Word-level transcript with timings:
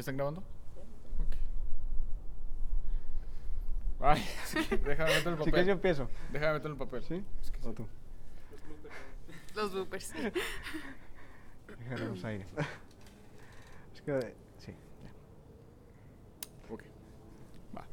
¿Ya 0.00 0.02
están 0.02 0.16
grabando? 0.16 0.40
Ok. 1.18 1.36
Ay, 4.00 4.24
déjame 4.82 5.10
meter 5.14 5.28
el 5.28 5.36
papel. 5.36 5.44
Si 5.44 5.50
quieres 5.50 5.66
yo 5.66 5.72
empiezo. 5.74 6.08
Déjame 6.32 6.54
meter 6.54 6.70
el 6.70 6.76
papel. 6.78 7.02
¿Sí? 7.04 7.22
Es 7.42 7.50
que 7.50 7.58
¿O 7.58 7.62
sí. 7.68 7.74
tú? 7.74 7.86
Los 9.54 9.72
bloopers. 9.74 10.12
Déjame 11.80 12.06
los 12.06 12.24
aires. 12.24 12.48
Es 13.94 14.00
que, 14.00 14.34
sí. 14.56 14.72
ya. 15.04 15.10
Ok. 16.72 16.82
Va. 17.76 17.86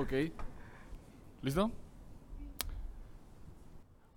ok. 0.00 0.12
¿Listo? 1.42 1.72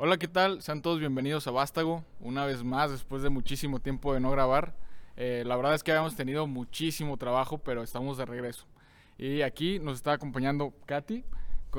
Hola, 0.06 0.18
¿qué 0.18 0.28
tal? 0.28 0.62
Sean 0.62 0.82
todos 0.82 1.00
bienvenidos 1.00 1.48
a 1.48 1.52
Vástago. 1.52 2.04
Una 2.20 2.46
vez 2.46 2.62
más, 2.62 2.92
después 2.92 3.24
de 3.24 3.30
muchísimo 3.30 3.80
tiempo 3.80 4.14
de 4.14 4.20
no 4.20 4.32
grabar. 4.32 4.76
Eh, 5.16 5.44
la 5.46 5.56
verdad 5.56 5.76
es 5.76 5.82
que 5.82 5.94
habíamos 5.94 6.18
tenido 6.18 6.46
muchísimo 6.46 7.16
trabajo, 7.16 7.60
pero 7.60 7.82
estamos 7.82 8.18
de 8.18 8.26
regreso. 8.26 8.66
Y 9.18 9.44
aquí 9.44 9.80
nos 9.80 9.96
está 9.96 10.12
acompañando 10.12 10.74
Katy, 10.88 11.24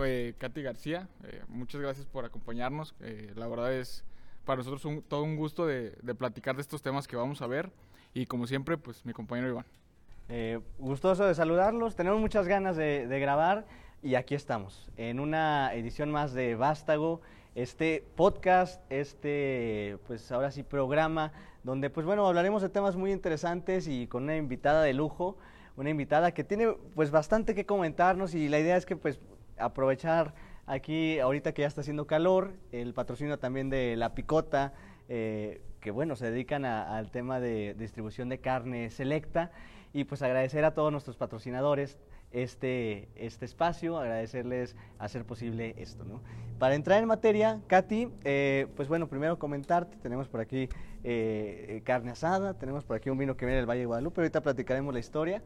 eh, 0.06 0.32
Katy 0.38 0.62
García. 0.62 1.06
Eh, 1.24 1.42
muchas 1.48 1.82
gracias 1.82 2.06
por 2.06 2.24
acompañarnos. 2.24 2.94
La 3.34 3.46
verdad 3.46 3.74
es 3.74 4.06
para 4.46 4.56
nosotros 4.56 5.04
todo 5.06 5.22
un 5.22 5.36
gusto 5.36 5.66
de, 5.66 5.90
platicar 6.16 6.56
de 6.56 6.62
estos 6.62 6.80
temas 6.80 7.06
que 7.06 7.16
vamos 7.16 7.42
a 7.42 7.46
ver. 7.46 7.72
Y 8.14 8.24
como 8.24 8.46
siempre, 8.46 8.78
pues 8.78 9.04
mi 9.04 9.12
compañero 9.12 9.50
Iván. 9.50 10.62
Gustoso 10.78 11.26
de 11.26 11.34
saludarlos. 11.34 11.94
Tenemos 11.94 12.22
muchas 12.22 12.48
ganas 12.48 12.74
de, 12.74 13.06
de 13.06 13.20
grabar 13.20 13.66
y 14.02 14.14
aquí 14.14 14.34
estamos 14.34 14.90
en 14.96 15.20
una 15.20 15.74
edición 15.74 16.10
más 16.10 16.32
de 16.32 16.54
Vástago, 16.54 17.20
este 17.54 18.04
podcast, 18.16 18.82
este, 18.90 19.98
pues 20.06 20.30
ahora 20.32 20.50
sí, 20.50 20.62
programa 20.62 21.32
donde, 21.62 21.88
pues 21.88 22.04
bueno, 22.04 22.26
hablaremos 22.26 22.62
de 22.62 22.68
temas 22.68 22.96
muy 22.96 23.12
interesantes 23.12 23.88
y 23.88 24.06
con 24.06 24.24
una 24.24 24.36
invitada 24.36 24.82
de 24.82 24.92
lujo, 24.92 25.38
una 25.76 25.90
invitada 25.90 26.32
que 26.32 26.44
tiene 26.44 26.72
pues 26.94 27.10
bastante 27.10 27.54
que 27.54 27.64
comentarnos 27.64 28.34
y 28.34 28.48
la 28.48 28.58
idea 28.58 28.76
es 28.76 28.86
que 28.86 28.96
pues 28.96 29.18
aprovechar 29.58 30.34
aquí 30.66 31.18
ahorita 31.18 31.52
que 31.52 31.62
ya 31.62 31.68
está 31.68 31.80
haciendo 31.80 32.06
calor, 32.06 32.52
el 32.72 32.92
patrocinio 32.94 33.38
también 33.38 33.70
de 33.70 33.96
La 33.96 34.14
Picota, 34.14 34.74
eh, 35.08 35.62
que 35.80 35.90
bueno, 35.90 36.16
se 36.16 36.30
dedican 36.30 36.64
al 36.64 37.10
tema 37.10 37.40
de 37.40 37.74
distribución 37.74 38.28
de 38.28 38.40
carne 38.40 38.90
selecta 38.90 39.50
y 39.92 40.04
pues 40.04 40.22
agradecer 40.22 40.64
a 40.64 40.74
todos 40.74 40.90
nuestros 40.90 41.16
patrocinadores 41.16 41.98
este, 42.34 43.08
este 43.16 43.44
espacio, 43.44 43.98
agradecerles 43.98 44.76
hacer 44.98 45.24
posible 45.24 45.74
esto, 45.78 46.04
¿no? 46.04 46.20
Para 46.58 46.74
entrar 46.74 47.02
en 47.02 47.08
materia, 47.08 47.60
Katy, 47.66 48.08
eh, 48.24 48.66
pues 48.76 48.88
bueno, 48.88 49.08
primero 49.08 49.38
comentarte, 49.38 49.96
tenemos 49.96 50.28
por 50.28 50.40
aquí 50.40 50.68
eh, 51.02 51.80
carne 51.84 52.10
asada, 52.10 52.54
tenemos 52.54 52.84
por 52.84 52.96
aquí 52.96 53.10
un 53.10 53.18
vino 53.18 53.36
que 53.36 53.44
viene 53.46 53.56
del 53.56 53.68
Valle 53.68 53.80
de 53.80 53.86
Guadalupe, 53.86 54.20
ahorita 54.20 54.40
platicaremos 54.42 54.92
la 54.92 55.00
historia. 55.00 55.42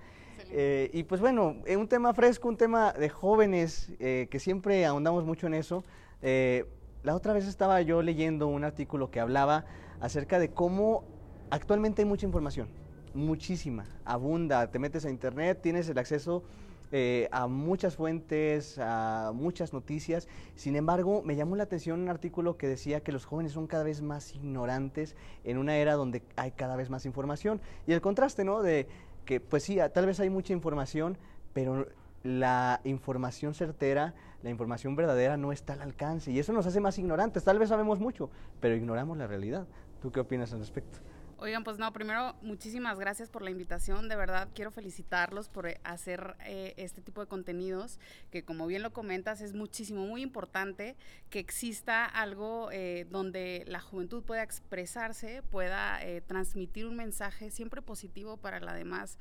Eh, 0.50 0.90
y 0.92 1.02
pues 1.04 1.20
bueno, 1.20 1.56
eh, 1.66 1.76
un 1.76 1.88
tema 1.88 2.14
fresco, 2.14 2.48
un 2.48 2.56
tema 2.56 2.92
de 2.92 3.08
jóvenes, 3.08 3.92
eh, 4.00 4.28
que 4.30 4.38
siempre 4.38 4.84
ahondamos 4.86 5.24
mucho 5.24 5.46
en 5.46 5.54
eso. 5.54 5.84
Eh, 6.22 6.64
la 7.02 7.14
otra 7.14 7.32
vez 7.32 7.46
estaba 7.46 7.80
yo 7.82 8.02
leyendo 8.02 8.46
un 8.46 8.64
artículo 8.64 9.10
que 9.10 9.20
hablaba 9.20 9.64
acerca 10.00 10.38
de 10.38 10.50
cómo 10.50 11.04
actualmente 11.50 12.02
hay 12.02 12.08
mucha 12.08 12.26
información, 12.26 12.68
muchísima, 13.14 13.84
abunda, 14.04 14.70
te 14.70 14.78
metes 14.78 15.04
a 15.04 15.10
internet, 15.10 15.60
tienes 15.62 15.88
el 15.88 15.98
acceso 15.98 16.44
eh, 16.90 17.28
a 17.32 17.46
muchas 17.46 17.96
fuentes, 17.96 18.78
a 18.80 19.32
muchas 19.34 19.72
noticias. 19.72 20.28
Sin 20.54 20.76
embargo, 20.76 21.22
me 21.22 21.36
llamó 21.36 21.56
la 21.56 21.64
atención 21.64 22.00
un 22.00 22.08
artículo 22.08 22.56
que 22.56 22.66
decía 22.66 23.00
que 23.00 23.12
los 23.12 23.24
jóvenes 23.24 23.52
son 23.52 23.66
cada 23.66 23.84
vez 23.84 24.00
más 24.02 24.34
ignorantes 24.34 25.14
en 25.44 25.58
una 25.58 25.76
era 25.76 25.94
donde 25.94 26.22
hay 26.36 26.52
cada 26.52 26.76
vez 26.76 26.90
más 26.90 27.04
información. 27.06 27.60
Y 27.86 27.92
el 27.92 28.00
contraste, 28.00 28.44
¿no? 28.44 28.62
De 28.62 28.88
que, 29.24 29.40
pues 29.40 29.62
sí, 29.62 29.78
tal 29.92 30.06
vez 30.06 30.20
hay 30.20 30.30
mucha 30.30 30.52
información, 30.52 31.18
pero 31.52 31.86
la 32.22 32.80
información 32.84 33.54
certera, 33.54 34.14
la 34.42 34.50
información 34.50 34.96
verdadera 34.96 35.36
no 35.36 35.52
está 35.52 35.74
al 35.74 35.82
alcance. 35.82 36.30
Y 36.30 36.38
eso 36.38 36.52
nos 36.52 36.66
hace 36.66 36.80
más 36.80 36.98
ignorantes. 36.98 37.44
Tal 37.44 37.58
vez 37.58 37.68
sabemos 37.68 38.00
mucho, 38.00 38.30
pero 38.60 38.74
ignoramos 38.74 39.18
la 39.18 39.26
realidad. 39.26 39.66
¿Tú 40.00 40.10
qué 40.10 40.20
opinas 40.20 40.52
al 40.52 40.60
respecto? 40.60 40.98
Oigan, 41.40 41.62
pues 41.62 41.78
no, 41.78 41.92
primero, 41.92 42.34
muchísimas 42.42 42.98
gracias 42.98 43.30
por 43.30 43.42
la 43.42 43.50
invitación. 43.50 44.08
De 44.08 44.16
verdad, 44.16 44.48
quiero 44.56 44.72
felicitarlos 44.72 45.48
por 45.48 45.68
eh, 45.68 45.80
hacer 45.84 46.34
eh, 46.44 46.74
este 46.76 47.00
tipo 47.00 47.20
de 47.20 47.28
contenidos, 47.28 48.00
que 48.32 48.42
como 48.42 48.66
bien 48.66 48.82
lo 48.82 48.92
comentas, 48.92 49.40
es 49.40 49.54
muchísimo, 49.54 50.04
muy 50.04 50.22
importante 50.22 50.96
que 51.30 51.38
exista 51.38 52.04
algo 52.06 52.70
eh, 52.72 53.06
donde 53.08 53.62
la 53.68 53.80
juventud 53.80 54.24
pueda 54.24 54.42
expresarse, 54.42 55.44
pueda 55.44 56.00
transmitir 56.26 56.86
un 56.86 56.96
mensaje 56.96 57.52
siempre 57.52 57.82
positivo 57.82 58.36
para 58.36 58.58
la 58.58 58.74
demás 58.74 59.18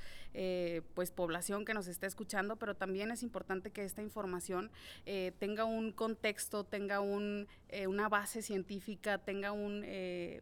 pues, 0.93 1.11
población 1.11 1.65
que 1.65 1.73
nos 1.73 1.87
está 1.87 2.07
escuchando, 2.07 2.55
pero 2.55 2.75
también 2.75 3.11
es 3.11 3.21
importante 3.21 3.71
que 3.71 3.83
esta 3.83 4.01
información 4.01 4.71
tenga 5.39 5.65
un 5.65 5.91
contexto, 5.91 6.63
tenga 6.63 6.99
un, 6.99 7.47
una 7.87 8.07
base 8.09 8.41
científica, 8.41 9.17
tenga 9.17 9.51
un, 9.51 9.85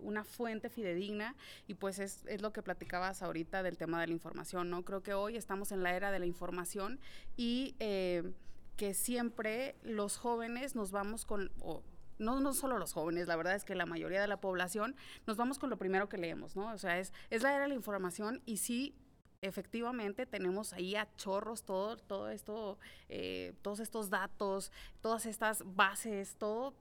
una 0.02 0.24
fuente 0.24 0.70
fidedigna 0.70 1.36
y 1.68 1.76
pues 1.76 2.00
es, 2.00 2.26
es 2.28 2.42
lo 2.42 2.54
que 2.54 2.62
platicabas 2.62 3.22
ahorita 3.22 3.64
del 3.64 3.78
tema 3.78 4.00
de 4.02 4.08
la 4.08 4.14
información, 4.14 4.70
¿no? 4.70 4.84
Creo 4.84 5.04
que 5.04 5.14
hoy 5.14 5.36
estamos 5.36 5.72
en 5.72 5.84
la 5.84 5.96
era 5.96 6.12
de 6.12 6.20
la 6.20 6.26
información 6.26 7.00
y 7.36 7.76
eh, 7.80 8.34
que 8.78 8.94
siempre 8.94 9.76
los 9.84 10.18
jóvenes 10.18 10.76
nos 10.76 10.92
vamos 10.92 11.26
con... 11.26 11.52
o 11.62 11.84
no, 12.18 12.40
no 12.40 12.54
solo 12.54 12.78
los 12.78 12.94
jóvenes, 12.94 13.28
la 13.28 13.36
verdad 13.36 13.56
es 13.56 13.66
que 13.66 13.76
la 13.76 13.86
mayoría 13.86 14.22
de 14.22 14.28
la 14.28 14.40
población 14.40 14.96
nos 15.28 15.36
vamos 15.36 15.60
con 15.60 15.70
lo 15.70 15.78
primero 15.78 16.08
que 16.08 16.18
leemos, 16.18 16.56
¿no? 16.56 16.72
O 16.72 16.78
sea, 16.78 16.98
es, 16.98 17.12
es 17.30 17.42
la 17.42 17.54
era 17.54 17.64
de 17.64 17.70
la 17.70 17.76
información 17.76 18.42
y 18.46 18.58
sí 18.58 18.96
efectivamente 19.42 20.26
tenemos 20.26 20.74
ahí 20.74 20.96
a 20.96 21.08
chorros 21.18 21.64
todo, 21.64 21.98
todo 21.98 22.30
esto, 22.30 22.80
eh, 23.10 23.54
todos 23.62 23.80
estos 23.80 24.10
datos, 24.10 24.72
todas 25.02 25.26
estas 25.26 25.64
bases, 25.76 26.36
todo 26.38 26.74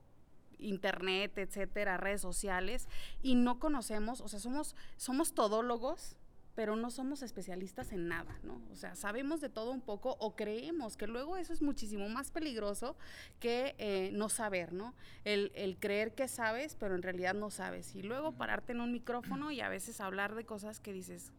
internet, 0.59 1.37
etcétera, 1.39 1.97
redes 1.97 2.21
sociales, 2.21 2.89
y 3.23 3.35
no 3.35 3.59
conocemos, 3.59 4.21
o 4.21 4.29
sea, 4.29 4.39
somos, 4.41 4.77
somos 4.97 5.35
todólogos, 5.35 6.17
pero 6.55 6.77
no 6.77 6.91
somos 6.91 7.23
especialistas 7.23 7.93
en 7.93 8.09
nada, 8.09 8.39
¿no? 8.45 8.61
O 8.71 8.77
sea, 8.77 8.95
sabemos 8.95 9.41
de 9.41 9.49
todo 9.49 9.73
un 9.73 9.81
poco 9.81 10.17
o 10.21 10.37
creemos 10.37 10.97
que 10.97 11.07
luego 11.07 11.37
eso 11.37 11.53
es 11.53 11.63
muchísimo 11.63 12.09
más 12.09 12.31
peligroso 12.31 12.97
que 13.41 13.75
eh, 13.79 14.11
no 14.13 14.29
saber, 14.29 14.73
¿no? 14.73 14.95
El, 15.25 15.51
el 15.57 15.79
creer 15.79 16.15
que 16.15 16.29
sabes, 16.29 16.77
pero 16.77 16.95
en 16.95 17.03
realidad 17.03 17.35
no 17.35 17.51
sabes. 17.51 17.97
Y 17.97 18.03
luego 18.03 18.33
pararte 18.33 18.73
en 18.73 18.81
un 18.81 18.93
micrófono 18.93 19.51
y 19.51 19.61
a 19.61 19.69
veces 19.69 20.01
hablar 20.01 20.37
de 20.37 20.45
cosas 20.45 20.79
que 20.79 20.93
dices, 20.93 21.33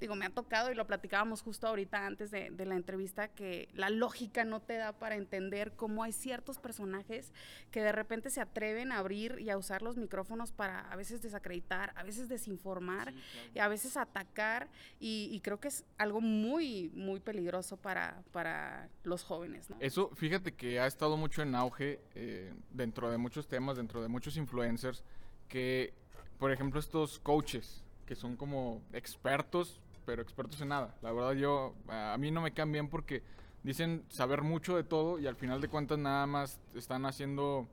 digo, 0.00 0.16
me 0.16 0.26
ha 0.26 0.30
tocado 0.30 0.72
y 0.72 0.74
lo 0.74 0.86
platicábamos 0.86 1.42
justo 1.42 1.68
ahorita 1.68 2.06
antes 2.06 2.30
de, 2.30 2.50
de, 2.50 2.66
la 2.66 2.74
entrevista, 2.74 3.28
que 3.28 3.68
la 3.74 3.90
lógica 3.90 4.44
no 4.44 4.60
te 4.60 4.76
da 4.76 4.92
para 4.92 5.16
entender 5.16 5.72
cómo 5.76 6.02
hay 6.02 6.12
ciertos 6.12 6.58
personajes 6.58 7.32
que 7.70 7.82
de 7.82 7.92
repente 7.92 8.30
se 8.30 8.40
atreven 8.40 8.92
a 8.92 8.98
abrir 8.98 9.38
y 9.40 9.50
a 9.50 9.58
usar 9.58 9.82
los 9.82 9.96
micrófonos 9.96 10.52
para 10.52 10.80
a 10.90 10.96
veces 10.96 11.22
desacreditar, 11.22 11.92
a 11.96 12.02
veces 12.02 12.28
desinformar, 12.28 13.12
sí, 13.12 13.20
claro. 13.32 13.50
y 13.54 13.58
a 13.58 13.68
veces 13.68 13.96
atacar, 13.96 14.68
y, 14.98 15.28
y, 15.32 15.40
creo 15.40 15.60
que 15.60 15.68
es 15.68 15.84
algo 15.98 16.20
muy, 16.20 16.90
muy 16.94 17.20
peligroso 17.20 17.76
para, 17.76 18.22
para 18.32 18.88
los 19.04 19.22
jóvenes. 19.22 19.68
¿no? 19.70 19.76
Eso, 19.80 20.10
fíjate 20.14 20.54
que 20.54 20.80
ha 20.80 20.86
estado 20.86 21.16
mucho 21.16 21.42
en 21.42 21.54
auge 21.54 22.00
eh, 22.14 22.52
dentro 22.70 23.10
de 23.10 23.18
muchos 23.18 23.46
temas, 23.48 23.76
dentro 23.76 24.02
de 24.02 24.08
muchos 24.08 24.36
influencers, 24.36 25.04
que, 25.48 25.92
por 26.38 26.52
ejemplo, 26.52 26.80
estos 26.80 27.18
coaches, 27.20 27.84
que 28.06 28.14
son 28.14 28.36
como 28.36 28.82
expertos 28.92 29.80
pero 30.10 30.22
expertos 30.22 30.60
en 30.60 30.70
nada. 30.70 30.92
La 31.02 31.12
verdad 31.12 31.34
yo, 31.34 31.72
a 31.86 32.16
mí 32.18 32.32
no 32.32 32.40
me 32.40 32.52
caen 32.52 32.72
bien 32.72 32.88
porque 32.88 33.22
dicen 33.62 34.02
saber 34.08 34.42
mucho 34.42 34.74
de 34.74 34.82
todo 34.82 35.20
y 35.20 35.28
al 35.28 35.36
final 35.36 35.60
de 35.60 35.68
cuentas 35.68 36.00
nada 36.00 36.26
más 36.26 36.58
están 36.74 37.06
haciendo, 37.06 37.68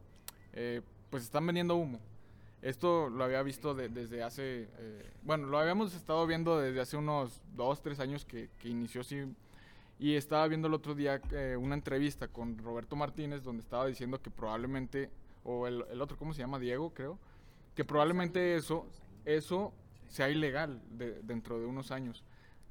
eh, 0.53 0.81
pues 1.09 1.23
están 1.23 1.47
vendiendo 1.47 1.75
humo. 1.75 1.99
Esto 2.61 3.09
lo 3.09 3.23
había 3.23 3.41
visto 3.41 3.73
de, 3.73 3.89
desde 3.89 4.21
hace, 4.21 4.69
eh, 4.77 5.11
bueno, 5.23 5.47
lo 5.47 5.57
habíamos 5.57 5.95
estado 5.95 6.27
viendo 6.27 6.59
desde 6.59 6.79
hace 6.79 6.95
unos 6.95 7.41
dos, 7.55 7.81
tres 7.81 7.99
años 7.99 8.23
que, 8.23 8.51
que 8.59 8.69
inició 8.69 9.01
así. 9.01 9.23
Y 9.97 10.13
estaba 10.13 10.47
viendo 10.47 10.67
el 10.67 10.75
otro 10.75 10.93
día 10.93 11.19
eh, 11.31 11.57
una 11.59 11.73
entrevista 11.73 12.27
con 12.27 12.59
Roberto 12.59 12.95
Martínez 12.95 13.41
donde 13.41 13.63
estaba 13.63 13.87
diciendo 13.87 14.21
que 14.21 14.29
probablemente, 14.29 15.09
o 15.43 15.65
el, 15.65 15.83
el 15.89 15.99
otro, 16.03 16.17
¿cómo 16.17 16.35
se 16.35 16.41
llama? 16.41 16.59
Diego, 16.59 16.93
creo. 16.93 17.17
Que 17.73 17.83
probablemente 17.83 18.55
eso, 18.55 18.85
eso 19.25 19.73
sea 20.07 20.29
ilegal 20.29 20.81
de, 20.89 21.21
dentro 21.23 21.59
de 21.59 21.65
unos 21.65 21.91
años. 21.91 22.23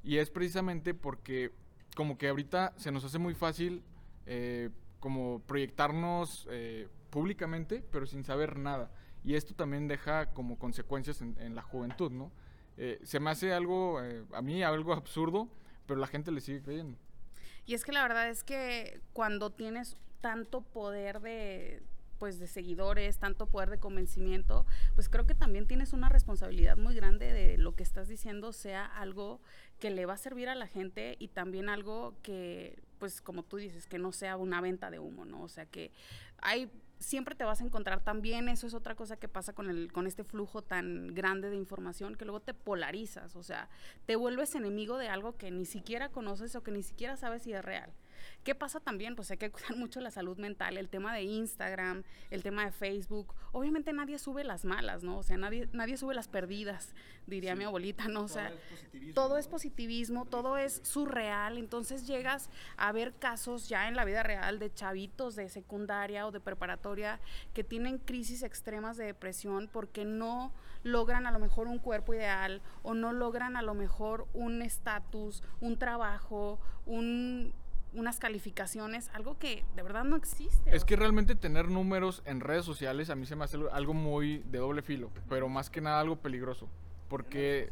Y 0.03 0.17
es 0.17 0.29
precisamente 0.29 0.93
porque 0.93 1.51
como 1.95 2.17
que 2.17 2.29
ahorita 2.29 2.73
se 2.77 2.91
nos 2.91 3.03
hace 3.03 3.17
muy 3.17 3.33
fácil 3.33 3.83
eh, 4.25 4.69
como 4.99 5.41
proyectarnos 5.41 6.47
eh, 6.51 6.87
públicamente, 7.09 7.83
pero 7.91 8.05
sin 8.05 8.23
saber 8.23 8.57
nada. 8.57 8.91
Y 9.23 9.35
esto 9.35 9.53
también 9.53 9.87
deja 9.87 10.33
como 10.33 10.57
consecuencias 10.57 11.21
en, 11.21 11.35
en 11.39 11.55
la 11.55 11.61
juventud, 11.61 12.11
¿no? 12.11 12.31
Eh, 12.77 12.99
se 13.03 13.19
me 13.19 13.31
hace 13.31 13.53
algo, 13.53 13.99
a 14.31 14.41
mí 14.41 14.61
algo 14.61 14.93
absurdo, 14.93 15.49
pero 15.87 15.99
la 15.99 16.07
gente 16.07 16.31
le 16.31 16.41
sigue 16.41 16.61
creyendo. 16.61 16.97
Y 17.65 17.73
es 17.73 17.83
que 17.83 17.91
la 17.91 18.03
verdad 18.03 18.29
es 18.29 18.43
que 18.43 19.01
cuando 19.13 19.51
tienes 19.51 19.97
tanto 20.21 20.61
poder 20.61 21.19
de, 21.19 21.81
pues 22.17 22.39
de 22.39 22.47
seguidores, 22.47 23.19
tanto 23.19 23.47
poder 23.47 23.69
de 23.69 23.79
convencimiento, 23.79 24.65
pues 24.95 25.09
creo 25.09 25.25
que 25.25 25.35
también 25.35 25.67
tienes 25.67 25.93
una 25.93 26.09
responsabilidad 26.09 26.77
muy 26.77 26.95
grande 26.95 27.33
de 27.33 27.57
lo 27.57 27.75
que 27.75 27.83
estás 27.83 28.07
diciendo 28.07 28.53
sea 28.53 28.85
algo 28.85 29.41
que 29.79 29.89
le 29.89 30.05
va 30.05 30.13
a 30.13 30.17
servir 30.17 30.49
a 30.49 30.55
la 30.55 30.67
gente 30.67 31.15
y 31.19 31.29
también 31.29 31.69
algo 31.69 32.15
que, 32.23 32.81
pues 32.99 33.21
como 33.21 33.43
tú 33.43 33.57
dices, 33.57 33.87
que 33.87 33.99
no 33.99 34.11
sea 34.11 34.37
una 34.37 34.61
venta 34.61 34.89
de 34.89 34.99
humo, 34.99 35.25
¿no? 35.25 35.43
O 35.43 35.49
sea, 35.49 35.65
que 35.65 35.91
hay 36.39 36.71
siempre 36.99 37.35
te 37.35 37.43
vas 37.43 37.61
a 37.61 37.63
encontrar 37.63 38.03
también, 38.03 38.49
eso 38.49 38.67
es 38.67 38.73
otra 38.73 38.95
cosa 38.95 39.17
que 39.17 39.27
pasa 39.27 39.53
con, 39.53 39.69
el, 39.69 39.91
con 39.91 40.07
este 40.07 40.23
flujo 40.23 40.61
tan 40.61 41.13
grande 41.13 41.49
de 41.49 41.55
información, 41.55 42.15
que 42.15 42.25
luego 42.25 42.39
te 42.39 42.53
polarizas, 42.53 43.35
o 43.35 43.43
sea, 43.43 43.69
te 44.05 44.15
vuelves 44.15 44.55
enemigo 44.55 44.97
de 44.97 45.09
algo 45.09 45.37
que 45.37 45.51
ni 45.51 45.65
siquiera 45.65 46.09
conoces 46.09 46.55
o 46.55 46.63
que 46.63 46.71
ni 46.71 46.83
siquiera 46.83 47.15
sabes 47.15 47.43
si 47.43 47.53
es 47.53 47.63
real. 47.63 47.91
¿Qué 48.43 48.55
pasa 48.55 48.79
también? 48.79 49.15
Pues 49.15 49.31
hay 49.31 49.37
que 49.37 49.51
cuidar 49.51 49.75
mucho 49.77 50.01
la 50.01 50.11
salud 50.11 50.37
mental, 50.37 50.77
el 50.77 50.89
tema 50.89 51.13
de 51.13 51.23
Instagram, 51.23 52.03
el 52.29 52.43
tema 52.43 52.65
de 52.65 52.71
Facebook. 52.71 53.33
Obviamente 53.51 53.93
nadie 53.93 54.17
sube 54.19 54.43
las 54.43 54.65
malas, 54.65 55.03
¿no? 55.03 55.17
O 55.17 55.23
sea, 55.23 55.37
nadie, 55.37 55.69
nadie 55.73 55.97
sube 55.97 56.13
las 56.13 56.27
perdidas, 56.27 56.93
diría 57.25 57.55
mi 57.55 57.63
abuelita, 57.63 58.07
¿no? 58.07 58.23
O 58.23 58.27
sea, 58.27 58.53
todo 59.13 59.37
es 59.37 59.47
positivismo, 59.47 60.25
todo 60.25 60.57
es 60.57 60.81
surreal. 60.83 61.57
Entonces 61.57 62.07
llegas 62.07 62.49
a 62.77 62.91
ver 62.91 63.13
casos 63.13 63.67
ya 63.69 63.87
en 63.87 63.95
la 63.95 64.05
vida 64.05 64.23
real 64.23 64.59
de 64.59 64.73
chavitos 64.73 65.35
de 65.35 65.49
secundaria 65.49 66.25
o 66.27 66.31
de 66.31 66.39
preparatoria 66.39 67.19
que 67.53 67.63
tienen 67.63 67.97
crisis 67.97 68.43
extremas 68.43 68.97
de 68.97 69.05
depresión 69.05 69.69
porque 69.71 70.05
no 70.05 70.53
logran 70.83 71.27
a 71.27 71.31
lo 71.31 71.39
mejor 71.39 71.67
un 71.67 71.79
cuerpo 71.79 72.13
ideal 72.13 72.61
o 72.83 72.93
no 72.93 73.13
logran 73.13 73.55
a 73.55 73.61
lo 73.61 73.73
mejor 73.73 74.27
un 74.33 74.61
estatus, 74.61 75.43
un 75.59 75.77
trabajo, 75.77 76.59
un 76.85 77.53
unas 77.93 78.19
calificaciones, 78.19 79.09
algo 79.13 79.37
que 79.37 79.63
de 79.75 79.83
verdad 79.83 80.03
no 80.03 80.15
existe. 80.15 80.75
Es 80.75 80.85
que 80.85 80.95
realmente 80.95 81.35
tener 81.35 81.69
números 81.69 82.21
en 82.25 82.39
redes 82.39 82.65
sociales 82.65 83.09
a 83.09 83.15
mí 83.15 83.25
se 83.25 83.35
me 83.35 83.45
hace 83.45 83.57
algo 83.71 83.93
muy 83.93 84.39
de 84.39 84.59
doble 84.59 84.81
filo, 84.81 85.11
pero 85.29 85.49
más 85.49 85.69
que 85.69 85.81
nada 85.81 85.99
algo 85.99 86.17
peligroso. 86.17 86.67
Porque... 87.09 87.71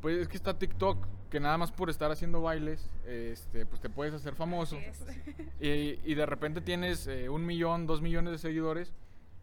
Pues 0.00 0.18
es 0.18 0.28
que 0.28 0.36
está 0.36 0.58
TikTok, 0.58 1.06
que 1.30 1.40
nada 1.40 1.58
más 1.58 1.72
por 1.72 1.90
estar 1.90 2.12
haciendo 2.12 2.40
bailes, 2.40 2.88
este, 3.06 3.66
pues 3.66 3.80
te 3.80 3.88
puedes 3.88 4.14
hacer 4.14 4.34
famoso. 4.34 4.78
Y, 5.58 5.98
y, 6.04 6.14
de 6.14 6.26
repente 6.26 6.60
tienes 6.60 7.06
eh, 7.06 7.30
un 7.30 7.46
millón, 7.46 7.86
dos 7.86 8.02
millones 8.02 8.32
de 8.32 8.38
seguidores, 8.38 8.92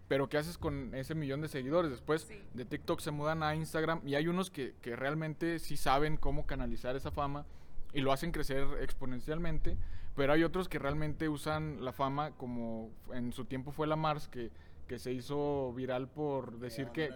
pero 0.07 0.29
¿qué 0.29 0.38
haces 0.38 0.59
con 0.59 0.94
ese 0.94 1.15
millón 1.15 1.41
de 1.41 1.47
seguidores? 1.47 1.89
Después 1.89 2.29
de 2.53 2.65
TikTok 2.65 2.99
se 2.99 3.09
mudan 3.09 3.41
a 3.41 3.56
Instagram 3.56 3.99
y 4.06 4.13
hay 4.13 4.27
unos 4.27 4.51
que, 4.51 4.75
que 4.81 4.95
realmente 4.95 5.57
sí 5.57 5.75
saben 5.75 6.17
cómo 6.17 6.45
canalizar 6.45 6.95
esa 6.95 7.09
fama 7.09 7.47
y 7.94 8.01
lo 8.01 8.12
hacen 8.12 8.31
crecer 8.31 8.68
exponencialmente, 8.81 9.78
pero 10.16 10.34
hay 10.34 10.44
otros 10.44 10.69
que 10.69 10.80
realmente 10.80 11.30
usan 11.30 11.84
la 11.84 11.92
fama 11.92 12.31
como 12.31 12.92
en 13.13 13.34
su 13.34 13.45
tiempo 13.45 13.72
fue 13.72 13.88
la 13.88 13.95
Mars, 13.95 14.28
que, 14.28 14.51
que 14.88 15.00
se 15.00 15.12
hizo 15.12 15.74
viral 15.74 16.07
por 16.07 16.60
decir 16.60 16.88
que, 16.90 17.12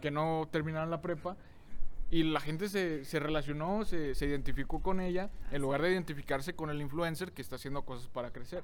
que, 0.00 0.10
no 0.10 0.48
terminaron 0.50 0.90
la 0.90 1.00
prepa. 1.00 1.36
Y 2.08 2.22
la 2.22 2.38
gente 2.38 2.68
se, 2.68 3.04
se 3.04 3.18
relacionó, 3.18 3.84
se, 3.84 4.14
se 4.14 4.26
identificó 4.26 4.80
con 4.80 5.00
ella, 5.00 5.30
en 5.50 5.60
lugar 5.60 5.82
de 5.82 5.90
identificarse 5.90 6.54
con 6.54 6.70
el 6.70 6.80
influencer 6.80 7.32
que 7.32 7.42
está 7.42 7.56
haciendo 7.56 7.82
cosas 7.82 8.08
para 8.08 8.30
crecer 8.30 8.62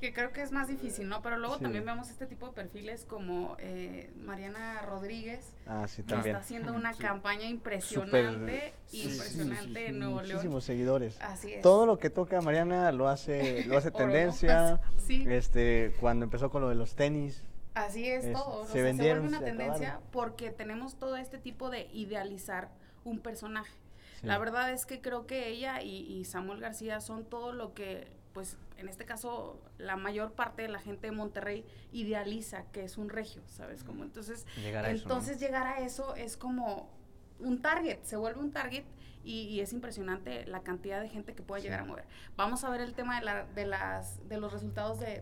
que 0.00 0.14
creo 0.14 0.32
que 0.32 0.40
es 0.40 0.50
más 0.50 0.68
difícil, 0.68 1.08
¿no? 1.08 1.20
Pero 1.20 1.36
luego 1.36 1.58
también 1.58 1.84
vemos 1.84 2.08
este 2.08 2.26
tipo 2.26 2.46
de 2.46 2.52
perfiles 2.52 3.04
como 3.04 3.56
eh, 3.58 4.10
Mariana 4.16 4.80
Rodríguez, 4.82 5.52
ah, 5.66 5.86
sí, 5.86 6.02
que 6.02 6.14
está 6.14 6.38
haciendo 6.38 6.72
una 6.72 6.94
campaña 6.94 7.44
impresionante, 7.44 8.72
impresionante 8.92 9.88
en 9.88 9.98
Nuevo 9.98 10.22
León. 10.22 10.36
Muchísimos 10.36 10.64
seguidores. 10.64 11.20
Así 11.20 11.52
es. 11.52 11.62
Todo 11.62 11.84
lo 11.84 11.98
que 11.98 12.08
toca 12.08 12.40
Mariana 12.40 12.90
lo 12.92 13.08
hace, 13.08 13.64
lo 13.66 13.76
hace 13.76 13.90
tendencia. 13.92 14.80
Este, 15.10 15.92
cuando 15.98 16.24
empezó 16.24 16.50
con 16.50 16.62
lo 16.62 16.68
de 16.68 16.76
los 16.76 16.94
tenis. 16.94 17.42
Así 17.74 18.08
es, 18.08 18.32
todo. 18.32 18.64
Se, 18.66 18.80
vendieron, 18.80 19.28
se 19.28 19.28
vuelve 19.28 19.38
una 19.38 19.44
tendencia 19.44 20.00
porque 20.12 20.50
tenemos 20.50 20.94
todo 21.00 21.16
este 21.16 21.38
tipo 21.38 21.68
de 21.68 21.88
idealizar 21.92 22.68
un 23.02 23.18
personaje. 23.18 23.74
La 24.22 24.38
verdad 24.38 24.70
es 24.70 24.86
que 24.86 25.00
creo 25.00 25.26
que 25.26 25.48
ella 25.48 25.82
y 25.82 26.24
Samuel 26.26 26.60
García 26.60 27.00
son 27.00 27.24
todo 27.24 27.52
lo 27.52 27.74
que 27.74 28.19
pues 28.32 28.56
en 28.76 28.88
este 28.88 29.04
caso 29.04 29.60
la 29.78 29.96
mayor 29.96 30.32
parte 30.32 30.62
de 30.62 30.68
la 30.68 30.78
gente 30.78 31.08
de 31.08 31.12
Monterrey 31.12 31.64
idealiza 31.92 32.64
que 32.72 32.84
es 32.84 32.96
un 32.96 33.08
regio, 33.08 33.42
¿sabes? 33.46 33.84
Como 33.84 34.04
entonces, 34.04 34.46
entonces 34.56 35.40
llegar 35.40 35.66
a 35.66 35.80
eso 35.80 36.14
es 36.14 36.36
como 36.36 36.90
un 37.38 37.62
target, 37.62 38.02
se 38.02 38.16
vuelve 38.16 38.40
un 38.40 38.52
target 38.52 38.84
y, 39.22 39.60
es 39.60 39.74
impresionante 39.74 40.46
la 40.46 40.60
cantidad 40.60 41.00
de 41.00 41.08
gente 41.08 41.34
que 41.34 41.42
puede 41.42 41.62
llegar 41.62 41.80
a 41.80 41.84
mover. 41.84 42.06
Vamos 42.36 42.64
a 42.64 42.70
ver 42.70 42.80
el 42.80 42.94
tema 42.94 43.18
de, 43.18 43.26
la, 43.26 43.44
de, 43.44 43.66
las, 43.66 44.26
de 44.28 44.38
los 44.38 44.50
resultados 44.52 44.98
de, 44.98 45.20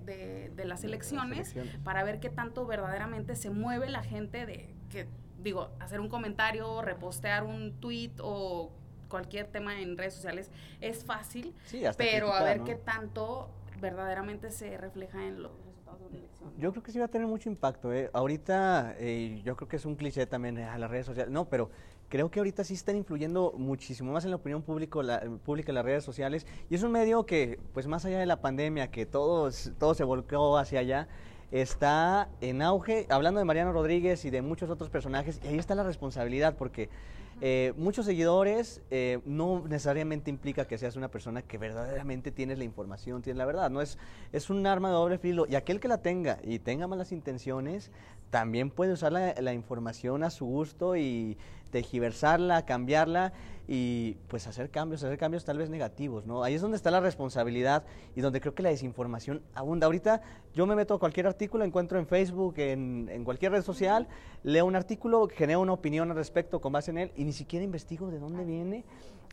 de, 0.54 0.64
las, 0.64 0.84
elecciones 0.84 1.54
para 1.82 2.04
ver 2.04 2.20
qué 2.20 2.30
tanto 2.30 2.64
verdaderamente 2.64 3.34
se 3.34 3.50
mueve 3.50 3.88
la 3.88 4.04
gente 4.04 4.46
de 4.46 4.72
que, 4.88 5.08
digo, 5.42 5.72
hacer 5.80 5.98
un 5.98 6.08
comentario, 6.08 6.80
repostear 6.80 7.42
un 7.42 7.80
tweet 7.80 8.12
o 8.20 8.72
cualquier 9.08 9.46
tema 9.46 9.80
en 9.80 9.96
redes 9.96 10.14
sociales 10.14 10.50
es 10.80 11.04
fácil, 11.04 11.54
pero 11.96 12.32
a 12.32 12.42
ver 12.42 12.62
qué 12.62 12.74
tanto 12.74 13.50
verdaderamente 13.80 14.50
se 14.50 14.76
refleja 14.76 15.24
en 15.26 15.42
los 15.42 15.52
resultados 15.64 16.00
de 16.00 16.06
una 16.06 16.18
elección. 16.18 16.52
Yo 16.58 16.72
creo 16.72 16.82
que 16.82 16.92
sí 16.92 16.98
va 16.98 17.06
a 17.06 17.08
tener 17.08 17.26
mucho 17.26 17.48
impacto. 17.48 17.92
¿eh? 17.92 18.10
Ahorita, 18.12 18.94
eh, 18.98 19.40
yo 19.44 19.56
creo 19.56 19.68
que 19.68 19.76
es 19.76 19.84
un 19.84 19.94
cliché 19.94 20.26
también 20.26 20.58
a 20.58 20.78
las 20.78 20.90
redes 20.90 21.06
sociales, 21.06 21.32
no, 21.32 21.48
pero 21.48 21.70
creo 22.08 22.30
que 22.30 22.40
ahorita 22.40 22.64
sí 22.64 22.74
están 22.74 22.96
influyendo 22.96 23.52
muchísimo 23.56 24.12
más 24.12 24.24
en 24.24 24.30
la 24.30 24.36
opinión 24.36 24.62
público, 24.62 25.02
la, 25.02 25.20
pública 25.44 25.72
las 25.72 25.84
redes 25.84 26.04
sociales. 26.04 26.46
Y 26.70 26.74
es 26.74 26.82
un 26.82 26.92
medio 26.92 27.26
que, 27.26 27.60
pues 27.72 27.86
más 27.86 28.04
allá 28.04 28.18
de 28.18 28.26
la 28.26 28.40
pandemia, 28.40 28.90
que 28.90 29.06
todo, 29.06 29.50
todo 29.78 29.94
se 29.94 30.04
volcó 30.04 30.58
hacia 30.58 30.80
allá, 30.80 31.08
está 31.50 32.28
en 32.40 32.62
auge, 32.62 33.06
hablando 33.08 33.38
de 33.38 33.44
Mariano 33.44 33.72
Rodríguez 33.72 34.24
y 34.24 34.30
de 34.30 34.42
muchos 34.42 34.68
otros 34.70 34.90
personajes, 34.90 35.40
y 35.44 35.48
ahí 35.48 35.58
está 35.58 35.74
la 35.74 35.82
responsabilidad, 35.82 36.56
porque 36.56 36.90
eh, 37.40 37.72
muchos 37.76 38.06
seguidores 38.06 38.82
eh, 38.90 39.20
no 39.24 39.62
necesariamente 39.68 40.28
implica 40.28 40.66
que 40.66 40.76
seas 40.76 40.96
una 40.96 41.08
persona 41.08 41.42
que 41.42 41.56
verdaderamente 41.56 42.32
tienes 42.32 42.58
la 42.58 42.64
información, 42.64 43.22
tienes 43.22 43.38
la 43.38 43.46
verdad. 43.46 43.70
No 43.70 43.80
es, 43.80 43.98
es 44.32 44.50
un 44.50 44.66
arma 44.66 44.88
de 44.88 44.94
doble 44.94 45.18
filo. 45.18 45.46
Y 45.48 45.54
aquel 45.54 45.78
que 45.78 45.88
la 45.88 45.98
tenga 45.98 46.38
y 46.42 46.58
tenga 46.58 46.86
malas 46.86 47.12
intenciones, 47.12 47.90
también 48.30 48.70
puede 48.70 48.92
usar 48.92 49.12
la, 49.12 49.52
información 49.52 50.22
a 50.22 50.30
su 50.30 50.44
gusto 50.46 50.96
y 50.96 51.38
tejiversarla, 51.70 52.64
cambiarla 52.64 53.32
y 53.66 54.16
pues 54.28 54.46
hacer 54.46 54.70
cambios, 54.70 55.02
hacer 55.02 55.18
cambios 55.18 55.44
tal 55.44 55.58
vez 55.58 55.68
negativos, 55.68 56.26
¿no? 56.26 56.42
Ahí 56.42 56.54
es 56.54 56.62
donde 56.62 56.76
está 56.76 56.90
la 56.90 57.00
responsabilidad 57.00 57.84
y 58.16 58.20
donde 58.22 58.40
creo 58.40 58.54
que 58.54 58.62
la 58.62 58.70
desinformación 58.70 59.42
abunda. 59.54 59.86
Ahorita 59.86 60.22
yo 60.54 60.66
me 60.66 60.74
meto 60.74 60.94
a 60.94 60.98
cualquier 60.98 61.26
artículo, 61.26 61.64
encuentro 61.64 61.98
en 61.98 62.06
Facebook, 62.06 62.54
en, 62.58 63.22
cualquier 63.24 63.52
red 63.52 63.62
social, 63.62 64.08
leo 64.42 64.64
un 64.64 64.76
artículo, 64.76 65.28
genero 65.28 65.60
una 65.60 65.72
opinión 65.72 66.10
al 66.10 66.16
respecto 66.16 66.60
con 66.60 66.72
base 66.72 66.90
en 66.90 66.98
él 66.98 67.12
y 67.16 67.24
ni 67.24 67.32
siquiera 67.32 67.64
investigo 67.64 68.10
de 68.10 68.18
dónde 68.18 68.44
viene 68.44 68.84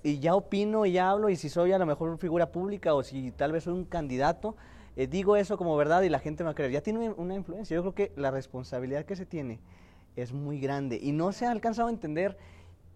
y 0.03 0.19
ya 0.19 0.35
opino 0.35 0.85
y 0.85 0.93
ya 0.93 1.09
hablo 1.09 1.29
y 1.29 1.35
si 1.35 1.49
soy 1.49 1.71
a 1.71 1.77
lo 1.77 1.85
mejor 1.85 2.17
figura 2.17 2.51
pública 2.51 2.93
o 2.93 3.03
si 3.03 3.31
tal 3.31 3.51
vez 3.53 3.63
soy 3.63 3.73
un 3.73 3.85
candidato, 3.85 4.55
eh, 4.95 5.07
digo 5.07 5.35
eso 5.35 5.57
como 5.57 5.75
verdad 5.75 6.01
y 6.03 6.09
la 6.09 6.19
gente 6.19 6.43
me 6.43 6.47
va 6.47 6.51
a 6.51 6.55
creer. 6.55 6.71
Ya 6.71 6.81
tiene 6.81 7.09
una 7.09 7.35
influencia. 7.35 7.75
Yo 7.75 7.81
creo 7.81 7.95
que 7.95 8.11
la 8.15 8.31
responsabilidad 8.31 9.05
que 9.05 9.15
se 9.15 9.25
tiene 9.25 9.59
es 10.15 10.33
muy 10.33 10.59
grande 10.59 10.99
y 11.01 11.11
no 11.11 11.31
se 11.31 11.45
ha 11.45 11.51
alcanzado 11.51 11.89
a 11.89 11.91
entender, 11.91 12.37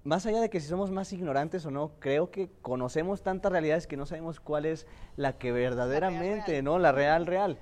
más 0.03 0.25
allá 0.25 0.39
de 0.39 0.49
que 0.49 0.61
si 0.61 0.67
somos 0.67 0.91
más 0.91 1.11
ignorantes 1.11 1.65
o 1.65 1.71
no, 1.71 1.91
creo 1.99 2.31
que 2.31 2.49
conocemos 2.61 3.21
tantas 3.21 3.51
realidades 3.51 3.85
que 3.85 3.97
no 3.97 4.05
sabemos 4.05 4.39
cuál 4.39 4.65
es 4.65 4.87
la 5.17 5.37
que 5.37 5.51
verdaderamente, 5.51 6.61
¿no? 6.61 6.79
La 6.79 6.93
real, 6.93 7.25
real. 7.25 7.57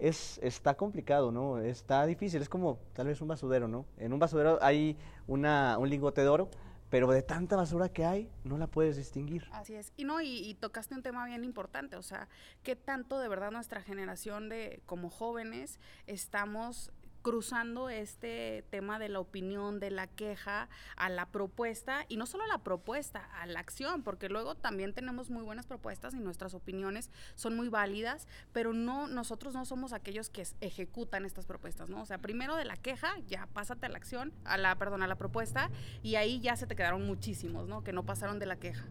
es. 0.00 0.40
Está 0.42 0.74
complicado, 0.74 1.30
¿no? 1.30 1.58
Está 1.58 2.06
difícil, 2.06 2.40
es 2.40 2.48
como 2.48 2.78
tal 2.94 3.08
vez 3.08 3.20
un 3.20 3.28
basurero, 3.28 3.68
¿no? 3.68 3.84
En 3.98 4.14
un 4.14 4.18
basurero 4.18 4.58
hay 4.62 4.96
una, 5.28 5.76
un 5.78 5.90
lingote 5.90 6.22
de 6.22 6.28
oro, 6.28 6.48
pero 6.92 7.10
de 7.10 7.22
tanta 7.22 7.56
basura 7.56 7.88
que 7.88 8.04
hay, 8.04 8.30
no 8.44 8.58
la 8.58 8.66
puedes 8.66 8.98
distinguir. 8.98 9.48
Así 9.52 9.72
es. 9.72 9.94
Y 9.96 10.04
no, 10.04 10.20
y, 10.20 10.52
tocaste 10.60 10.94
un 10.94 11.02
tema 11.02 11.24
bien 11.24 11.42
importante, 11.42 11.96
o 11.96 12.02
sea, 12.02 12.28
qué 12.62 12.76
tanto 12.76 13.18
de 13.18 13.28
verdad 13.28 13.50
nuestra 13.50 13.80
generación 13.80 14.50
de 14.50 14.82
como 14.84 15.08
jóvenes 15.08 15.80
estamos 16.06 16.92
cruzando 17.22 17.88
este 17.88 18.64
tema 18.70 18.98
de 18.98 19.08
la 19.08 19.20
opinión, 19.20 19.80
de 19.80 19.90
la 19.90 20.06
queja, 20.06 20.68
a 20.96 21.08
la 21.08 21.26
propuesta, 21.26 22.04
y 22.08 22.16
no 22.16 22.26
solo 22.26 22.44
a 22.44 22.48
la 22.48 22.58
propuesta, 22.58 23.28
a 23.40 23.46
la 23.46 23.60
acción, 23.60 24.02
porque 24.02 24.28
luego 24.28 24.54
también 24.54 24.92
tenemos 24.92 25.30
muy 25.30 25.42
buenas 25.42 25.66
propuestas 25.66 26.14
y 26.14 26.20
nuestras 26.20 26.54
opiniones 26.54 27.10
son 27.34 27.56
muy 27.56 27.68
válidas, 27.68 28.26
pero 28.52 28.72
no, 28.72 29.06
nosotros 29.06 29.54
no 29.54 29.64
somos 29.64 29.92
aquellos 29.92 30.28
que 30.28 30.46
ejecutan 30.60 31.24
estas 31.24 31.46
propuestas, 31.46 31.88
¿no? 31.88 32.02
O 32.02 32.06
sea, 32.06 32.18
primero 32.18 32.56
de 32.56 32.64
la 32.64 32.76
queja, 32.76 33.18
ya 33.26 33.46
pásate 33.52 33.86
a 33.86 33.88
la 33.88 33.96
acción, 33.96 34.32
a 34.44 34.56
la, 34.56 34.76
perdón, 34.76 35.02
a 35.02 35.06
la 35.06 35.16
propuesta, 35.16 35.70
y 36.02 36.16
ahí 36.16 36.40
ya 36.40 36.56
se 36.56 36.66
te 36.66 36.76
quedaron 36.76 37.06
muchísimos, 37.06 37.68
¿no? 37.68 37.84
Que 37.84 37.92
no 37.92 38.04
pasaron 38.04 38.38
de 38.38 38.46
la 38.46 38.56
queja. 38.56 38.84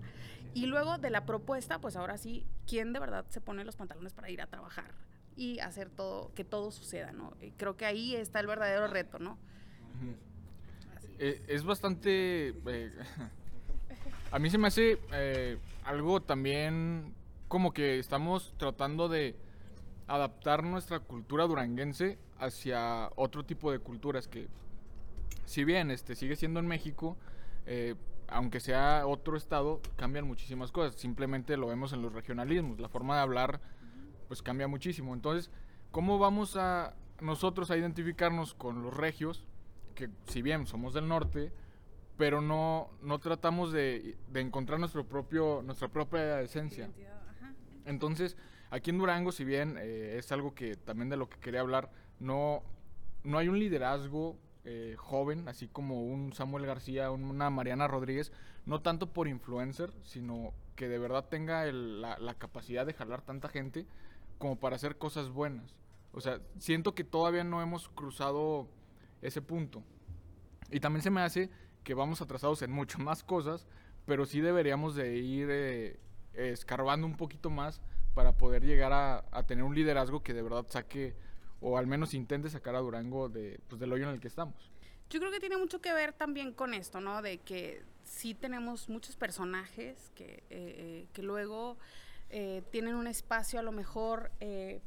Y 0.54 0.66
luego 0.66 0.98
de 0.98 1.10
la 1.10 1.26
propuesta, 1.26 1.80
pues 1.80 1.96
ahora 1.96 2.18
sí, 2.18 2.46
¿quién 2.68 2.94
de 2.94 3.00
verdad 3.00 3.26
se 3.30 3.40
pone 3.40 3.64
los 3.64 3.76
pantalones 3.76 4.14
para 4.14 4.30
ir 4.30 4.42
a 4.42 4.48
trabajar? 4.48 4.94
Y 5.36 5.60
hacer 5.60 5.90
todo, 5.90 6.32
que 6.36 6.44
todo 6.44 6.72
suceda, 6.72 7.12
¿no? 7.12 7.34
creo 7.58 7.78
que 7.78 7.86
ahí 7.86 8.16
está 8.16 8.40
el 8.40 8.48
verdadero 8.48 8.88
reto, 8.88 9.20
¿no? 9.20 9.38
Eh, 11.20 11.44
es 11.48 11.64
bastante... 11.64 12.50
Eh, 12.50 12.92
a 14.32 14.40
mí 14.40 14.50
se 14.50 14.58
me 14.58 14.68
hace 14.68 14.98
eh, 15.14 15.58
algo 15.84 16.22
también 16.22 17.14
como 17.48 17.74
que 17.74 18.00
estamos 18.00 18.54
tratando 18.58 19.10
de 19.10 19.36
adaptar 20.08 20.64
nuestra 20.64 21.00
cultura 21.00 21.46
duranguense 21.46 22.18
hacia 22.40 23.10
otro 23.16 23.46
tipo 23.46 23.72
de 23.72 23.80
culturas 23.80 24.28
que, 24.28 24.48
si 25.46 25.64
bien 25.64 25.92
este, 25.92 26.16
sigue 26.16 26.36
siendo 26.36 26.60
en 26.60 26.68
México, 26.68 27.18
eh, 27.66 27.96
aunque 28.28 28.60
sea 28.60 29.06
otro 29.06 29.38
estado, 29.38 29.82
cambian 29.98 30.26
muchísimas 30.26 30.72
cosas. 30.72 31.00
Simplemente 31.00 31.58
lo 31.58 31.68
vemos 31.68 31.94
en 31.94 32.02
los 32.02 32.14
regionalismos. 32.14 32.80
La 32.80 32.90
forma 32.90 33.16
de 33.16 33.22
hablar, 33.22 33.62
pues 34.32 34.42
cambia 34.42 34.66
muchísimo. 34.70 35.14
Entonces, 35.14 35.52
¿cómo 35.92 36.18
vamos 36.18 36.56
a 36.56 36.96
nosotros 37.20 37.70
a 37.70 37.76
identificarnos 37.76 38.54
con 38.54 38.82
los 38.82 38.96
regios? 38.96 39.46
Que 39.94 40.10
si 40.26 40.42
bien 40.42 40.66
somos 40.68 40.94
del 40.94 41.10
norte, 41.10 41.52
pero 42.16 42.40
no, 42.40 42.92
no 43.02 43.20
tratamos 43.20 43.74
de, 43.74 44.16
de 44.32 44.40
encontrar 44.40 44.80
nuestro 44.80 45.06
propio, 45.06 45.62
nuestra 45.66 45.90
propia 45.90 46.40
esencia. 46.40 46.90
Entonces, 47.84 48.38
aquí 48.70 48.92
en 48.92 49.00
Durango, 49.00 49.34
si 49.34 49.44
bien 49.44 49.76
eh, 49.78 50.16
es 50.18 50.32
algo 50.32 50.56
que 50.56 50.78
también 50.78 51.10
de 51.10 51.18
lo 51.18 51.28
que 51.28 51.38
quería 51.38 51.60
hablar, 51.60 51.92
no, 52.22 52.64
no 53.26 53.38
hay 53.38 53.50
un 53.50 53.60
liderazgo 53.60 54.38
eh, 54.64 54.96
joven, 54.98 55.50
así 55.50 55.68
como 55.68 56.06
un 56.06 56.32
Samuel 56.32 56.66
García, 56.66 57.12
una 57.12 57.50
Mariana 57.50 57.90
Rodríguez, 57.90 58.32
no 58.66 58.82
tanto 58.82 59.12
por 59.12 59.28
influencer, 59.28 59.92
sino 60.04 60.54
que 60.78 60.88
de 60.88 61.00
verdad 61.00 61.26
tenga 61.28 61.66
la, 61.66 62.18
la, 62.18 62.34
capacidad 62.36 62.86
de 62.86 62.94
jalar 62.94 63.24
tanta 63.24 63.50
gente 63.50 63.86
como 64.42 64.60
para 64.60 64.76
hacer 64.76 64.98
cosas 64.98 65.30
buenas. 65.30 65.76
O 66.12 66.20
sea, 66.20 66.42
siento 66.58 66.96
que 66.96 67.04
todavía 67.04 67.44
no 67.44 67.62
hemos 67.62 67.88
cruzado 67.90 68.68
ese 69.22 69.40
punto. 69.40 69.84
Y 70.72 70.80
también 70.80 71.04
se 71.04 71.12
me 71.12 71.22
hace 71.22 71.52
que 71.84 71.94
vamos 71.94 72.22
atrasados 72.22 72.64
en 72.64 72.72
muchas 72.72 73.00
más 73.04 73.24
cosas, 73.24 73.68
pero 74.08 74.26
sí 74.26 74.42
deberíamos 74.42 74.96
de 74.96 75.16
ir 75.16 75.48
eh, 75.52 76.00
escarbando 76.34 77.06
un 77.06 77.18
poquito 77.18 77.52
más 77.52 77.82
para 78.16 78.36
poder 78.36 78.66
llegar 78.66 78.92
a, 78.92 79.24
a 79.32 79.44
tener 79.44 79.64
un 79.64 79.76
liderazgo 79.76 80.24
que 80.24 80.34
de 80.34 80.42
verdad 80.42 80.66
saque 80.70 81.16
o 81.62 81.78
al 81.78 81.86
menos 81.86 82.16
intente 82.16 82.50
sacar 82.50 82.76
a 82.76 82.80
Durango 82.80 83.30
de, 83.30 83.60
pues, 83.68 83.80
del 83.80 83.94
hoyo 83.94 84.06
en 84.06 84.16
el 84.16 84.20
que 84.20 84.28
estamos. 84.28 84.72
Yo 85.12 85.20
creo 85.20 85.32
que 85.32 85.40
tiene 85.40 85.58
mucho 85.58 85.82
que 85.82 85.94
ver 85.94 86.14
también 86.14 86.52
con 86.52 86.74
esto, 86.74 87.00
¿no? 87.00 87.22
De 87.22 87.38
que 87.38 87.84
sí 88.04 88.34
tenemos 88.34 88.90
muchos 88.90 89.16
personajes 89.16 90.12
que, 90.16 90.24
eh, 90.24 90.44
eh, 90.50 91.08
que 91.14 91.22
luego 91.22 91.78
eh, 92.32 92.64
tienen 92.72 92.96
un 92.96 93.08
espacio 93.08 93.60
a 93.60 93.64
lo 93.64 93.72
mejor 93.72 94.32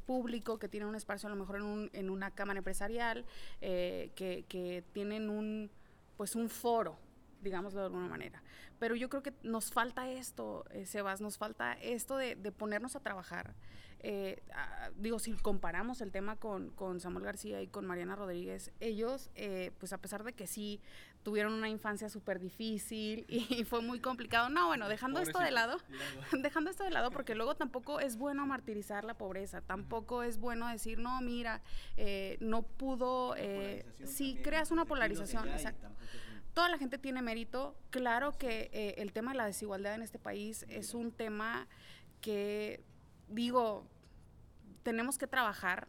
público, 0.07 0.59
que 0.59 0.69
tienen 0.69 0.89
un 0.89 0.97
espacio 0.97 1.29
a 1.29 1.31
lo 1.31 1.37
mejor 1.37 1.57
en, 1.57 1.63
un, 1.63 1.91
en 1.93 2.11
una 2.11 2.31
cámara 2.31 2.59
empresarial, 2.59 3.25
que, 3.61 4.45
que, 4.49 4.85
tienen 4.93 5.31
un, 5.31 5.71
pues 6.17 6.35
un 6.35 6.49
foro, 6.49 6.97
digámoslo 7.41 7.81
de 7.81 7.87
alguna 7.87 8.09
manera. 8.09 8.43
Pero 8.79 8.97
yo 8.97 9.09
creo 9.09 9.23
que 9.23 9.33
nos 9.43 9.71
falta 9.71 10.11
esto, 10.11 10.65
Sebas, 10.85 11.21
nos 11.21 11.39
falta 11.39 11.75
esto 11.75 12.17
de, 12.17 12.35
de 12.35 12.53
ponernos 12.53 12.97
a 12.97 13.01
trabajar, 13.01 13.55
eh, 14.07 14.43
digo, 14.99 15.19
si 15.19 15.33
comparamos 15.33 16.03
el 16.03 16.13
tema 16.13 16.37
con, 16.37 16.69
con, 16.73 17.01
Samuel 17.01 17.25
García 17.25 17.63
y 17.63 17.69
con 17.69 17.87
Mariana 17.87 18.15
Rodríguez, 18.15 18.71
ellos, 18.79 19.31
eh, 19.35 19.71
pues 19.79 19.95
a 19.95 19.99
pesar 19.99 20.25
de 20.25 20.35
que 20.35 20.47
sí 20.47 20.79
tuvieron 21.25 21.53
una 21.53 21.69
infancia 21.69 22.09
súper 22.09 22.39
difícil 22.39 23.25
y, 23.29 23.65
fue 23.65 23.83
muy 23.83 23.99
complicado, 23.99 24.49
no, 24.49 24.69
bueno, 24.69 24.89
dejando 24.89 25.19
esto 25.19 25.41
de 25.41 25.51
lado, 25.51 25.79
dejando 26.33 26.71
esto 26.71 26.85
de 26.85 26.91
lado, 26.91 27.11
porque 27.11 27.35
luego 27.35 27.57
tampoco 27.57 27.99
es 27.99 28.17
bueno 28.17 28.47
martirizar 28.47 29.05
la 29.05 29.15
pobreza, 29.15 29.61
tampoco 29.61 30.23
es 30.23 30.39
bueno 30.39 30.69
decir, 30.69 30.99
no, 30.99 31.21
mira, 31.21 31.63
eh, 31.97 32.37
no 32.41 32.63
pudo, 32.63 33.35
si 34.05 34.37
creas 34.37 34.71
una 34.71 34.85
polarización, 34.85 35.49
exacto. 35.49 35.89
toda 36.53 36.69
la 36.69 36.79
gente 36.79 36.99
tiene 36.99 37.23
mérito. 37.23 37.77
Claro 37.91 38.39
que 38.39 38.95
el 38.99 39.13
tema 39.13 39.33
de 39.33 39.39
la 39.39 39.47
desigualdad 39.47 39.95
en 39.95 40.03
este 40.03 40.19
país 40.19 40.65
es 40.69 40.95
un 40.95 41.11
tema 41.11 41.67
que, 42.21 42.85
digo, 43.29 43.87
tenemos 44.85 45.19
que 45.19 45.27
trabajar, 45.27 45.89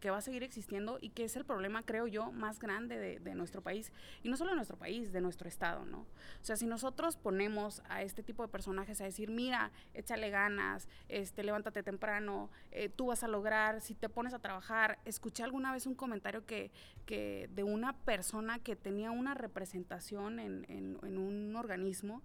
que 0.00 0.10
va 0.10 0.18
a 0.18 0.20
seguir 0.20 0.42
existiendo 0.42 0.98
y 1.00 1.10
que 1.10 1.24
es 1.24 1.36
el 1.36 1.44
problema, 1.44 1.82
creo 1.82 2.06
yo, 2.06 2.32
más 2.32 2.58
grande 2.58 3.18
de, 3.20 3.34
nuestro 3.34 3.62
país. 3.62 3.92
Y 4.22 4.28
no 4.28 4.36
solo 4.36 4.50
de 4.50 4.56
nuestro 4.56 4.76
país, 4.76 5.12
de 5.12 5.20
nuestro 5.20 5.48
estado, 5.48 5.84
¿no? 5.84 6.00
O 6.00 6.44
sea, 6.44 6.56
si 6.56 6.66
nosotros 6.66 7.16
ponemos 7.16 7.82
a 7.88 8.02
este 8.02 8.22
tipo 8.22 8.42
de 8.42 8.48
personajes 8.48 9.00
a 9.00 9.04
decir, 9.04 9.30
mira, 9.30 9.70
échale 9.94 10.30
ganas, 10.30 10.88
este, 11.08 11.44
levántate 11.44 11.82
temprano, 11.82 12.50
eh, 12.72 12.88
tú 12.88 13.06
vas 13.06 13.22
a 13.22 13.28
lograr, 13.28 13.80
si 13.80 13.94
te 13.94 14.08
pones 14.08 14.34
a 14.34 14.38
trabajar. 14.38 14.98
Escuché 15.04 15.42
alguna 15.42 15.72
vez 15.72 15.86
un 15.86 15.94
comentario 15.94 16.44
que, 16.44 16.70
que 17.06 17.48
de 17.54 17.62
una 17.62 17.92
persona 17.92 18.58
que 18.58 18.76
tenía 18.76 19.10
una 19.10 19.34
representación 19.34 20.40
en, 20.40 20.66
en, 20.68 20.98
en 21.02 21.18
un 21.18 21.56
organismo 21.56 22.22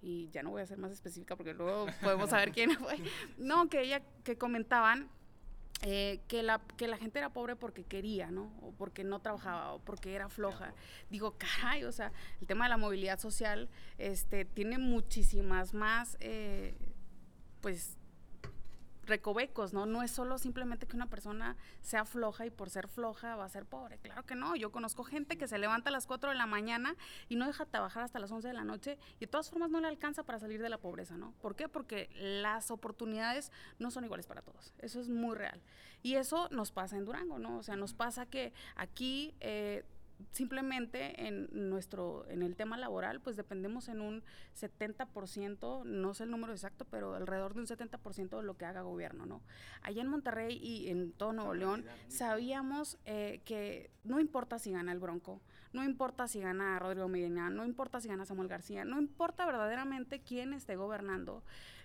y 0.00 0.28
ya 0.30 0.42
no 0.42 0.50
voy 0.50 0.62
a 0.62 0.66
ser 0.66 0.78
más 0.78 0.92
específica 0.92 1.36
porque 1.36 1.54
luego 1.54 1.86
podemos 2.02 2.30
saber 2.30 2.52
quién 2.52 2.72
fue. 2.72 2.96
No, 3.38 3.68
que 3.68 3.82
ella, 3.82 4.02
que 4.24 4.36
comentaban 4.36 5.08
eh, 5.82 6.20
que, 6.26 6.42
la, 6.42 6.60
que 6.76 6.88
la 6.88 6.96
gente 6.96 7.18
era 7.18 7.32
pobre 7.32 7.54
porque 7.54 7.84
quería, 7.84 8.30
¿no? 8.30 8.52
O 8.62 8.72
porque 8.72 9.04
no 9.04 9.20
trabajaba, 9.20 9.74
o 9.74 9.78
porque 9.78 10.14
era 10.14 10.28
floja. 10.28 10.74
Digo, 11.10 11.36
caray, 11.38 11.84
o 11.84 11.92
sea, 11.92 12.12
el 12.40 12.46
tema 12.46 12.64
de 12.64 12.70
la 12.70 12.76
movilidad 12.76 13.20
social 13.20 13.68
este, 13.98 14.44
tiene 14.44 14.78
muchísimas 14.78 15.74
más, 15.74 16.16
eh, 16.20 16.74
pues, 17.60 17.97
recovecos, 19.08 19.72
¿no? 19.72 19.86
No 19.86 20.02
es 20.02 20.10
solo 20.10 20.38
simplemente 20.38 20.86
que 20.86 20.96
una 20.96 21.06
persona 21.06 21.56
sea 21.80 22.04
floja 22.04 22.46
y 22.46 22.50
por 22.50 22.70
ser 22.70 22.88
floja 22.88 23.36
va 23.36 23.44
a 23.44 23.48
ser 23.48 23.66
pobre. 23.66 23.98
Claro 23.98 24.24
que 24.24 24.34
no. 24.34 24.54
Yo 24.56 24.70
conozco 24.70 25.04
gente 25.04 25.36
que 25.36 25.48
se 25.48 25.58
levanta 25.58 25.90
a 25.90 25.92
las 25.92 26.06
4 26.06 26.30
de 26.30 26.36
la 26.36 26.46
mañana 26.46 26.94
y 27.28 27.36
no 27.36 27.46
deja 27.46 27.66
trabajar 27.66 28.02
hasta 28.02 28.18
las 28.18 28.30
11 28.30 28.48
de 28.48 28.54
la 28.54 28.64
noche 28.64 28.98
y 29.16 29.20
de 29.20 29.26
todas 29.26 29.50
formas 29.50 29.70
no 29.70 29.80
le 29.80 29.88
alcanza 29.88 30.22
para 30.22 30.38
salir 30.38 30.62
de 30.62 30.68
la 30.68 30.78
pobreza, 30.78 31.16
¿no? 31.16 31.32
¿Por 31.40 31.56
qué? 31.56 31.68
Porque 31.68 32.08
las 32.14 32.70
oportunidades 32.70 33.50
no 33.78 33.90
son 33.90 34.04
iguales 34.04 34.26
para 34.26 34.42
todos. 34.42 34.74
Eso 34.78 35.00
es 35.00 35.08
muy 35.08 35.36
real. 35.36 35.60
Y 36.02 36.14
eso 36.14 36.48
nos 36.50 36.70
pasa 36.70 36.96
en 36.96 37.04
Durango, 37.04 37.38
¿no? 37.38 37.58
O 37.58 37.62
sea, 37.62 37.76
nos 37.76 37.94
pasa 37.94 38.26
que 38.26 38.52
aquí... 38.76 39.34
Eh, 39.40 39.84
simplemente 40.32 41.26
en 41.26 41.48
nuestro 41.52 42.28
en 42.28 42.42
el 42.42 42.56
tema 42.56 42.76
laboral 42.76 43.20
pues 43.20 43.36
dependemos 43.36 43.88
en 43.88 44.00
un 44.00 44.22
70%, 44.54 45.84
no 45.84 46.14
sé 46.14 46.24
el 46.24 46.30
número 46.30 46.52
exacto, 46.52 46.84
pero 46.84 47.14
alrededor 47.14 47.54
de 47.54 47.60
un 47.60 47.66
70% 47.66 48.36
de 48.36 48.42
lo 48.42 48.56
que 48.56 48.64
haga 48.64 48.82
gobierno, 48.82 49.26
¿no? 49.26 49.42
Allá 49.82 50.02
en 50.02 50.08
Monterrey 50.08 50.58
y 50.62 50.88
en 50.88 51.12
todo 51.12 51.32
Nuevo 51.32 51.54
León 51.54 51.84
sabíamos 52.08 52.98
eh, 53.04 53.40
que 53.44 53.90
no 54.04 54.20
importa 54.20 54.58
si 54.58 54.72
gana 54.72 54.92
el 54.92 54.98
Bronco, 54.98 55.40
no 55.72 55.84
importa 55.84 56.28
si 56.28 56.40
gana 56.40 56.78
Rodrigo 56.78 57.08
Medina, 57.08 57.50
no 57.50 57.64
importa 57.64 58.00
si 58.00 58.08
gana 58.08 58.24
Samuel 58.24 58.48
García, 58.48 58.84
no 58.84 58.98
importa 58.98 59.46
verdaderamente 59.46 60.20
quién 60.20 60.52
esté 60.52 60.76
gobernando, 60.76 61.42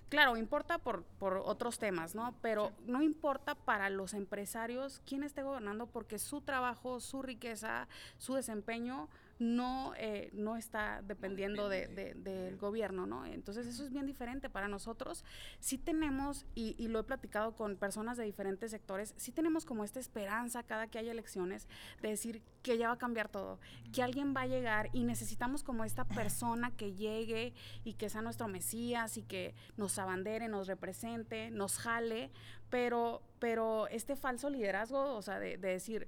Claro, 0.09 0.37
importa 0.37 0.77
por, 0.77 1.03
por 1.03 1.37
otros 1.37 1.79
temas, 1.79 2.13
¿no? 2.13 2.35
Pero 2.41 2.71
no 2.85 3.01
importa 3.01 3.55
para 3.55 3.89
los 3.89 4.13
empresarios 4.13 5.01
quién 5.05 5.23
esté 5.23 5.41
gobernando 5.41 5.87
porque 5.87 6.19
su 6.19 6.41
trabajo, 6.41 6.99
su 6.99 7.21
riqueza, 7.23 7.87
su 8.17 8.35
desempeño 8.35 9.09
no, 9.43 9.93
eh, 9.97 10.29
no 10.33 10.55
está 10.55 11.01
dependiendo 11.01 11.67
del 11.67 12.57
gobierno, 12.57 13.05
¿no? 13.05 13.25
Entonces 13.25 13.67
eso 13.67 13.83
es 13.83 13.91
bien 13.91 14.05
diferente 14.05 14.49
para 14.49 14.67
nosotros. 14.67 15.25
Sí 15.59 15.77
tenemos, 15.77 16.45
y, 16.55 16.75
y, 16.77 16.87
lo 16.87 16.99
he 16.99 17.03
platicado 17.03 17.53
con 17.55 17.75
personas 17.75 18.17
de 18.17 18.23
diferentes 18.23 18.71
sectores, 18.71 19.13
sí 19.17 19.31
tenemos 19.31 19.65
como 19.65 19.83
esta 19.83 19.99
esperanza 19.99 20.63
cada 20.63 20.87
que 20.87 20.97
haya 20.97 21.11
elecciones 21.11 21.67
de 22.01 22.09
decir 22.09 22.41
que 22.61 22.77
ya 22.77 22.87
va 22.87 22.93
a 22.93 22.97
cambiar 22.97 23.27
todo, 23.27 23.59
que 23.91 24.01
alguien 24.01 24.33
va 24.35 24.41
a 24.41 24.47
llegar 24.47 24.89
y 24.93 25.03
necesitamos 25.03 25.63
como 25.63 25.83
esta 25.83 26.05
persona 26.05 26.71
que 26.71 26.93
llegue 26.93 27.53
y 27.83 27.93
que 27.93 28.09
sea 28.09 28.21
nuestro 28.21 28.47
Mesías 28.47 29.17
y 29.17 29.23
que 29.23 29.53
nos 29.75 29.99
abandere, 29.99 30.47
nos 30.47 30.67
represente, 30.67 31.51
nos 31.51 31.77
jale, 31.77 32.31
pero, 32.69 33.21
pero 33.39 33.87
este 33.87 34.15
falso 34.15 34.49
liderazgo, 34.49 35.15
o 35.15 35.21
sea, 35.21 35.39
de, 35.39 35.57
de 35.57 35.67
decir, 35.67 36.07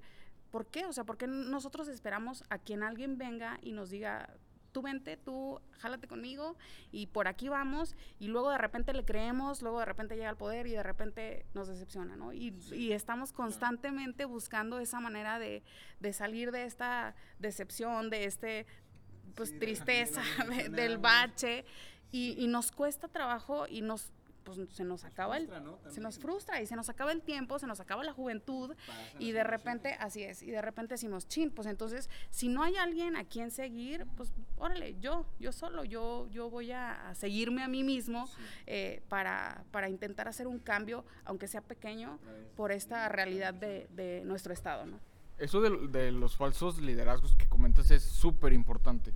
¿Por 0.55 0.67
qué? 0.67 0.85
O 0.85 0.93
sea, 0.93 1.03
¿por 1.03 1.17
qué 1.17 1.27
nosotros 1.27 1.89
esperamos 1.89 2.45
a 2.49 2.59
quien 2.59 2.81
alguien 2.81 3.17
venga 3.17 3.59
y 3.61 3.73
nos 3.73 3.89
diga, 3.89 4.37
tú 4.71 4.81
vente, 4.81 5.17
tú 5.17 5.59
jálate 5.79 6.07
conmigo 6.07 6.55
y 6.93 7.07
por 7.07 7.27
aquí 7.27 7.49
vamos 7.49 7.97
y 8.19 8.29
luego 8.29 8.51
de 8.51 8.57
repente 8.57 8.93
le 8.93 9.03
creemos, 9.03 9.61
luego 9.61 9.79
de 9.79 9.85
repente 9.85 10.15
llega 10.15 10.29
al 10.29 10.37
poder 10.37 10.65
y 10.67 10.71
de 10.71 10.81
repente 10.81 11.45
nos 11.53 11.67
decepciona, 11.67 12.15
¿no? 12.15 12.31
Y, 12.31 12.53
estamos 12.93 13.33
constantemente 13.33 14.23
buscando 14.23 14.79
esa 14.79 15.01
manera 15.01 15.39
de, 15.39 15.61
salir 16.13 16.53
de 16.53 16.63
esta 16.63 17.15
decepción, 17.37 18.09
de 18.09 18.23
este, 18.23 18.65
pues, 19.35 19.59
tristeza, 19.59 20.21
del 20.71 20.99
bache. 20.99 21.65
Y, 22.13 22.41
y 22.41 22.47
nos 22.47 22.71
cuesta 22.71 23.09
trabajo 23.09 23.67
y 23.67 23.81
nos 23.81 24.13
pues 24.45 24.59
se 24.69 24.85
nos 24.85 25.03
acaba 25.03 25.37
el 25.37 25.49
se 25.89 25.99
nos 25.99 26.19
frustra 26.19 26.61
y 26.61 26.67
se 26.67 26.75
nos 26.75 26.87
acaba 26.87 27.11
el 27.11 27.21
tiempo, 27.21 27.59
se 27.59 27.67
nos 27.67 27.79
acaba 27.79 28.03
la 28.03 28.13
juventud 28.13 28.73
y 29.19 29.31
de 29.31 29.43
repente 29.43 29.97
así 29.99 30.23
es 30.23 30.41
y 30.43 30.51
de 30.51 30.61
repente 30.61 30.93
decimos, 30.93 31.27
"Chin, 31.27 31.51
pues 31.51 31.67
entonces 31.67 32.09
si 32.29 32.47
no 32.47 32.63
hay 32.63 32.77
alguien 32.77 33.17
a 33.17 33.25
quien 33.25 33.51
seguir, 33.51 34.05
pues 34.15 34.31
órale, 34.57 34.95
yo 34.99 35.25
yo 35.39 35.51
solo, 35.51 35.83
yo 35.83 36.27
yo 36.29 36.49
voy 36.49 36.71
a, 36.71 37.13
seguirme 37.15 37.63
a 37.63 37.67
mí 37.67 37.83
mismo 37.83 38.29
eh, 38.67 39.01
para, 39.09 39.65
para 39.71 39.89
intentar 39.89 40.27
hacer 40.27 40.47
un 40.47 40.59
cambio, 40.59 41.03
aunque 41.25 41.47
sea 41.47 41.61
pequeño, 41.61 42.19
por 42.55 42.71
esta 42.71 43.09
realidad 43.09 43.53
de, 43.53 43.87
de 43.91 44.21
nuestro 44.25 44.53
estado, 44.53 44.85
¿no? 44.85 44.99
Eso 45.37 45.59
de, 45.61 45.87
de 45.87 46.11
los 46.11 46.37
falsos 46.37 46.79
liderazgos 46.79 47.35
que 47.35 47.47
comentas 47.47 47.91
es 47.91 48.03
súper 48.03 48.53
importante. 48.53 49.13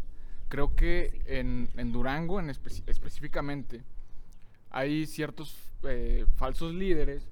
Creo 0.49 0.75
que 0.75 1.21
en, 1.27 1.69
en 1.77 1.91
Durango 1.91 2.39
en 2.39 2.49
específicamente 2.49 3.83
hay 4.69 5.05
ciertos 5.05 5.55
eh, 5.83 6.25
falsos 6.35 6.73
líderes 6.73 7.27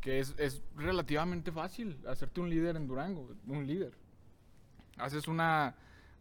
que 0.00 0.20
es, 0.20 0.34
es 0.38 0.62
relativamente 0.76 1.50
fácil 1.52 1.98
hacerte 2.06 2.40
un 2.40 2.48
líder 2.50 2.76
en 2.76 2.86
Durango, 2.86 3.34
un 3.46 3.66
líder. 3.66 3.92
Haces 4.96 5.28
una 5.28 5.74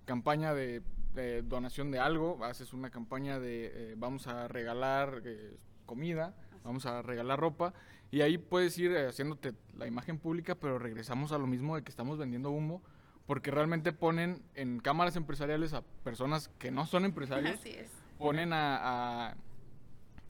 campaña 0.06 0.54
de, 0.54 0.82
de 1.14 1.42
donación 1.44 1.92
de 1.92 2.00
algo, 2.00 2.44
haces 2.44 2.74
una 2.74 2.90
campaña 2.90 3.40
de 3.40 3.72
eh, 3.92 3.96
vamos 3.98 4.28
a 4.28 4.48
regalar 4.48 5.22
eh, 5.26 5.58
comida, 5.86 6.36
vamos 6.64 6.86
a 6.86 7.02
regalar 7.02 7.40
ropa, 7.40 7.74
y 8.12 8.22
ahí 8.22 8.38
puedes 8.38 8.78
ir 8.78 8.92
eh, 8.92 9.08
haciéndote 9.08 9.54
la 9.78 9.88
imagen 9.88 10.18
pública, 10.20 10.56
pero 10.56 10.80
regresamos 10.80 11.32
a 11.32 11.38
lo 11.38 11.48
mismo 11.48 11.76
de 11.76 11.84
que 11.84 11.90
estamos 11.90 12.18
vendiendo 12.18 12.50
humo, 12.52 12.82
porque 13.26 13.52
realmente 13.52 13.92
ponen 13.94 14.42
en 14.56 14.80
cámaras 14.80 15.16
empresariales 15.16 15.74
a 15.74 15.82
personas 16.04 16.50
que 16.60 16.72
no 16.72 16.86
son 16.86 17.04
empresarios, 17.06 17.60
Así 17.60 17.70
es. 17.72 17.90
ponen 18.18 18.54
a, 18.54 19.30
a- 19.30 19.38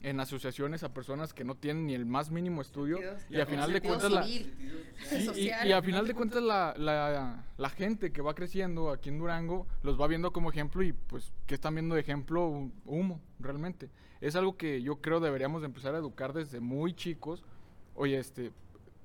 en 0.02 0.20
asociaciones 0.20 0.84
a 0.84 0.94
personas 0.94 1.34
que 1.34 1.42
no 1.44 1.56
tienen 1.56 1.86
ni 1.86 1.94
el 1.94 2.06
más 2.06 2.30
mínimo 2.30 2.60
estudio, 2.62 3.00
y 3.28 3.40
a 3.40 3.46
final 3.46 3.72
de 3.72 3.80
cuentas 3.80 4.10
la, 4.12 4.22
Sí, 4.24 5.50
y- 5.66 5.72
a 5.72 5.82
final 5.82 6.06
de 6.06 6.14
cuentas 6.14 6.42
la, 6.42 6.74
la- 6.76 7.44
la 7.56 7.70
gente 7.70 8.12
que 8.12 8.20
va 8.22 8.34
creciendo 8.34 8.90
aquí 8.90 9.08
en 9.08 9.18
Durango 9.18 9.66
los 9.82 10.00
va 10.00 10.06
viendo 10.06 10.32
como 10.32 10.50
ejemplo 10.50 10.82
y 10.82 10.92
pues 10.92 11.32
¿qué 11.46 11.54
están 11.54 11.74
viendo 11.74 11.94
de 11.94 12.00
ejemplo? 12.00 12.70
Humo, 12.84 13.20
realmente. 13.40 13.90
Es 14.20 14.34
algo 14.36 14.56
que 14.56 14.82
yo 14.82 14.96
creo 15.00 15.20
deberíamos 15.20 15.62
de 15.62 15.66
empezar 15.66 15.94
a 15.94 15.98
educar 15.98 16.32
desde 16.32 16.60
muy 16.60 16.94
chicos. 16.94 17.44
Oye, 17.94 18.18
este, 18.18 18.52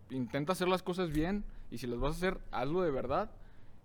intenta 0.10 0.54
hacer 0.54 0.68
las 0.68 0.82
cosas 0.84 1.12
bien 1.12 1.44
y 1.72 1.78
si 1.80 1.88
las 1.88 2.00
vas 2.00 2.16
a 2.16 2.18
hacer, 2.18 2.38
hazlo 2.52 2.82
de 2.82 2.92
verdad 2.92 3.32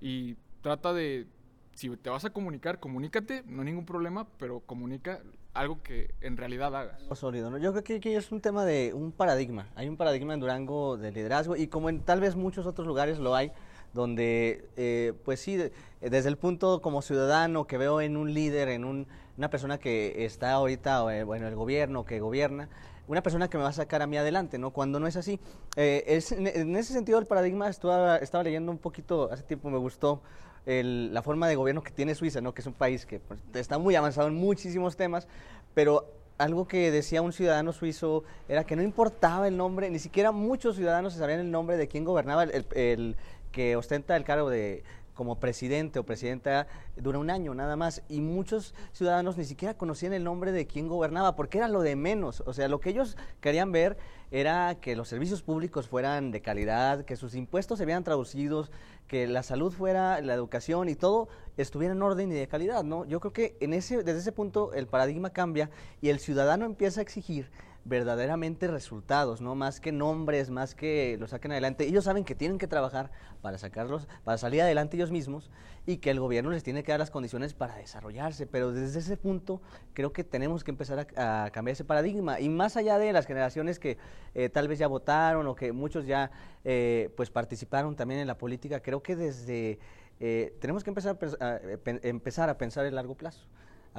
y 0.00 0.36
trata 0.62 0.92
de, 0.92 1.26
si 1.74 1.88
te 1.96 2.10
vas 2.10 2.24
a 2.24 2.30
comunicar, 2.30 2.80
comunícate, 2.80 3.42
no 3.46 3.60
hay 3.62 3.66
ningún 3.66 3.86
problema, 3.86 4.26
pero 4.38 4.60
comunica 4.60 5.20
algo 5.54 5.82
que 5.82 6.14
en 6.20 6.36
realidad 6.36 6.74
hagas. 6.74 7.00
Sólido, 7.18 7.50
¿no? 7.50 7.58
Yo 7.58 7.72
creo 7.72 8.00
que 8.00 8.16
es 8.16 8.30
un 8.32 8.40
tema 8.40 8.64
de 8.64 8.92
un 8.94 9.12
paradigma. 9.12 9.68
Hay 9.74 9.88
un 9.88 9.96
paradigma 9.96 10.34
en 10.34 10.40
Durango 10.40 10.96
de 10.96 11.10
liderazgo 11.12 11.56
y 11.56 11.66
como 11.68 11.88
en 11.88 12.00
tal 12.00 12.20
vez 12.20 12.36
muchos 12.36 12.66
otros 12.66 12.86
lugares 12.86 13.18
lo 13.18 13.34
hay, 13.34 13.50
donde, 13.92 14.68
eh, 14.76 15.14
pues 15.24 15.40
sí, 15.40 15.56
de- 15.56 15.72
desde 16.00 16.28
el 16.28 16.36
punto 16.36 16.80
como 16.80 17.02
ciudadano 17.02 17.66
que 17.66 17.78
veo 17.78 18.00
en 18.00 18.16
un 18.16 18.32
líder, 18.34 18.68
en 18.68 18.84
un- 18.84 19.06
una 19.36 19.50
persona 19.50 19.78
que 19.78 20.24
está 20.24 20.52
ahorita, 20.52 21.16
eh, 21.16 21.24
bueno, 21.24 21.48
el 21.48 21.54
gobierno 21.56 22.04
que 22.04 22.20
gobierna, 22.20 22.68
una 23.08 23.22
persona 23.22 23.48
que 23.48 23.56
me 23.56 23.62
va 23.64 23.70
a 23.70 23.72
sacar 23.72 24.02
a 24.02 24.06
mí 24.06 24.18
adelante, 24.18 24.58
¿no? 24.58 24.70
Cuando 24.70 25.00
no 25.00 25.06
es 25.06 25.16
así. 25.16 25.40
Eh, 25.76 26.04
es- 26.06 26.30
en 26.32 26.76
ese 26.76 26.92
sentido, 26.92 27.18
el 27.18 27.26
paradigma, 27.26 27.68
estaba, 27.68 28.18
estaba 28.18 28.44
leyendo 28.44 28.70
un 28.70 28.78
poquito, 28.78 29.30
hace 29.32 29.42
tiempo 29.44 29.70
me 29.70 29.78
gustó 29.78 30.22
el- 30.68 31.14
la 31.14 31.22
forma 31.22 31.48
de 31.48 31.56
gobierno 31.56 31.82
que 31.82 31.90
tiene 31.90 32.14
Suiza, 32.14 32.40
¿no? 32.42 32.52
Que 32.52 32.60
es 32.60 32.66
un 32.66 32.74
país 32.74 33.06
que 33.06 33.18
pues, 33.20 33.40
está 33.54 33.78
muy 33.78 33.94
avanzado 33.96 34.28
en 34.28 34.34
muchísimos 34.34 34.96
temas, 34.96 35.26
pero 35.74 36.12
algo 36.36 36.68
que 36.68 36.90
decía 36.90 37.22
un 37.22 37.32
ciudadano 37.32 37.72
suizo 37.72 38.22
era 38.48 38.64
que 38.64 38.76
no 38.76 38.82
importaba 38.82 39.48
el 39.48 39.56
nombre, 39.56 39.88
ni 39.90 39.98
siquiera 39.98 40.30
muchos 40.30 40.76
ciudadanos 40.76 41.14
sabían 41.14 41.40
el 41.40 41.50
nombre 41.50 41.76
de 41.78 41.88
quién 41.88 42.04
gobernaba, 42.04 42.44
el- 42.44 42.66
el 42.74 43.16
que 43.50 43.76
ostenta 43.76 44.14
el 44.14 44.24
cargo 44.24 44.50
de 44.50 44.84
como 45.14 45.40
presidente 45.40 45.98
o 45.98 46.04
presidenta 46.04 46.68
dura 46.96 47.18
un 47.18 47.28
año 47.28 47.52
nada 47.52 47.74
más 47.74 48.02
y 48.08 48.20
muchos 48.20 48.72
ciudadanos 48.92 49.36
ni 49.36 49.44
siquiera 49.44 49.74
conocían 49.74 50.12
el 50.12 50.22
nombre 50.22 50.52
de 50.52 50.68
quién 50.68 50.86
gobernaba 50.86 51.34
porque 51.34 51.58
era 51.58 51.66
lo 51.66 51.80
de 51.82 51.96
menos, 51.96 52.40
o 52.46 52.52
sea, 52.52 52.68
lo 52.68 52.78
que 52.78 52.90
ellos 52.90 53.16
querían 53.40 53.72
ver 53.72 53.96
era 54.30 54.76
que 54.80 54.96
los 54.96 55.08
servicios 55.08 55.42
públicos 55.42 55.88
fueran 55.88 56.30
de 56.30 56.42
calidad, 56.42 57.04
que 57.04 57.16
sus 57.16 57.34
impuestos 57.34 57.78
se 57.78 57.86
vieran 57.86 58.04
traducidos, 58.04 58.70
que 59.06 59.26
la 59.26 59.42
salud 59.42 59.72
fuera, 59.72 60.20
la 60.20 60.34
educación 60.34 60.88
y 60.88 60.94
todo 60.94 61.28
estuviera 61.56 61.94
en 61.94 62.02
orden 62.02 62.30
y 62.30 62.34
de 62.34 62.46
calidad, 62.46 62.84
¿no? 62.84 63.04
Yo 63.06 63.20
creo 63.20 63.32
que 63.32 63.56
en 63.60 63.72
ese, 63.72 64.02
desde 64.02 64.20
ese 64.20 64.32
punto 64.32 64.72
el 64.74 64.86
paradigma 64.86 65.30
cambia 65.30 65.70
y 66.00 66.10
el 66.10 66.18
ciudadano 66.18 66.66
empieza 66.66 67.00
a 67.00 67.02
exigir 67.02 67.50
verdaderamente 67.84 68.66
resultados, 68.66 69.40
¿no? 69.40 69.54
Más 69.54 69.80
que 69.80 69.92
nombres, 69.92 70.50
más 70.50 70.74
que 70.74 71.16
lo 71.18 71.26
saquen 71.26 71.52
adelante. 71.52 71.86
Ellos 71.86 72.04
saben 72.04 72.24
que 72.24 72.34
tienen 72.34 72.58
que 72.58 72.66
trabajar 72.66 73.10
para 73.40 73.58
sacarlos, 73.58 74.08
para 74.24 74.38
salir 74.38 74.62
adelante 74.62 74.96
ellos 74.96 75.10
mismos 75.10 75.50
y 75.86 75.98
que 75.98 76.10
el 76.10 76.20
gobierno 76.20 76.50
les 76.50 76.62
tiene 76.62 76.82
que 76.82 76.92
dar 76.92 76.98
las 76.98 77.10
condiciones 77.10 77.54
para 77.54 77.76
desarrollarse. 77.76 78.46
Pero 78.46 78.72
desde 78.72 78.98
ese 78.98 79.16
punto 79.16 79.62
creo 79.94 80.12
que 80.12 80.24
tenemos 80.24 80.64
que 80.64 80.70
empezar 80.70 81.06
a, 81.16 81.50
cambiar 81.50 81.72
ese 81.72 81.84
paradigma. 81.84 82.40
Y 82.40 82.48
más 82.48 82.76
allá 82.76 82.98
de 82.98 83.12
las 83.12 83.26
generaciones 83.26 83.78
que 83.78 83.96
eh, 84.34 84.48
tal 84.48 84.68
vez 84.68 84.78
ya 84.78 84.86
votaron 84.86 85.46
o 85.46 85.54
que 85.54 85.72
muchos 85.72 86.06
ya 86.06 86.30
eh, 86.64 87.10
pues 87.16 87.30
participaron 87.30 87.96
también 87.96 88.20
en 88.20 88.26
la 88.26 88.36
política, 88.36 88.80
creo 88.80 89.02
que 89.02 89.16
desde 89.16 89.78
eh, 90.20 90.56
tenemos 90.60 90.82
que 90.82 90.90
empezar 90.90 91.16
a, 91.40 91.44
a, 91.46 91.56
eh, 91.56 91.78
empezar 92.02 92.50
a 92.50 92.58
pensar 92.58 92.84
en 92.86 92.94
largo 92.94 93.14
plazo 93.14 93.46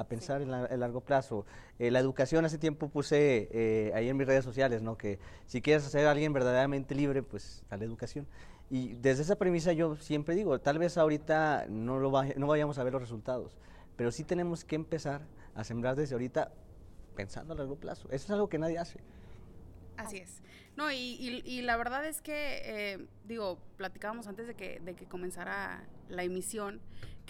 a 0.00 0.04
pensar 0.08 0.42
en, 0.42 0.50
la- 0.50 0.66
en 0.66 0.80
largo 0.80 1.00
plazo. 1.00 1.44
Eh, 1.78 1.90
la 1.90 1.98
educación, 2.00 2.44
hace 2.44 2.58
tiempo 2.58 2.88
puse 2.88 3.48
eh, 3.52 3.92
ahí 3.94 4.08
en 4.08 4.16
mis 4.16 4.26
redes 4.26 4.44
sociales, 4.44 4.82
¿no? 4.82 4.96
Que 4.96 5.18
si 5.46 5.60
quieres 5.62 5.84
ser 5.84 6.06
alguien 6.06 6.32
verdaderamente 6.32 6.94
libre, 6.94 7.22
pues 7.22 7.62
dale 7.70 7.84
educación. 7.84 8.26
Y 8.70 8.94
desde 8.94 9.22
esa 9.22 9.36
premisa 9.36 9.72
yo 9.72 9.96
siempre 9.96 10.34
digo, 10.34 10.58
tal 10.60 10.78
vez 10.78 10.96
ahorita 10.96 11.66
no, 11.68 11.98
lo 11.98 12.10
no 12.36 12.46
vayamos 12.46 12.78
a 12.78 12.84
ver 12.84 12.92
los 12.92 13.02
resultados, 13.02 13.56
pero 13.96 14.10
sí 14.12 14.24
tenemos 14.24 14.64
que 14.64 14.76
empezar 14.76 15.22
a 15.54 15.64
sembrar 15.64 15.96
desde 15.96 16.14
ahorita 16.14 16.52
pensando 17.16 17.52
a 17.52 17.56
largo 17.56 17.76
plazo. 17.76 18.08
Eso 18.10 18.24
es 18.26 18.30
algo 18.30 18.48
que 18.48 18.58
nadie 18.58 18.78
hace. 18.78 19.00
Así 19.96 20.16
es. 20.18 20.40
No, 20.76 20.90
y, 20.90 20.96
y- 20.96 21.42
y 21.44 21.62
la 21.62 21.76
verdad 21.76 22.06
es 22.06 22.22
que, 22.22 22.62
eh, 22.64 23.06
digo, 23.24 23.58
platicábamos 23.76 24.28
antes 24.28 24.46
de 24.46 24.54
que, 24.54 24.80
de 24.80 24.94
que 24.94 25.04
comenzara 25.04 25.84
la 26.08 26.22
emisión, 26.22 26.80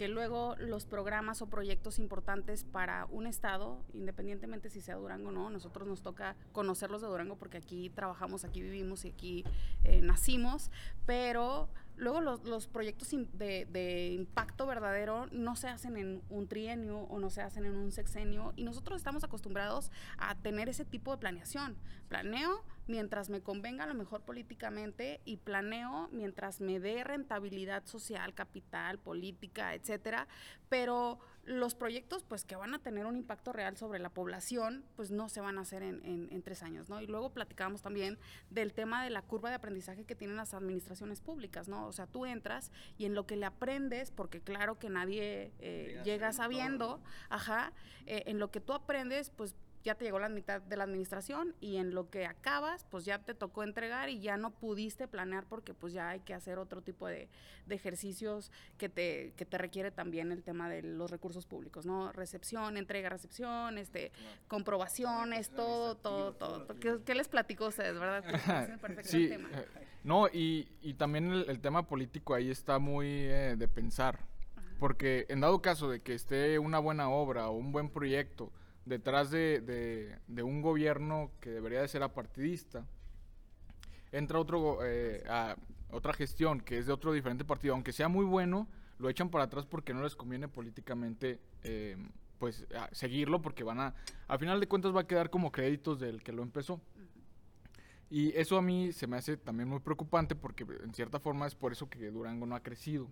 que 0.00 0.08
luego 0.08 0.56
los 0.58 0.86
programas 0.86 1.42
o 1.42 1.46
proyectos 1.46 1.98
importantes 1.98 2.64
para 2.64 3.04
un 3.10 3.26
estado, 3.26 3.84
independientemente 3.92 4.70
si 4.70 4.80
sea 4.80 4.94
Durango 4.94 5.28
o 5.28 5.30
no, 5.30 5.50
nosotros 5.50 5.86
nos 5.86 6.00
toca 6.00 6.36
conocerlos 6.52 7.02
de 7.02 7.08
Durango 7.08 7.36
porque 7.36 7.58
aquí 7.58 7.90
trabajamos, 7.90 8.46
aquí 8.46 8.62
vivimos 8.62 9.04
y 9.04 9.08
aquí 9.08 9.44
eh, 9.84 10.00
nacimos, 10.00 10.70
pero 11.04 11.68
luego 12.00 12.20
los, 12.20 12.44
los 12.44 12.66
proyectos 12.66 13.10
de, 13.10 13.66
de 13.66 14.08
impacto 14.08 14.66
verdadero 14.66 15.26
no 15.30 15.54
se 15.54 15.68
hacen 15.68 15.96
en 15.96 16.22
un 16.30 16.48
trienio 16.48 17.00
o 17.02 17.18
no 17.18 17.30
se 17.30 17.42
hacen 17.42 17.64
en 17.66 17.76
un 17.76 17.92
sexenio 17.92 18.52
y 18.56 18.64
nosotros 18.64 18.96
estamos 18.96 19.22
acostumbrados 19.22 19.90
a 20.18 20.34
tener 20.34 20.68
ese 20.68 20.84
tipo 20.84 21.12
de 21.12 21.18
planeación. 21.18 21.76
Planeo 22.08 22.64
mientras 22.86 23.30
me 23.30 23.40
convenga 23.40 23.86
lo 23.86 23.94
mejor 23.94 24.22
políticamente 24.22 25.20
y 25.24 25.36
planeo 25.36 26.08
mientras 26.10 26.60
me 26.60 26.80
dé 26.80 27.04
rentabilidad 27.04 27.84
social, 27.86 28.34
capital, 28.34 28.98
política, 28.98 29.74
etcétera, 29.74 30.26
pero 30.68 31.18
los 31.44 31.74
proyectos 31.74 32.22
pues 32.22 32.44
que 32.44 32.54
van 32.54 32.74
a 32.74 32.78
tener 32.80 33.06
un 33.06 33.16
impacto 33.16 33.52
real 33.52 33.76
sobre 33.76 33.98
la 33.98 34.10
población 34.10 34.84
pues 34.94 35.10
no 35.10 35.28
se 35.28 35.40
van 35.40 35.56
a 35.58 35.62
hacer 35.62 35.82
en, 35.82 36.04
en- 36.04 36.28
en 36.30 36.42
tres 36.42 36.62
años, 36.62 36.88
¿no? 36.88 37.00
Y 37.00 37.06
luego 37.06 37.30
platicábamos 37.30 37.82
también 37.82 38.18
del 38.50 38.72
tema 38.74 39.02
de 39.02 39.10
la 39.10 39.22
curva 39.22 39.48
de 39.48 39.54
aprendizaje 39.56 40.04
que 40.04 40.14
tienen 40.14 40.36
las 40.36 40.52
administraciones 40.54 41.20
públicas, 41.20 41.66
¿no? 41.66 41.86
O 41.86 41.92
sea, 41.92 42.06
tú 42.06 42.26
entras 42.26 42.70
y 42.98 43.06
en 43.06 43.14
lo 43.14 43.26
que 43.26 43.36
le 43.36 43.46
aprendes, 43.46 44.10
porque 44.10 44.40
claro 44.40 44.78
que 44.78 44.90
nadie 44.90 45.52
eh, 45.60 46.00
llega 46.04 46.32
sabiendo, 46.32 47.00
ajá, 47.30 47.72
eh, 48.06 48.24
en 48.26 48.38
lo 48.38 48.50
que 48.50 48.60
tú 48.60 48.72
aprendes, 48.74 49.30
pues 49.30 49.54
ya 49.82 49.94
te 49.94 50.04
llegó 50.04 50.18
la 50.18 50.28
mitad 50.28 50.60
de 50.60 50.76
la 50.76 50.84
administración 50.84 51.54
y 51.60 51.76
en 51.76 51.94
lo 51.94 52.10
que 52.10 52.26
acabas, 52.26 52.84
pues 52.90 53.04
ya 53.04 53.18
te 53.18 53.34
tocó 53.34 53.62
entregar 53.62 54.10
y 54.10 54.20
ya 54.20 54.36
no 54.36 54.50
pudiste 54.50 55.08
planear 55.08 55.44
porque 55.46 55.74
pues 55.74 55.92
ya 55.92 56.10
hay 56.10 56.20
que 56.20 56.34
hacer 56.34 56.58
otro 56.58 56.82
tipo 56.82 57.06
de, 57.06 57.28
de 57.66 57.74
ejercicios 57.74 58.50
que 58.76 58.88
te, 58.88 59.32
que 59.36 59.46
te 59.46 59.58
requiere 59.58 59.90
también 59.90 60.32
el 60.32 60.42
tema 60.42 60.68
de 60.68 60.82
los 60.82 61.10
recursos 61.10 61.46
públicos, 61.46 61.86
¿no? 61.86 62.12
Recepción, 62.12 62.76
entrega, 62.76 63.08
recepción, 63.08 63.78
este, 63.78 64.12
comprobaciones, 64.48 65.50
todo, 65.50 65.96
todo, 65.96 66.34
todo. 66.34 66.66
¿Qué, 66.78 66.98
qué 67.04 67.14
les 67.14 67.28
platico 67.28 67.64
a 67.64 67.68
ustedes, 67.68 67.98
verdad? 67.98 68.24
Sí, 69.02 69.24
el 69.24 69.28
tema. 69.30 69.48
no, 70.04 70.28
y, 70.28 70.68
y 70.82 70.94
también 70.94 71.30
el, 71.30 71.48
el 71.48 71.60
tema 71.60 71.86
político 71.86 72.34
ahí 72.34 72.50
está 72.50 72.78
muy 72.78 73.06
eh, 73.08 73.56
de 73.56 73.68
pensar. 73.68 74.28
Porque 74.78 75.26
en 75.28 75.40
dado 75.40 75.60
caso 75.60 75.90
de 75.90 76.00
que 76.00 76.14
esté 76.14 76.58
una 76.58 76.78
buena 76.78 77.10
obra 77.10 77.48
o 77.48 77.52
un 77.52 77.70
buen 77.70 77.90
proyecto 77.90 78.50
detrás 78.84 79.30
de, 79.30 79.60
de- 79.60 80.18
de 80.26 80.42
un 80.42 80.62
gobierno 80.62 81.30
que 81.40 81.50
debería 81.50 81.80
de 81.82 81.88
ser 81.88 82.02
apartidista, 82.02 82.84
entra 84.12 84.38
otro, 84.38 84.78
eh, 84.84 85.22
a- 85.28 85.56
otra 85.90 86.12
gestión 86.12 86.60
que 86.60 86.78
es 86.78 86.86
de 86.86 86.92
otro 86.92 87.12
diferente 87.12 87.44
partido, 87.44 87.74
aunque 87.74 87.92
sea 87.92 88.08
muy 88.08 88.24
bueno, 88.24 88.68
lo 88.98 89.08
echan 89.08 89.30
para 89.30 89.44
atrás 89.44 89.66
porque 89.66 89.94
no 89.94 90.02
les 90.02 90.14
conviene 90.16 90.48
políticamente 90.48 91.40
eh, 91.62 91.96
pues 92.38 92.66
a- 92.74 92.88
seguirlo 92.94 93.42
porque 93.42 93.64
van 93.64 93.80
a, 93.80 93.94
a 94.28 94.38
final 94.38 94.60
de 94.60 94.66
cuentas 94.68 94.94
va 94.94 95.00
a 95.02 95.06
quedar 95.06 95.30
como 95.30 95.52
créditos 95.52 96.00
del 96.00 96.22
que 96.22 96.32
lo 96.32 96.42
empezó. 96.42 96.80
Y 98.08 98.36
eso 98.36 98.56
a 98.56 98.62
mí 98.62 98.92
se 98.92 99.06
me 99.06 99.16
hace 99.16 99.36
también 99.36 99.68
muy 99.68 99.78
preocupante 99.80 100.34
porque 100.34 100.66
en 100.82 100.92
cierta 100.94 101.20
forma 101.20 101.46
es 101.46 101.54
por 101.54 101.70
eso 101.72 101.88
que 101.88 102.10
Durango 102.10 102.44
no 102.46 102.56
ha 102.56 102.62
crecido. 102.62 103.08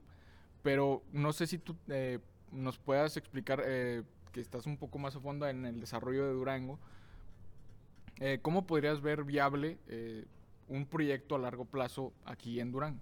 Pero 0.62 1.04
no 1.12 1.32
sé 1.32 1.46
si 1.46 1.58
tú 1.58 1.76
eh, 1.88 2.18
nos 2.50 2.78
puedas 2.78 3.16
explicar, 3.16 3.62
eh, 3.64 4.02
que 4.30 4.40
estás 4.40 4.66
un 4.66 4.76
poco 4.76 4.98
más 4.98 5.16
a 5.16 5.20
fondo 5.20 5.46
en 5.48 5.64
el 5.64 5.80
desarrollo 5.80 6.26
de 6.26 6.32
Durango, 6.32 6.78
eh, 8.20 8.38
¿cómo 8.42 8.66
podrías 8.66 9.00
ver 9.00 9.24
viable 9.24 9.78
eh, 9.88 10.24
un 10.68 10.86
proyecto 10.86 11.34
a 11.34 11.38
largo 11.38 11.64
plazo 11.64 12.12
aquí 12.24 12.60
en 12.60 12.72
Durango? 12.72 13.00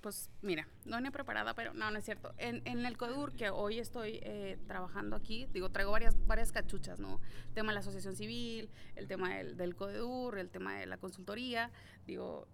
pues 0.00 0.30
mira, 0.42 0.66
no 0.84 1.00
ni 1.00 1.10
preparada, 1.10 1.54
pero 1.54 1.74
no, 1.74 1.90
no 1.90 1.98
es 1.98 2.04
cierto. 2.04 2.32
En, 2.38 2.62
en 2.64 2.84
el 2.86 2.96
CODUR, 2.96 3.34
que 3.34 3.50
hoy 3.50 3.78
estoy 3.78 4.20
eh, 4.22 4.58
trabajando 4.66 5.16
aquí, 5.16 5.48
digo, 5.52 5.70
traigo 5.70 5.92
varias, 5.92 6.16
varias 6.26 6.52
cachuchas, 6.52 7.00
¿no? 7.00 7.20
El 7.48 7.54
tema 7.54 7.68
de 7.70 7.74
la 7.74 7.80
asociación 7.80 8.16
civil, 8.16 8.70
el 8.96 9.06
tema 9.06 9.36
del, 9.36 9.56
del 9.56 9.74
CODUR, 9.76 10.38
el 10.38 10.50
tema 10.50 10.78
de 10.78 10.86
la 10.86 10.98
consultoría, 10.98 11.70
digo, 12.06 12.46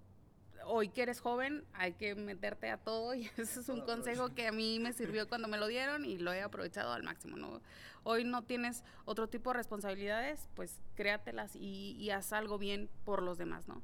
hoy 0.67 0.89
que 0.89 1.03
eres 1.03 1.21
joven 1.21 1.65
hay 1.75 1.93
que 1.93 2.15
meterte 2.15 2.71
a 2.71 2.79
todo 2.79 3.15
y 3.15 3.31
ese 3.37 3.61
es 3.61 3.69
un 3.69 3.83
consejo 3.83 4.35
que 4.35 4.47
a 4.47 4.53
mí 4.53 4.79
me 4.81 4.93
sirvió 4.93 5.29
cuando 5.29 5.49
me 5.49 5.59
lo 5.59 5.67
dieron 5.67 6.05
y 6.05 6.19
lo 6.19 6.33
he 6.33 6.43
aprovechado 6.43 6.93
al 6.93 7.03
máximo, 7.03 7.37
¿no? 7.37 7.61
Hoy 8.03 8.25
no 8.25 8.43
tienes 8.43 8.85
otro 9.07 9.29
tipo 9.29 9.51
de 9.51 9.59
responsabilidades, 9.59 10.49
pues 10.55 10.81
créatelas 10.95 11.57
y, 11.57 11.97
y 11.99 12.11
haz 12.11 12.33
algo 12.33 12.59
bien 12.59 12.91
por 13.05 13.23
los 13.23 13.39
demás, 13.39 13.67
¿no? 13.67 13.83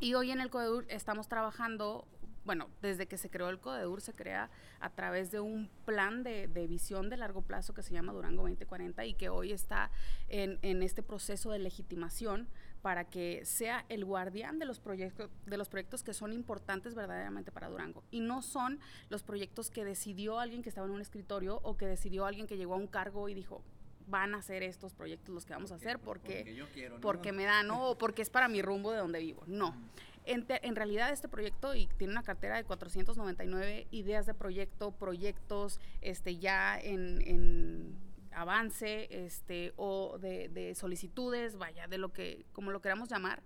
Y 0.00 0.14
hoy 0.14 0.32
en 0.32 0.40
el 0.40 0.50
CODEUR 0.50 0.86
estamos 0.88 1.28
trabajando 1.28 2.08
bueno, 2.44 2.68
desde 2.80 3.06
que 3.06 3.18
se 3.18 3.30
creó 3.30 3.48
el 3.48 3.60
CODEUR 3.60 4.00
se 4.00 4.14
crea 4.14 4.50
a 4.80 4.90
través 4.90 5.30
de 5.30 5.40
un 5.40 5.70
plan 5.84 6.22
de, 6.22 6.48
de, 6.48 6.66
visión 6.66 7.08
de 7.08 7.16
largo 7.16 7.42
plazo 7.42 7.72
que 7.72 7.82
se 7.82 7.92
llama 7.92 8.12
Durango 8.12 8.42
2040 8.42 9.04
y 9.06 9.14
que 9.14 9.28
hoy 9.28 9.52
está 9.52 9.90
en, 10.28 10.58
en, 10.62 10.82
este 10.82 11.02
proceso 11.02 11.50
de 11.52 11.60
legitimación 11.60 12.48
para 12.82 13.04
que 13.04 13.44
sea 13.44 13.86
el 13.88 14.04
guardián 14.04 14.58
de 14.58 14.66
los, 14.66 14.80
proyectos, 14.80 15.30
de 15.46 15.56
los 15.56 15.68
proyectos 15.68 16.02
que 16.02 16.12
son 16.12 16.32
importantes 16.32 16.94
verdaderamente 16.96 17.52
para 17.52 17.68
Durango. 17.68 18.02
Y 18.10 18.20
no 18.20 18.42
son 18.42 18.80
los 19.08 19.22
proyectos 19.22 19.70
que 19.70 19.84
decidió 19.84 20.40
alguien 20.40 20.62
que 20.62 20.68
estaba 20.68 20.86
en 20.88 20.92
un 20.92 21.00
escritorio 21.00 21.60
o 21.62 21.76
que 21.76 21.86
decidió 21.86 22.26
alguien 22.26 22.48
que 22.48 22.56
llegó 22.56 22.74
a 22.74 22.78
un 22.78 22.88
cargo 22.88 23.28
y 23.28 23.34
dijo, 23.34 23.62
van 24.08 24.34
a 24.34 24.42
ser 24.42 24.64
estos 24.64 24.94
proyectos 24.94 25.32
los 25.32 25.46
que 25.46 25.52
vamos 25.52 25.70
a 25.70 25.76
hacer 25.76 26.00
porque, 26.00 26.38
porque, 26.38 26.54
yo 26.56 26.66
quiero, 26.74 26.96
¿no? 26.96 27.00
porque 27.00 27.30
me 27.30 27.44
dan, 27.44 27.68
¿no? 27.68 27.90
o 27.90 27.98
porque 27.98 28.20
es 28.20 28.30
para 28.30 28.48
mi 28.48 28.60
rumbo 28.60 28.90
de 28.90 28.98
donde 28.98 29.20
vivo. 29.20 29.44
No. 29.46 29.76
En, 30.24 30.44
te, 30.44 30.64
en, 30.66 30.76
realidad 30.76 31.10
este 31.10 31.28
proyecto 31.28 31.74
y 31.74 31.86
tiene 31.98 32.12
una 32.12 32.22
cartera 32.22 32.56
de 32.56 32.64
499 32.64 33.86
ideas 33.90 34.26
de 34.26 34.34
proyecto, 34.34 34.92
proyectos 34.92 35.80
este, 36.00 36.36
ya 36.36 36.78
en, 36.78 37.20
en 37.22 37.96
avance 38.34 39.08
este, 39.10 39.72
o 39.76 40.18
de, 40.18 40.48
de, 40.48 40.74
solicitudes, 40.74 41.56
vaya, 41.56 41.86
de 41.86 41.98
lo 41.98 42.12
que, 42.12 42.44
como 42.52 42.70
lo 42.70 42.80
queramos 42.80 43.08
llamar, 43.08 43.42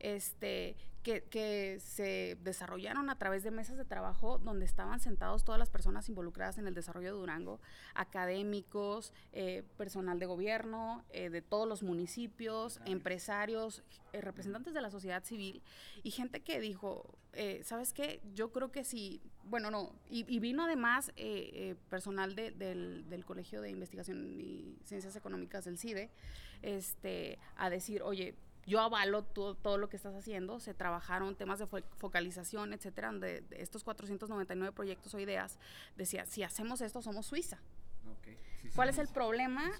este, 0.00 0.76
que, 1.02 1.22
que, 1.22 1.78
se 1.80 2.36
desarrollaron 2.42 3.08
a 3.08 3.16
través 3.16 3.42
de 3.42 3.50
mesas 3.50 3.76
de 3.76 3.84
trabajo 3.84 4.38
donde 4.38 4.66
estaban 4.66 5.00
sentados 5.00 5.44
todas 5.44 5.58
las 5.58 5.70
personas 5.70 6.08
involucradas 6.08 6.58
en 6.58 6.66
el 6.66 6.74
desarrollo 6.74 7.08
de 7.08 7.18
Durango, 7.18 7.60
académicos, 7.94 9.14
eh, 9.32 9.62
personal 9.76 10.18
de 10.18 10.26
gobierno, 10.26 11.04
eh, 11.10 11.30
de 11.30 11.42
todos 11.42 11.66
los 11.66 11.82
municipios, 11.82 12.80
empresarios, 12.84 13.82
eh, 14.12 14.20
representantes 14.20 14.74
de 14.74 14.80
la 14.82 14.90
sociedad 14.90 15.24
civil 15.24 15.62
y 16.02 16.10
gente 16.10 16.40
que 16.40 16.60
dijo, 16.60 17.16
¿sabes 17.62 17.92
qué? 17.92 18.20
Yo 18.34 18.50
creo 18.50 18.72
que 18.72 18.84
sí, 18.84 19.22
bueno, 19.44 19.70
no, 19.70 19.94
y, 20.08 20.26
y 20.28 20.40
vino 20.40 20.64
además 20.64 21.12
personal 21.88 22.34
de, 22.34 22.50
del, 22.50 23.08
del 23.08 23.24
Colegio 23.24 23.62
de 23.62 23.70
Investigación 23.70 24.26
y 24.26 24.76
Ciencias 24.84 25.14
Económicas 25.14 25.64
del 25.64 25.78
CIDE, 25.78 26.10
este, 26.62 27.38
a 27.56 27.70
decir, 27.70 28.02
oye, 28.02 28.34
yo 28.66 28.80
avalo 28.80 29.24
todo, 29.24 29.54
todo, 29.54 29.78
lo 29.78 29.88
que 29.88 29.96
estás 29.96 30.14
haciendo. 30.14 30.60
Se 30.60 30.74
trabajaron 30.74 31.36
temas 31.36 31.58
de 31.58 31.66
fo 31.66 31.78
focalización, 31.96 32.72
etcétera, 32.72 33.08
donde 33.08 33.40
de 33.42 33.62
estos 33.62 33.84
499 33.84 34.72
proyectos 34.72 35.14
o 35.14 35.18
ideas 35.18 35.58
decía, 35.96 36.26
si 36.26 36.42
hacemos 36.42 36.80
esto, 36.80 37.02
somos 37.02 37.26
Suiza. 37.26 37.58
Okay. 38.18 38.36
Sí, 38.62 38.68
¿Cuál 38.74 38.88
sí, 38.88 39.00
es 39.00 39.08
el 39.08 39.12
problema? 39.12 39.70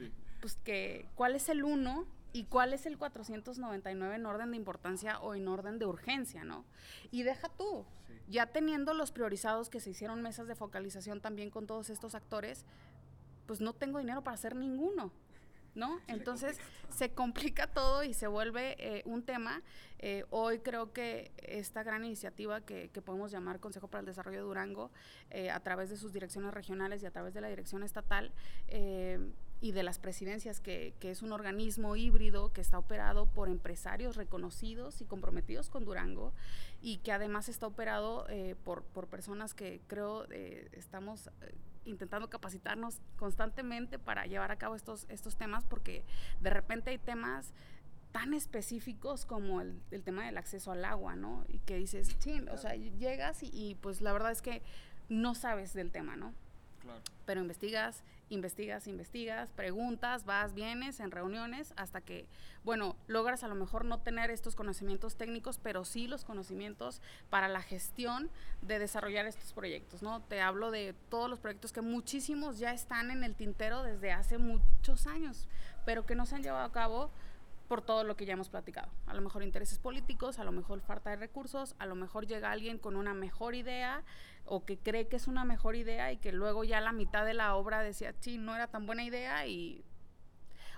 Pues 0.40 0.56
que, 0.56 1.08
¿cuál 1.14 1.34
es 1.34 1.48
el 1.48 1.64
uno 1.64 2.06
y 2.32 2.44
cuál 2.44 2.72
es 2.72 2.86
el 2.86 2.96
499 2.96 4.14
en 4.14 4.26
orden 4.26 4.50
de 4.52 4.56
importancia 4.56 5.18
o 5.20 5.34
en 5.34 5.48
orden 5.48 5.78
de 5.78 5.86
urgencia, 5.86 6.44
¿no? 6.44 6.64
Y 7.10 7.24
deja 7.24 7.48
tú, 7.48 7.84
ya 8.28 8.46
teniendo 8.46 8.94
los 8.94 9.10
priorizados 9.10 9.68
que 9.68 9.80
se 9.80 9.90
hicieron 9.90 10.22
mesas 10.22 10.46
de 10.46 10.54
focalización 10.54 11.20
también 11.20 11.50
con 11.50 11.66
todos 11.66 11.90
estos 11.90 12.14
actores, 12.14 12.64
pues 13.46 13.60
no 13.60 13.72
tengo 13.72 13.98
dinero 13.98 14.22
para 14.22 14.36
hacer 14.36 14.54
ninguno. 14.54 15.12
¿No? 15.74 16.00
Se 16.06 16.12
Entonces 16.12 16.56
complica 16.58 16.80
se 16.90 17.10
complica 17.10 17.66
todo 17.66 18.04
y 18.04 18.14
se 18.14 18.26
vuelve 18.26 18.76
eh, 18.78 19.02
un 19.04 19.22
tema. 19.22 19.62
Eh, 19.98 20.24
hoy 20.30 20.60
creo 20.60 20.92
que 20.92 21.30
esta 21.38 21.82
gran 21.82 22.04
iniciativa 22.04 22.60
que, 22.62 22.88
que, 22.88 23.02
podemos 23.02 23.30
llamar 23.30 23.60
Consejo 23.60 23.88
para 23.88 24.00
el 24.00 24.06
Desarrollo 24.06 24.38
de 24.38 24.44
Durango, 24.44 24.90
eh, 25.30 25.50
a 25.50 25.60
través 25.60 25.90
de 25.90 25.96
sus 25.96 26.12
direcciones 26.12 26.54
regionales 26.54 27.02
y 27.02 27.06
a 27.06 27.10
través 27.10 27.34
de 27.34 27.40
la 27.40 27.48
dirección 27.48 27.82
estatal, 27.82 28.32
eh, 28.68 29.18
y 29.60 29.72
de 29.72 29.82
las 29.82 29.98
presidencias, 29.98 30.60
que, 30.60 30.94
que, 31.00 31.10
es 31.10 31.22
un 31.22 31.32
organismo 31.32 31.94
híbrido 31.94 32.52
que 32.52 32.60
está 32.60 32.78
operado 32.78 33.26
por 33.26 33.48
empresarios 33.48 34.16
reconocidos 34.16 35.00
y 35.00 35.04
comprometidos 35.04 35.68
con 35.68 35.84
Durango 35.84 36.32
y 36.80 36.98
que 36.98 37.12
además 37.12 37.48
está 37.48 37.66
operado 37.66 38.26
eh, 38.28 38.56
por, 38.64 38.82
por, 38.84 39.06
personas 39.06 39.52
que 39.52 39.82
creo 39.86 40.26
eh, 40.30 40.68
estamos 40.72 41.28
eh, 41.42 41.54
intentando 41.84 42.30
capacitarnos 42.30 43.00
constantemente 43.16 43.98
para 43.98 44.24
llevar 44.26 44.50
a 44.50 44.56
cabo 44.56 44.76
estos, 44.76 45.04
estos 45.10 45.36
temas 45.36 45.64
porque 45.64 46.04
de 46.40 46.50
repente 46.50 46.90
hay 46.90 46.98
temas 46.98 47.52
tan 48.12 48.32
específicos 48.34 49.26
como 49.26 49.60
el, 49.60 49.78
el 49.90 50.02
tema 50.02 50.24
del 50.24 50.38
acceso 50.38 50.72
al 50.72 50.84
agua, 50.84 51.14
¿no? 51.14 51.44
Y 51.48 51.58
que 51.60 51.76
dices, 51.76 52.16
sí, 52.18 52.40
o 52.50 52.56
sea, 52.56 52.74
llegas 52.74 53.42
y, 53.42 53.50
y 53.52 53.74
pues 53.76 54.00
la 54.00 54.12
verdad 54.12 54.32
es 54.32 54.42
que 54.42 54.62
no 55.08 55.34
sabes 55.34 55.74
del 55.74 55.92
tema, 55.92 56.16
¿no? 56.16 56.32
Claro. 56.80 57.00
Pero 57.24 57.40
investigas, 57.40 58.02
investigas, 58.30 58.86
investigas, 58.86 59.50
preguntas, 59.50 60.24
vas, 60.24 60.54
vienes 60.54 61.00
en 61.00 61.10
reuniones 61.10 61.74
hasta 61.76 62.00
que, 62.00 62.26
bueno, 62.64 62.96
logras 63.06 63.44
a 63.44 63.48
lo 63.48 63.54
mejor 63.54 63.84
no 63.84 63.98
tener 63.98 64.30
estos 64.30 64.56
conocimientos 64.56 65.16
técnicos, 65.16 65.58
pero 65.58 65.84
sí 65.84 66.06
los 66.06 66.24
conocimientos 66.24 67.02
para 67.28 67.48
la 67.48 67.60
gestión 67.60 68.30
de 68.62 68.78
desarrollar 68.78 69.26
estos 69.26 69.52
proyectos, 69.52 70.02
¿no? 70.02 70.22
Te 70.22 70.40
hablo 70.40 70.70
de 70.70 70.94
todos 71.10 71.28
los 71.28 71.40
proyectos 71.40 71.72
que 71.72 71.82
muchísimos 71.82 72.58
ya 72.58 72.72
están 72.72 73.10
en 73.10 73.24
el 73.24 73.34
tintero 73.34 73.82
desde 73.82 74.12
hace 74.12 74.38
muchos 74.38 75.06
años, 75.06 75.48
pero 75.84 76.06
que 76.06 76.14
no 76.14 76.24
se 76.24 76.36
han 76.36 76.42
llevado 76.42 76.64
a 76.64 76.72
cabo 76.72 77.10
por 77.70 77.82
todo 77.82 78.02
lo 78.02 78.16
que 78.16 78.26
ya 78.26 78.32
hemos 78.32 78.48
platicado. 78.48 78.90
A 79.06 79.14
lo 79.14 79.20
mejor 79.20 79.44
intereses 79.44 79.78
políticos, 79.78 80.40
a 80.40 80.44
lo 80.44 80.50
mejor 80.50 80.80
falta 80.80 81.10
de 81.10 81.14
recursos, 81.14 81.76
a 81.78 81.86
lo 81.86 81.94
mejor 81.94 82.26
llega 82.26 82.50
alguien 82.50 82.78
con 82.78 82.96
una 82.96 83.14
mejor 83.14 83.54
idea 83.54 84.02
o 84.44 84.64
que 84.64 84.76
cree 84.76 85.06
que 85.06 85.14
es 85.14 85.28
una 85.28 85.44
mejor 85.44 85.76
idea 85.76 86.10
y 86.10 86.16
que 86.16 86.32
luego 86.32 86.64
ya 86.64 86.80
la 86.80 86.90
mitad 86.90 87.24
de 87.24 87.32
la 87.32 87.54
obra 87.54 87.80
decía, 87.80 88.12
sí, 88.18 88.38
no 88.38 88.56
era 88.56 88.66
tan 88.66 88.86
buena 88.86 89.04
idea 89.04 89.46
y 89.46 89.84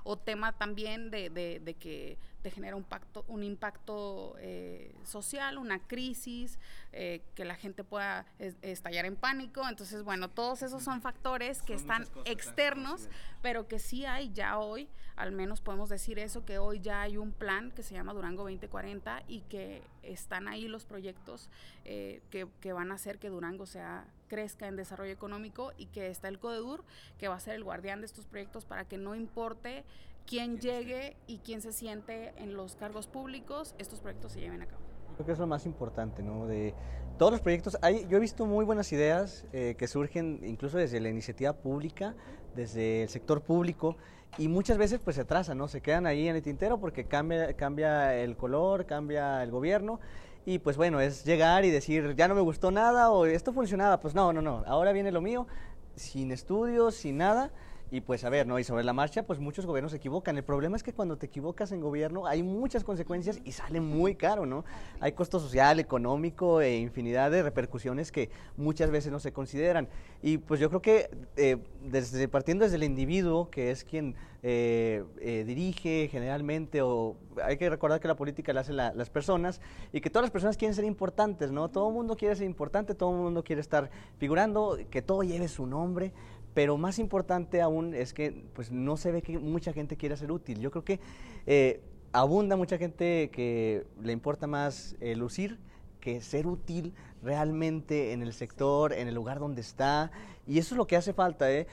o 0.04 0.18
tema 0.18 0.52
también 0.52 1.10
de, 1.10 1.30
de, 1.30 1.60
de 1.60 1.72
que 1.72 2.18
te 2.42 2.50
genera 2.50 2.76
un, 2.76 2.82
pacto, 2.82 3.24
un 3.28 3.42
impacto 3.42 4.34
eh, 4.38 4.94
social, 5.04 5.58
una 5.58 5.78
crisis, 5.78 6.58
eh, 6.92 7.22
que 7.34 7.44
la 7.44 7.54
gente 7.54 7.84
pueda 7.84 8.26
es, 8.38 8.56
estallar 8.62 9.06
en 9.06 9.16
pánico. 9.16 9.66
Entonces, 9.68 10.02
bueno, 10.02 10.28
todos 10.28 10.62
esos 10.62 10.82
son 10.82 11.00
factores 11.00 11.62
que 11.62 11.74
están 11.74 12.06
externos, 12.24 13.08
pero 13.40 13.68
que 13.68 13.78
sí 13.78 14.04
hay 14.04 14.32
ya 14.32 14.58
hoy, 14.58 14.88
al 15.16 15.32
menos 15.32 15.60
podemos 15.60 15.88
decir 15.88 16.18
eso, 16.18 16.44
que 16.44 16.58
hoy 16.58 16.80
ya 16.80 17.02
hay 17.02 17.16
un 17.16 17.32
plan 17.32 17.70
que 17.70 17.82
se 17.82 17.94
llama 17.94 18.12
Durango 18.12 18.42
2040 18.42 19.22
y 19.28 19.40
que 19.42 19.82
están 20.02 20.48
ahí 20.48 20.66
los 20.66 20.84
proyectos 20.84 21.48
eh, 21.84 22.22
que, 22.30 22.48
que 22.60 22.72
van 22.72 22.90
a 22.90 22.94
hacer 22.94 23.18
que 23.18 23.28
Durango 23.28 23.66
sea 23.66 24.04
crezca 24.32 24.66
en 24.66 24.76
desarrollo 24.76 25.12
económico 25.12 25.74
y 25.76 25.86
que 25.86 26.08
está 26.08 26.28
el 26.28 26.38
CODEDUR, 26.38 26.82
que 27.18 27.28
va 27.28 27.34
a 27.34 27.40
ser 27.40 27.54
el 27.54 27.64
guardián 27.64 28.00
de 28.00 28.06
estos 28.06 28.24
proyectos 28.24 28.64
para 28.64 28.86
que 28.86 28.96
no 28.96 29.14
importe 29.14 29.84
quién 30.26 30.58
llegue 30.58 31.16
y 31.26 31.38
quién 31.38 31.60
se 31.60 31.72
siente 31.72 32.32
en 32.36 32.54
los 32.54 32.76
cargos 32.76 33.06
públicos, 33.06 33.74
estos 33.78 34.00
proyectos 34.00 34.32
se 34.32 34.40
lleven 34.40 34.62
a 34.62 34.66
cabo. 34.66 34.82
Creo 35.14 35.26
que 35.26 35.32
es 35.32 35.38
lo 35.38 35.46
más 35.46 35.66
importante, 35.66 36.22
¿no? 36.22 36.46
De 36.46 36.74
todos 37.18 37.32
los 37.32 37.40
proyectos, 37.40 37.76
hay, 37.82 38.06
yo 38.08 38.16
he 38.16 38.20
visto 38.20 38.46
muy 38.46 38.64
buenas 38.64 38.92
ideas 38.92 39.46
eh, 39.52 39.74
que 39.78 39.86
surgen 39.86 40.40
incluso 40.44 40.78
desde 40.78 41.00
la 41.00 41.08
iniciativa 41.08 41.52
pública, 41.52 42.14
desde 42.54 43.02
el 43.02 43.08
sector 43.08 43.42
público, 43.42 43.96
y 44.38 44.48
muchas 44.48 44.78
veces 44.78 44.98
pues 44.98 45.16
se 45.16 45.22
atrasan, 45.22 45.58
¿no? 45.58 45.68
Se 45.68 45.82
quedan 45.82 46.06
ahí 46.06 46.26
en 46.26 46.36
el 46.36 46.42
tintero 46.42 46.80
porque 46.80 47.04
cambia, 47.04 47.54
cambia 47.54 48.16
el 48.16 48.36
color, 48.36 48.86
cambia 48.86 49.42
el 49.42 49.50
gobierno, 49.50 50.00
y 50.44 50.58
pues 50.58 50.76
bueno, 50.76 51.00
es 51.00 51.24
llegar 51.24 51.64
y 51.64 51.70
decir, 51.70 52.14
ya 52.16 52.26
no 52.26 52.34
me 52.34 52.40
gustó 52.40 52.70
nada 52.70 53.10
o 53.10 53.26
esto 53.26 53.52
funcionaba, 53.52 54.00
pues 54.00 54.14
no, 54.14 54.32
no, 54.32 54.40
no, 54.42 54.64
ahora 54.66 54.92
viene 54.92 55.12
lo 55.12 55.20
mío, 55.20 55.46
sin 55.94 56.32
estudios, 56.32 56.94
sin 56.94 57.18
nada, 57.18 57.52
y 57.92 58.00
pues 58.00 58.24
a 58.24 58.30
ver, 58.30 58.46
¿no? 58.46 58.58
Y 58.58 58.64
sobre 58.64 58.84
la 58.84 58.94
marcha, 58.94 59.24
pues 59.24 59.38
muchos 59.38 59.66
gobiernos 59.66 59.92
se 59.92 59.98
equivocan. 59.98 60.34
El 60.38 60.44
problema 60.44 60.78
es 60.78 60.82
que 60.82 60.94
cuando 60.94 61.18
te 61.18 61.26
equivocas 61.26 61.72
en 61.72 61.82
gobierno 61.82 62.26
hay 62.26 62.42
muchas 62.42 62.84
consecuencias 62.84 63.38
y 63.44 63.52
sale 63.52 63.82
muy 63.82 64.14
caro, 64.14 64.46
¿no? 64.46 64.64
Hay 64.98 65.12
costo 65.12 65.38
social, 65.38 65.78
económico 65.78 66.62
e 66.62 66.78
infinidad 66.78 67.30
de 67.30 67.42
repercusiones 67.42 68.10
que 68.10 68.30
muchas 68.56 68.90
veces 68.90 69.12
no 69.12 69.20
se 69.20 69.34
consideran. 69.34 69.90
Y 70.22 70.38
pues 70.38 70.58
yo 70.58 70.70
creo 70.70 70.80
que 70.80 71.10
eh, 71.36 71.58
desde, 71.82 72.28
partiendo 72.28 72.64
desde 72.64 72.76
el 72.76 72.84
individuo, 72.84 73.50
que 73.50 73.70
es 73.70 73.84
quien 73.84 74.14
eh, 74.42 75.04
eh, 75.20 75.44
dirige 75.46 76.08
generalmente, 76.10 76.80
o 76.80 77.16
hay 77.44 77.58
que 77.58 77.68
recordar 77.68 78.00
que 78.00 78.08
la 78.08 78.16
política 78.16 78.54
la 78.54 78.62
hacen 78.62 78.76
la, 78.76 78.94
las 78.94 79.10
personas 79.10 79.60
y 79.92 80.00
que 80.00 80.08
todas 80.08 80.24
las 80.24 80.30
personas 80.30 80.56
quieren 80.56 80.74
ser 80.74 80.86
importantes, 80.86 81.52
¿no? 81.52 81.68
Todo 81.68 81.88
el 81.88 81.94
mundo 81.94 82.16
quiere 82.16 82.34
ser 82.36 82.46
importante, 82.46 82.94
todo 82.94 83.10
el 83.10 83.18
mundo 83.18 83.44
quiere 83.44 83.60
estar 83.60 83.90
figurando, 84.16 84.78
que 84.90 85.02
todo 85.02 85.22
lleve 85.22 85.46
su 85.46 85.66
nombre, 85.66 86.12
pero 86.54 86.76
más 86.76 86.98
importante 86.98 87.60
aún 87.60 87.94
es 87.94 88.12
que 88.12 88.44
pues 88.54 88.70
no 88.70 88.96
se 88.96 89.12
ve 89.12 89.22
que 89.22 89.38
mucha 89.38 89.72
gente 89.72 89.96
quiera 89.96 90.16
ser 90.16 90.32
útil. 90.32 90.60
Yo 90.60 90.70
creo 90.70 90.84
que 90.84 91.00
eh, 91.46 91.80
abunda 92.12 92.56
mucha 92.56 92.78
gente 92.78 93.30
que 93.32 93.86
le 94.02 94.12
importa 94.12 94.46
más 94.46 94.96
lucir 95.16 95.58
que 96.02 96.20
ser 96.20 96.46
útil 96.46 96.92
realmente 97.22 98.12
en 98.12 98.22
el 98.22 98.34
sector, 98.34 98.92
en 98.92 99.08
el 99.08 99.14
lugar 99.14 99.38
donde 99.38 99.62
está. 99.62 100.10
Y 100.46 100.58
eso 100.58 100.74
es 100.74 100.76
lo 100.76 100.86
que 100.86 100.96
hace 100.96 101.14
falta, 101.14 101.50
¿eh? 101.50 101.66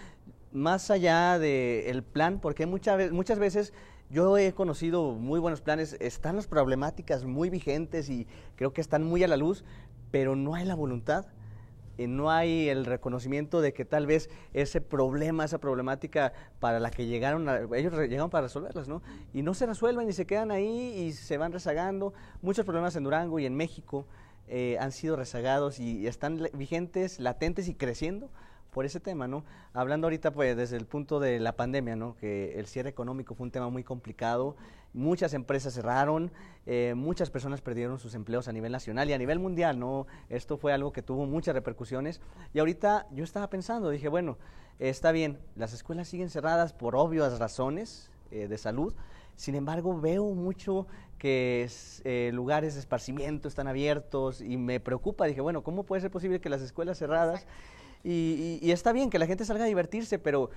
Más 0.54 0.90
allá 0.92 1.38
del 1.40 2.04
plan, 2.04 2.40
porque 2.40 2.66
muchas, 2.66 3.12
muchas 3.12 3.40
veces 3.40 3.74
yo 4.10 4.38
he 4.38 4.54
conocido 4.54 5.12
muy 5.12 5.40
buenos 5.40 5.62
planes, 5.62 5.98
están 6.00 6.38
las 6.38 6.48
problemáticas 6.48 7.26
muy 7.26 7.50
vigentes 7.50 8.10
y 8.10 8.28
creo 8.56 8.72
que 8.72 8.82
están 8.82 9.04
muy 9.04 9.24
a 9.24 9.28
la 9.28 9.38
luz, 9.38 9.64
pero 10.12 10.36
no 10.36 10.56
hay 10.56 10.66
la 10.66 10.76
voluntad 10.76 11.28
no 12.08 12.32
hay 12.32 12.70
el 12.70 12.86
reconocimiento 12.86 13.62
de 13.62 13.74
que 13.74 13.86
tal 13.86 14.06
vez 14.06 14.30
ese 14.54 14.82
problema, 14.82 15.46
esa 15.46 15.58
problemática 15.58 16.34
para 16.60 16.80
la 16.80 16.92
que 16.92 17.06
llegaron, 17.06 17.48
ellos 17.76 17.94
llegaron 17.94 18.30
para 18.30 18.44
resolverlas, 18.44 18.88
¿no? 18.88 19.02
Y 19.34 19.42
no 19.42 19.54
se 19.54 19.66
resuelven 19.66 20.10
y 20.10 20.14
se 20.14 20.26
quedan 20.26 20.52
ahí 20.52 20.94
y 20.98 21.12
se 21.14 21.38
van 21.38 21.52
rezagando. 21.52 22.14
Muchos 22.42 22.66
problemas 22.66 22.96
en 22.96 23.04
Durango 23.04 23.40
y 23.40 23.46
en 23.46 23.56
México 23.56 24.06
eh, 24.48 24.78
han 24.80 24.92
sido 24.92 25.16
rezagados 25.16 25.80
y 25.80 26.08
están 26.08 26.48
vigentes, 26.54 27.20
latentes 27.20 27.68
y 27.68 27.76
creciendo 27.76 28.30
por 28.72 28.86
ese 28.86 29.00
tema, 29.00 29.28
¿no? 29.28 29.44
Hablando 29.74 30.08
ahorita, 30.08 30.32
pues, 30.32 30.56
desde 30.56 30.78
el 30.78 30.86
punto 30.86 31.20
de 31.20 31.40
la 31.40 31.54
pandemia, 31.54 31.96
¿no? 31.96 32.16
Que 32.18 32.60
el 32.60 32.68
cierre 32.68 32.90
económico 32.90 33.36
fue 33.36 33.46
un 33.46 33.52
tema 33.52 33.70
muy 33.70 33.84
complicado, 33.84 34.56
muchas 34.94 35.34
empresas 35.34 35.74
cerraron, 35.74 36.32
eh, 36.66 36.94
muchas 36.96 37.30
personas 37.30 37.62
perdieron 37.62 38.00
sus 38.00 38.16
empleos 38.16 38.48
a 38.48 38.52
nivel 38.52 38.72
nacional 38.72 39.10
y 39.10 39.14
a 39.14 39.18
nivel 39.18 39.40
mundial, 39.40 39.80
¿no? 39.80 40.08
Esto 40.30 40.58
fue 40.58 40.74
algo 40.74 40.92
que 40.92 41.02
tuvo 41.02 41.26
muchas 41.26 41.56
repercusiones. 41.56 42.22
Y 42.54 42.60
ahorita 42.60 43.08
yo 43.12 43.24
estaba 43.24 43.50
pensando, 43.50 43.90
dije, 43.90 44.08
bueno, 44.08 44.38
está 44.80 45.12
bien, 45.12 45.40
las 45.56 45.74
escuelas 45.74 46.08
siguen 46.08 46.30
cerradas 46.30 46.74
por 46.74 46.96
obvias 46.96 47.40
razones 47.40 48.12
eh, 48.32 48.48
de 48.48 48.58
salud, 48.58 48.94
sin 49.40 49.56
embargo, 49.56 49.98
veo 49.98 50.26
mucho 50.34 50.86
que 51.18 51.66
eh, 52.04 52.30
lugares 52.34 52.74
de 52.74 52.82
esparcimiento 52.82 53.48
están 53.48 53.70
abiertos 53.70 54.42
y 54.42 54.58
me 54.58 54.82
preocupa. 54.82 55.28
Dije, 55.28 55.40
bueno, 55.40 55.64
¿cómo 55.64 55.84
puede 55.84 56.02
ser 56.02 56.12
posible 56.12 56.42
que 56.42 56.50
las 56.50 56.62
escuelas 56.62 56.98
cerradas 56.98 57.48
y, 58.04 58.72
está 58.72 58.92
bien 58.92 59.10
que 59.10 59.20
la 59.20 59.28
gente 59.28 59.46
salga 59.46 59.66
a 59.66 59.68
divertirse, 59.68 60.20
pero 60.20 60.50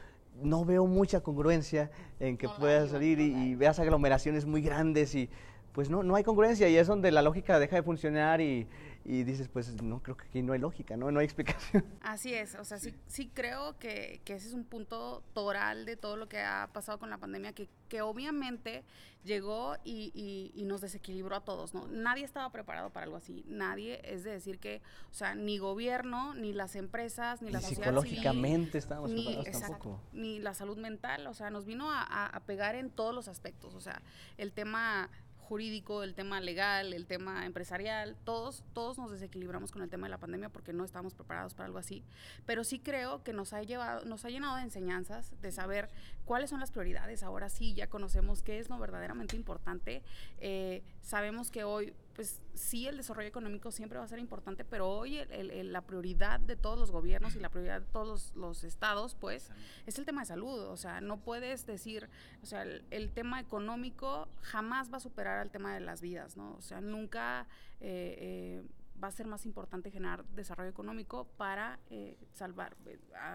no 0.42 0.64
veo 0.64 0.86
mucha 0.86 1.20
congruencia 1.20 1.90
en 2.20 2.36
que 2.36 2.48
puedas 2.48 2.90
salir 2.90 3.20
y, 3.20 3.54
veas 3.54 3.78
aglomeraciones 3.78 4.46
muy 4.46 4.62
grandes 4.62 5.14
y 5.14 5.28
pues 5.72 5.88
no, 5.88 6.02
no 6.02 6.16
hay 6.16 6.24
congruencia 6.24 6.68
y 6.68 6.76
es 6.76 6.86
donde 6.86 7.10
la 7.10 7.22
lógica 7.22 7.58
deja 7.58 7.76
de 7.76 7.82
funcionar 7.82 8.40
y, 8.40 8.66
y 9.04 9.24
dices, 9.24 9.48
pues 9.48 9.82
no, 9.82 10.02
creo 10.02 10.16
que 10.16 10.26
aquí 10.26 10.42
no 10.42 10.52
hay 10.52 10.58
lógica, 10.58 10.96
¿no? 10.96 11.10
No 11.10 11.20
hay 11.20 11.24
explicación. 11.24 11.84
Así 12.02 12.34
es, 12.34 12.54
o 12.54 12.64
sea, 12.64 12.78
sí, 12.78 12.94
sí 13.06 13.30
creo 13.32 13.78
que, 13.78 14.20
que, 14.24 14.34
ese 14.34 14.48
es 14.48 14.54
un 14.54 14.64
punto 14.64 15.22
toral 15.32 15.84
de 15.84 15.96
todo 15.96 16.16
lo 16.16 16.28
que 16.28 16.38
ha 16.40 16.70
pasado 16.72 16.98
con 16.98 17.10
la 17.10 17.18
pandemia, 17.18 17.52
que, 17.52 17.68
que 17.88 18.02
obviamente 18.02 18.84
llegó 19.24 19.76
y, 19.84 20.50
y, 20.54 20.64
nos 20.64 20.80
desequilibró 20.80 21.36
a 21.36 21.40
todos, 21.44 21.74
¿no? 21.74 21.86
Nadie 21.88 22.24
estaba 22.24 22.50
preparado 22.50 22.90
para 22.90 23.04
algo 23.04 23.16
así, 23.16 23.44
nadie, 23.46 24.00
es 24.04 24.24
de 24.24 24.32
decir 24.32 24.58
que, 24.58 24.82
o 25.10 25.14
sea, 25.14 25.34
ni 25.34 25.58
gobierno, 25.58 26.34
ni 26.34 26.52
las 26.52 26.76
empresas, 26.76 27.42
ni 27.42 27.50
la 27.50 27.60
sociedad 27.60 27.84
psicológicamente 27.84 28.78
estábamos 28.78 29.10
ni, 29.10 29.24
preparados 29.24 29.60
tampoco. 29.60 30.00
Ni 30.12 30.40
la 30.40 30.54
salud 30.54 30.76
mental, 30.76 31.26
o 31.26 31.34
sea, 31.34 31.50
nos 31.50 31.66
vino 31.66 31.90
a, 31.90 32.02
a 32.02 32.40
pegar 32.40 32.74
en 32.74 32.90
todos 32.90 33.14
los 33.14 33.28
aspectos, 33.28 33.74
o 33.74 33.80
sea, 33.80 34.02
el 34.38 34.52
tema 34.52 35.08
jurídico, 35.42 36.02
el 36.02 36.14
tema 36.14 36.40
legal, 36.40 36.92
el 36.92 37.06
tema 37.06 37.44
empresarial, 37.46 38.16
todos, 38.24 38.64
todos 38.72 38.98
nos 38.98 39.10
desequilibramos 39.10 39.72
con 39.72 39.82
el 39.82 39.90
tema 39.90 40.06
de 40.06 40.10
la 40.10 40.18
pandemia 40.18 40.48
porque 40.48 40.72
no 40.72 40.84
estábamos 40.84 41.14
preparados 41.14 41.54
para 41.54 41.66
algo 41.66 41.78
así. 41.78 42.02
Pero 42.46 42.64
sí 42.64 42.78
creo 42.78 43.22
que 43.22 43.32
nos 43.32 43.52
ha 43.52 43.62
llevado, 43.62 44.04
nos 44.04 44.24
ha 44.24 44.30
llenado 44.30 44.56
de 44.56 44.62
enseñanzas, 44.62 45.32
de 45.42 45.52
saber 45.52 45.90
cuáles 46.24 46.50
son 46.50 46.60
las 46.60 46.70
prioridades. 46.70 47.22
Ahora 47.22 47.48
sí, 47.48 47.74
ya 47.74 47.88
conocemos 47.88 48.42
qué 48.42 48.58
es 48.58 48.70
lo 48.70 48.78
verdaderamente 48.78 49.36
importante. 49.36 50.02
Eh, 50.38 50.82
sabemos 51.02 51.50
que 51.50 51.64
hoy 51.64 51.92
pues 52.14 52.40
sí, 52.54 52.86
el 52.86 52.96
desarrollo 52.96 53.28
económico 53.28 53.70
siempre 53.70 53.98
va 53.98 54.04
a 54.04 54.08
ser 54.08 54.18
importante, 54.18 54.64
pero 54.64 54.88
hoy 54.88 55.20
la 55.30 55.80
prioridad 55.82 56.40
de 56.40 56.56
todos 56.56 56.78
los 56.78 56.90
gobiernos 56.90 57.34
y 57.36 57.40
la 57.40 57.48
prioridad 57.48 57.80
de 57.80 57.86
todos 57.86 58.32
los, 58.36 58.64
estados, 58.64 59.14
pues, 59.14 59.50
es 59.86 59.98
el 59.98 60.04
tema 60.04 60.22
de 60.22 60.26
salud. 60.26 60.60
O 60.60 60.76
sea, 60.76 61.00
no 61.00 61.18
puedes 61.20 61.66
decir, 61.66 62.08
o 62.42 62.46
sea, 62.46 62.62
el, 62.62 63.10
tema 63.12 63.40
económico 63.40 64.28
jamás 64.40 64.92
va 64.92 64.96
a 64.96 65.00
superar 65.00 65.38
al 65.38 65.50
tema 65.50 65.74
de 65.74 65.80
las 65.80 66.00
vidas, 66.00 66.36
¿no? 66.36 66.54
O 66.54 66.62
sea, 66.62 66.80
nunca... 66.80 67.46
Eh, 67.80 68.16
eh, 68.18 68.62
va 69.02 69.08
a 69.08 69.10
ser 69.12 69.26
más 69.26 69.46
importante 69.46 69.90
generar 69.90 70.24
desarrollo 70.26 70.70
económico 70.70 71.26
para 71.36 71.80
eh, 71.90 72.16
salvar, 72.32 72.76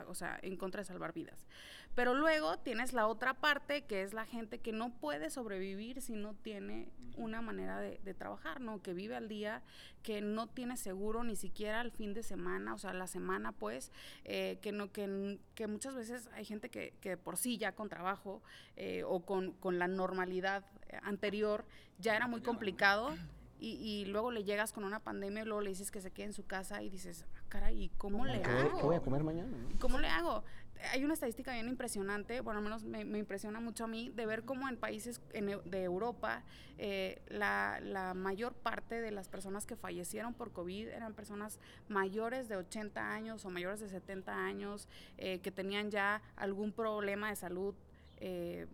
o 0.08 0.16
sea, 0.16 0.40
en 0.42 0.56
contra 0.58 0.82
de 0.82 0.86
salvar 0.86 1.14
vidas. 1.14 1.48
Pero 1.96 2.14
luego 2.14 2.58
tienes 2.60 2.94
la 2.94 3.08
otra 3.08 3.34
parte, 3.34 3.86
que 3.86 4.04
es 4.04 4.14
la 4.14 4.26
gente 4.26 4.60
que 4.60 4.72
no 4.72 4.92
puede 5.00 5.30
sobrevivir 5.30 6.02
si 6.02 6.16
no 6.16 6.36
tiene 6.36 6.90
una 7.16 7.42
manera 7.42 7.80
de, 7.80 7.98
trabajar, 8.14 8.62
¿no? 8.62 8.82
Que 8.82 8.94
vive 8.94 9.16
al 9.16 9.28
día, 9.28 9.62
que 10.04 10.22
no 10.22 10.48
tiene 10.48 10.78
seguro 10.78 11.24
ni 11.24 11.36
siquiera 11.36 11.82
al 11.82 11.92
fin 11.92 12.14
de 12.14 12.24
semana, 12.24 12.74
o 12.74 12.78
sea, 12.78 12.94
la 12.94 13.08
semana, 13.08 13.52
pues, 13.52 13.92
eh, 14.24 14.60
que, 14.62 14.72
no, 14.72 14.92
que, 14.92 15.40
que, 15.56 15.68
muchas 15.68 15.96
veces 15.96 16.30
hay 16.34 16.46
gente 16.46 16.70
que, 16.70 16.94
que 17.02 17.18
por 17.18 17.38
sí 17.38 17.58
ya 17.58 17.74
con 17.74 17.90
trabajo 17.90 18.42
eh, 18.76 19.04
o 19.06 19.26
con, 19.26 19.54
con 19.54 19.78
la 19.78 19.88
normalidad 19.88 20.66
anterior 21.04 21.66
ya 22.00 22.16
era 22.16 22.28
muy 22.28 22.42
complicado. 22.42 23.16
Y, 23.60 23.72
y, 23.82 24.06
luego 24.06 24.32
le 24.32 24.44
llegas 24.44 24.72
con 24.72 24.84
una 24.84 25.00
pandemia 25.00 25.42
y 25.42 25.46
luego 25.46 25.62
le 25.62 25.70
dices 25.70 25.90
que 25.90 26.00
se 26.00 26.12
quede 26.12 26.28
en 26.28 26.34
su 26.34 26.46
casa 26.46 26.84
y 26.84 26.90
dices, 26.90 27.26
ah, 27.36 27.42
caray, 27.50 27.86
¿y 27.86 27.90
cómo 27.90 28.26
le 28.26 28.44
hago? 28.44 28.78
¿Qué 28.78 28.84
voy 28.84 28.96
a 28.96 29.00
comer 29.00 29.24
mañana? 29.24 29.58
¿Cómo 29.80 29.98
le 30.00 30.08
hago? 30.08 30.44
hay 30.92 31.04
una 31.04 31.14
estadística 31.14 31.54
bien 31.54 31.68
impresionante, 31.68 32.42
bueno, 32.42 32.60
al 32.60 32.64
menos 32.64 32.84
me, 32.84 33.02
impresiona 33.02 33.60
mucho 33.60 33.86
a 33.86 33.88
mí, 33.88 34.12
de 34.16 34.26
ver 34.26 34.44
cómo 34.44 34.68
en 34.70 34.78
países 34.78 35.22
de 35.32 35.84
Europa 35.84 36.44
eh, 36.78 37.22
la, 37.30 37.80
la, 37.82 38.14
mayor 38.14 38.54
parte 38.54 39.02
de 39.02 39.12
las 39.12 39.28
personas 39.28 39.66
que 39.66 39.76
fallecieron 39.76 40.34
por 40.34 40.52
COVID 40.52 40.88
eran 40.90 41.14
personas 41.14 41.60
mayores 41.88 42.48
de 42.48 42.58
80 42.58 43.12
años 43.12 43.46
o 43.46 43.50
mayores 43.50 43.80
de 43.80 43.90
70 43.90 44.34
años, 44.34 44.88
eh, 45.18 45.40
que 45.40 45.52
tenían 45.52 45.90
ya 45.90 46.22
algún 46.36 46.72
problema 46.72 47.30
de 47.30 47.36
salud. 47.36 47.74
Eh, 48.20 48.68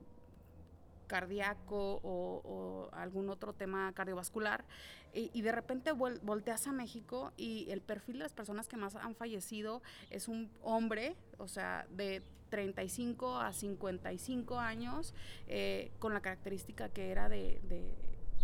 cardíaco 1.14 2.02
o, 2.04 2.90
algún 2.92 3.30
otro 3.30 3.54
tema 3.54 3.94
cardiovascular 3.94 4.66
y, 5.14 5.42
de 5.44 5.52
repente 5.52 5.92
volteas 5.92 6.66
a 6.66 6.72
México 6.72 7.32
y 7.38 7.70
el 7.70 7.82
perfil 7.82 8.18
de 8.18 8.24
las 8.24 8.34
personas 8.34 8.68
que 8.68 8.78
más 8.78 8.96
han 8.96 9.14
fallecido 9.14 9.84
es 10.10 10.28
un 10.28 10.50
hombre, 10.64 11.16
o 11.38 11.48
sea, 11.48 11.86
de 11.92 12.24
35 12.50 13.38
a 13.38 13.54
55 13.54 14.58
años, 14.58 15.14
eh, 15.46 15.92
con 16.00 16.16
la 16.16 16.22
característica 16.22 16.90
que 16.90 17.12
era 17.12 17.30
de 17.30 17.60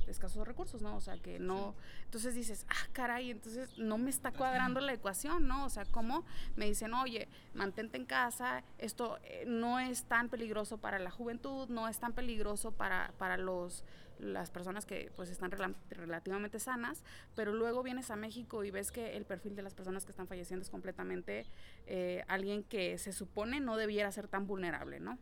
escasos 0.09 0.47
recursos, 0.47 0.81
¿no? 0.81 0.95
O 0.95 1.01
sea, 1.01 1.17
que 1.17 1.39
no... 1.39 1.75
Entonces 2.05 2.35
dices, 2.35 2.65
ah, 2.69 2.87
caray, 2.93 3.31
entonces 3.31 3.77
no 3.77 3.97
me 3.97 4.09
está 4.09 4.31
cuadrando 4.31 4.79
la 4.81 4.93
ecuación, 4.93 5.47
¿no? 5.47 5.65
O 5.65 5.69
sea, 5.69 5.85
¿cómo 5.85 6.25
me 6.55 6.65
dicen, 6.65 6.93
oye, 6.93 7.27
mantente 7.53 7.97
en 7.97 8.05
casa, 8.05 8.63
esto 8.77 9.19
eh, 9.23 9.45
no 9.47 9.79
es 9.79 10.03
tan 10.03 10.29
peligroso 10.29 10.77
para 10.77 10.99
la 10.99 11.11
juventud, 11.11 11.69
no 11.69 11.87
es 11.87 11.99
tan 11.99 12.13
peligroso 12.13 12.71
para, 12.71 13.13
para 13.17 13.37
los 13.37 13.83
las 14.19 14.51
personas 14.51 14.85
que 14.85 15.11
pues 15.15 15.29
están 15.29 15.51
relativamente 15.89 16.59
sanas, 16.59 17.03
pero 17.35 17.53
luego 17.53 17.83
vienes 17.83 18.11
a 18.11 18.15
México 18.15 18.63
y 18.63 18.71
ves 18.71 18.91
que 18.91 19.15
el 19.15 19.25
perfil 19.25 19.55
de 19.55 19.63
las 19.63 19.73
personas 19.73 20.05
que 20.05 20.11
están 20.11 20.27
falleciendo 20.27 20.63
es 20.63 20.69
completamente 20.69 21.45
eh, 21.87 22.23
alguien 22.27 22.63
que 22.63 22.97
se 22.97 23.13
supone 23.13 23.59
no 23.59 23.77
debiera 23.77 24.11
ser 24.11 24.27
tan 24.27 24.45
vulnerable, 24.45 24.99
¿no? 24.99 25.17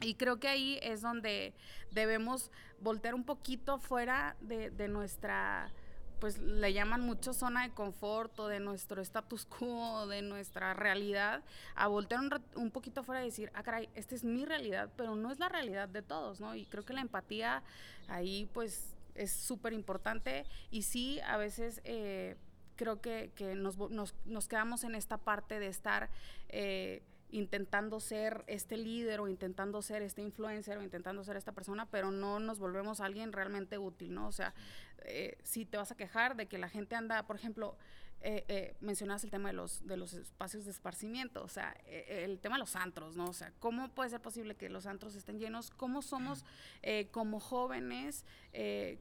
Y 0.00 0.14
creo 0.14 0.38
que 0.40 0.48
ahí 0.48 0.78
es 0.82 1.00
donde 1.00 1.54
debemos 1.90 2.50
voltear 2.80 3.14
un 3.14 3.24
poquito 3.24 3.78
fuera 3.78 4.36
de, 4.40 4.88
nuestra, 4.88 5.70
pues 6.18 6.38
le 6.38 6.72
llaman 6.72 7.02
mucho 7.02 7.32
zona 7.32 7.62
de 7.62 7.70
confort 7.70 8.38
o 8.40 8.48
de 8.48 8.58
nuestro 8.58 9.00
status 9.02 9.46
quo, 9.46 10.06
de 10.08 10.22
nuestra 10.22 10.74
realidad, 10.74 11.42
a 11.76 11.86
voltear 11.86 12.20
un, 12.20 12.32
un, 12.56 12.70
poquito 12.70 13.04
fuera 13.04 13.22
y 13.22 13.26
decir, 13.26 13.50
ah, 13.54 13.62
caray, 13.62 13.88
esta 13.94 14.14
es 14.14 14.24
mi 14.24 14.44
realidad, 14.44 14.90
pero 14.96 15.14
no 15.14 15.30
es 15.30 15.38
la 15.38 15.48
realidad 15.48 15.88
de 15.88 16.02
todos, 16.02 16.40
¿no? 16.40 16.54
Y 16.54 16.66
creo 16.66 16.84
que 16.84 16.94
la 16.94 17.00
empatía 17.00 17.62
ahí, 18.08 18.48
pues, 18.52 18.94
es 19.14 19.30
súper 19.30 19.72
importante 19.72 20.44
y 20.70 20.82
sí, 20.82 21.20
a 21.20 21.36
veces... 21.36 21.80
Eh, 21.84 22.36
creo 22.74 23.00
que, 23.00 23.30
que 23.36 23.54
nos, 23.54 23.76
nos, 23.90 24.14
nos, 24.24 24.48
quedamos 24.48 24.82
en 24.82 24.94
esta 24.94 25.18
parte 25.18 25.60
de 25.60 25.68
estar 25.68 26.10
eh, 26.48 27.02
intentando 27.32 27.98
ser 27.98 28.44
este 28.46 28.76
líder 28.76 29.20
o 29.20 29.26
intentando 29.26 29.82
ser 29.82 30.02
este 30.02 30.22
influencer 30.22 30.78
o 30.78 30.82
intentando 30.82 31.24
ser 31.24 31.36
esta 31.36 31.52
persona, 31.52 31.86
pero 31.86 32.10
no 32.10 32.38
nos 32.38 32.58
volvemos 32.58 33.00
alguien 33.00 33.32
realmente 33.32 33.78
útil, 33.78 34.14
¿no? 34.14 34.28
O 34.28 34.32
sea, 34.32 34.54
eh, 35.04 35.38
si 35.42 35.64
te 35.64 35.78
vas 35.78 35.90
a 35.90 35.96
quejar 35.96 36.36
de 36.36 36.46
que 36.46 36.58
la 36.58 36.68
gente 36.68 36.94
anda, 36.94 37.26
por 37.26 37.36
ejemplo, 37.36 37.76
eh, 38.20 38.44
eh 38.48 38.76
mencionas 38.80 39.24
el 39.24 39.30
tema 39.30 39.48
de 39.48 39.54
los, 39.54 39.84
de 39.86 39.96
los 39.96 40.12
espacios 40.12 40.66
de 40.66 40.70
esparcimiento, 40.70 41.42
o 41.42 41.48
sea, 41.48 41.74
eh, 41.86 42.24
el 42.24 42.38
tema 42.38 42.56
de 42.56 42.60
los 42.60 42.76
antros, 42.76 43.16
¿no? 43.16 43.24
O 43.30 43.32
sea, 43.32 43.50
¿cómo 43.58 43.88
puede 43.88 44.10
ser 44.10 44.20
posible 44.20 44.54
que 44.54 44.68
los 44.68 44.86
antros 44.86 45.16
estén 45.16 45.40
llenos? 45.40 45.70
¿Cómo 45.70 46.02
somos 46.02 46.44
como 47.10 47.40
jóvenes? 47.40 48.26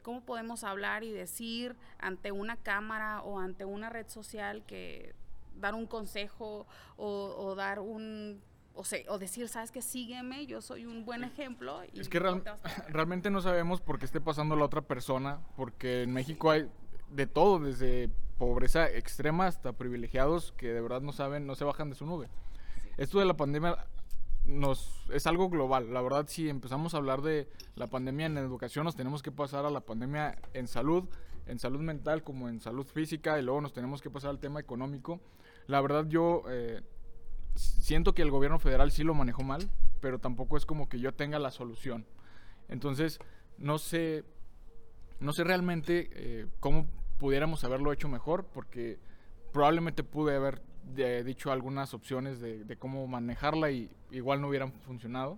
¿Cómo 0.02 0.24
podemos 0.24 0.64
hablar 0.64 1.04
y 1.04 1.12
decir 1.12 1.76
ante 2.00 2.32
una 2.32 2.56
cámara 2.56 3.22
o 3.24 3.40
ante 3.40 3.66
una 3.66 3.90
red 3.90 4.08
social 4.08 4.64
que 4.66 5.14
dar 5.56 5.76
un 5.76 5.86
consejo 5.86 6.68
o, 6.98 7.56
dar 7.56 7.80
un 7.80 8.42
o, 8.74 8.84
sea, 8.84 9.00
o 9.10 9.20
decir, 9.20 9.48
sabes 9.48 9.72
que 9.72 9.82
sígueme, 9.82 10.46
yo 10.46 10.62
soy 10.62 10.86
un 10.86 11.06
buen 11.06 11.24
ejemplo. 11.24 11.82
es 11.94 12.10
que 12.10 12.20
realmente 12.90 13.30
no 13.30 13.42
sabemos 13.42 13.82
por 13.82 14.00
qué 14.00 14.06
esté 14.06 14.22
pasando 14.22 14.56
la 14.56 14.66
otra 14.66 14.82
persona, 14.82 15.42
porque 15.56 16.04
en 16.04 16.14
México 16.14 16.52
hay 16.52 16.70
de 17.10 17.28
todo, 17.28 17.60
desde 17.60 18.10
pobreza 18.38 18.90
extrema 18.90 19.48
hasta 19.48 19.74
privilegiados 19.74 20.54
que 20.54 20.70
de 20.70 20.82
verdad 20.82 21.02
no 21.02 21.12
saben, 21.12 21.46
no 21.46 21.56
se 21.56 21.64
bajan 21.64 21.90
de 21.90 21.96
su 21.96 22.06
nube. 22.06 22.30
Esto 22.98 23.20
de 23.20 23.26
la 23.26 23.36
pandemia 23.36 23.86
nos 24.46 25.06
es 25.12 25.28
algo 25.28 25.50
global. 25.50 25.94
La 25.94 26.02
verdad, 26.02 26.26
si 26.28 26.50
empezamos 26.50 26.94
a 26.94 26.98
hablar 26.98 27.22
de 27.22 27.48
la 27.76 27.88
pandemia 27.88 28.26
en 28.26 28.38
educación, 28.38 28.86
nos 28.86 28.96
tenemos 28.96 29.22
que 29.22 29.32
pasar 29.32 29.66
a 29.66 29.70
la 29.70 29.82
pandemia 29.82 30.38
en 30.54 30.68
salud, 30.68 31.06
en 31.46 31.60
salud 31.60 31.80
mental 31.80 32.24
como 32.24 32.50
en 32.50 32.60
salud 32.60 32.86
física, 32.86 33.40
y 33.40 33.44
luego 33.44 33.62
nos 33.62 33.74
tenemos 33.74 34.02
que 34.02 34.10
pasar 34.10 34.30
al 34.32 34.40
tema 34.40 34.60
económico. 34.60 35.20
La 35.68 35.82
verdad, 35.82 36.06
yo 36.08 36.44
eh, 36.50 36.82
siento 37.56 38.14
que 38.14 38.22
el 38.22 38.32
gobierno 38.32 38.60
federal 38.60 38.92
sí 38.92 39.04
lo 39.04 39.14
manejó 39.14 39.44
mal, 39.44 39.70
pero 40.00 40.20
tampoco 40.20 40.58
es 40.58 40.66
como 40.66 40.90
que 40.90 41.00
yo 41.00 41.14
tenga 41.14 41.40
la 41.40 41.52
solución. 41.52 42.06
Entonces, 42.68 43.20
no 43.58 43.78
sé, 43.78 44.24
no 45.20 45.34
sé 45.34 45.44
realmente 45.44 46.10
eh, 46.14 46.48
cómo 46.60 46.88
pudiéramos 47.18 47.64
haberlo 47.64 47.92
hecho 47.94 48.10
mejor, 48.10 48.46
porque 48.46 49.00
probablemente 49.52 50.04
pude 50.04 50.36
haber 50.36 50.62
eh, 50.98 51.24
dicho 51.26 51.52
algunas 51.52 51.94
opciones 51.94 52.40
de, 52.40 52.64
de, 52.64 52.76
cómo 52.78 53.06
manejarla 53.08 53.70
y 53.72 53.92
igual 54.10 54.42
no 54.42 54.48
hubieran 54.48 54.72
funcionado. 54.72 55.38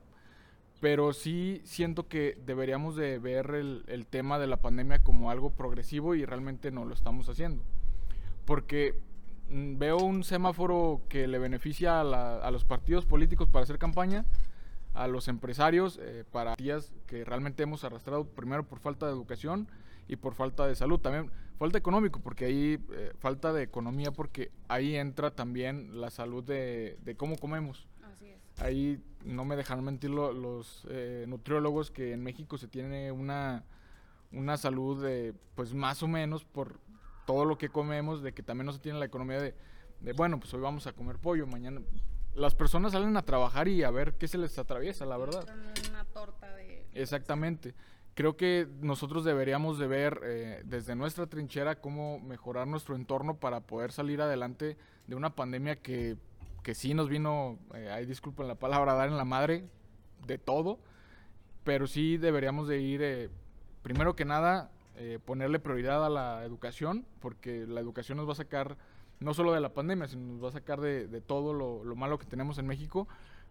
Pero 0.84 1.13
sí 1.13 1.62
siento 1.63 2.10
que 2.10 2.38
deberíamos 2.46 2.98
de 2.98 3.17
ver 3.17 3.52
el, 3.52 3.86
el 3.88 4.06
tema 4.06 4.38
de 4.38 4.48
la 4.48 4.58
pandemia 4.58 5.02
como 5.02 5.32
algo 5.32 5.50
progresivo 5.50 6.13
y 6.13 6.26
realmente 6.26 6.72
no 6.72 6.84
lo 6.84 6.93
estamos 6.93 7.30
haciendo. 7.30 7.63
Porque 8.43 9.00
mm, 9.50 9.78
veo 9.78 9.96
un 9.96 10.26
semáforo 10.26 11.00
que 11.08 11.26
le 11.26 11.39
beneficia 11.39 12.02
a, 12.02 12.04
la, 12.04 12.36
a, 12.36 12.52
los 12.52 12.65
partidos 12.65 13.06
políticos 13.06 13.48
para 13.48 13.63
hacer 13.63 13.78
campaña, 13.78 14.26
a 14.93 15.08
los 15.08 15.30
empresarios 15.30 16.02
eh, 16.02 16.26
para 16.30 16.54
días 16.58 16.91
que 17.08 17.24
realmente 17.24 17.63
hemos 17.63 17.86
arrastrado 17.86 18.26
primero 18.26 18.65
por 18.65 18.80
falta 18.80 19.06
de 19.06 19.13
educación 19.13 19.69
y 20.10 20.17
por 20.17 20.34
falta 20.36 20.67
de 20.67 20.76
salud. 20.76 21.00
También 21.00 21.32
falta 21.58 21.78
económico, 21.78 22.19
porque 22.19 22.43
ahí 22.43 22.78
eh, 22.91 23.13
falta 23.19 23.54
de 23.54 23.63
economía, 23.63 24.12
porque 24.12 24.52
ahí 24.67 24.98
entra 24.98 25.32
también 25.32 26.02
la 26.02 26.10
salud 26.10 26.43
de, 26.43 26.98
de 27.06 27.15
cómo 27.15 27.38
comemos. 27.38 27.88
Así 28.13 28.30
es. 28.30 28.62
Ahí 28.62 29.04
no 29.26 29.45
me 29.45 29.56
dejan 29.56 29.84
mentir 29.84 30.10
lo, 30.10 30.32
los 30.32 30.88
eh, 30.89 31.26
nutriólogos 31.28 31.91
que 31.91 32.13
en 32.13 32.23
México 32.23 32.58
se 32.58 32.67
tiene 32.67 33.12
una, 33.12 33.65
una 34.32 34.58
salud 34.58 35.04
de, 35.04 35.34
pues 35.56 35.73
más 35.73 36.02
o 36.04 36.08
menos 36.08 36.45
por 36.45 36.80
todo 37.26 37.45
lo 37.45 37.58
que 37.58 37.69
comemos, 37.69 38.21
de 38.21 38.34
que 38.34 38.43
también 38.43 38.65
no 38.65 38.73
se 38.73 38.80
tiene 38.80 38.99
la 38.99 39.06
economía 39.06 39.39
de, 39.39 39.56
de 40.02 40.13
bueno, 40.13 40.39
pues 40.39 40.54
hoy 40.54 40.62
vamos 40.62 40.88
a 40.88 40.93
comer 40.93 41.17
pollo, 41.17 41.47
mañana 41.47 41.82
las 42.36 42.56
personas 42.56 42.93
salen 42.93 43.15
a 43.17 43.21
trabajar 43.23 43.67
y 43.67 43.84
a 43.84 43.91
ver 43.91 44.15
qué 44.15 44.28
se 44.28 44.38
les 44.38 44.58
atraviesa, 44.58 45.06
la 45.06 45.17
verdad. 45.17 45.45
Una 45.89 46.06
torta 46.06 46.56
de... 46.56 46.88
Exactamente. 46.93 47.76
Creo 48.15 48.38
que 48.38 48.67
nosotros 48.82 49.23
deberíamos 49.23 49.80
de 49.80 49.88
ver 49.88 50.19
eh, 50.23 50.62
desde 50.65 50.95
nuestra 50.95 51.28
trinchera 51.28 51.82
cómo 51.82 52.19
mejorar 52.19 52.67
nuestro 52.67 52.95
entorno 52.95 53.39
para 53.39 53.62
poder 53.62 53.91
salir 53.91 54.21
adelante 54.21 54.78
de 55.08 55.15
una 55.15 55.36
pandemia 55.36 55.78
que, 55.78 56.17
que 56.63 56.73
sí 56.73 56.93
nos 56.93 57.10
vino, 57.10 57.60
eh, 57.76 57.91
ahí 57.91 58.06
disculpen 58.06 58.47
la 58.47 58.56
palabra, 58.56 58.93
dar 58.93 59.10
en 59.10 59.17
la 59.17 59.26
madre 59.26 59.69
de 60.26 60.38
todo, 60.38 60.80
pero 61.63 61.88
sí 61.88 62.17
deberíamos 62.17 62.67
de 62.67 62.82
ir, 62.82 63.02
eh, 63.04 63.30
primero 63.82 64.15
que 64.15 64.26
nada, 64.26 64.71
eh, 64.95 65.19
ponerle 65.23 65.60
prioridad 65.60 66.06
a 66.06 66.10
la 66.10 66.43
educación, 66.43 67.06
porque 67.19 67.65
la 67.67 67.82
educación 67.82 68.17
nos 68.17 68.28
va 68.28 68.34
a 68.34 68.36
sacar 68.36 68.78
no 69.19 69.34
solo 69.34 69.54
de 69.54 69.62
la 69.62 69.73
pandemia, 69.73 70.08
sino 70.08 70.34
nos 70.34 70.43
va 70.43 70.49
a 70.49 70.52
sacar 70.52 70.82
de, 70.82 71.08
de 71.08 71.21
todo 71.21 71.54
lo, 71.54 71.84
lo, 71.84 71.95
malo 71.95 72.17
que 72.17 72.26
tenemos 72.26 72.58
en 72.58 72.67
México, 72.67 73.08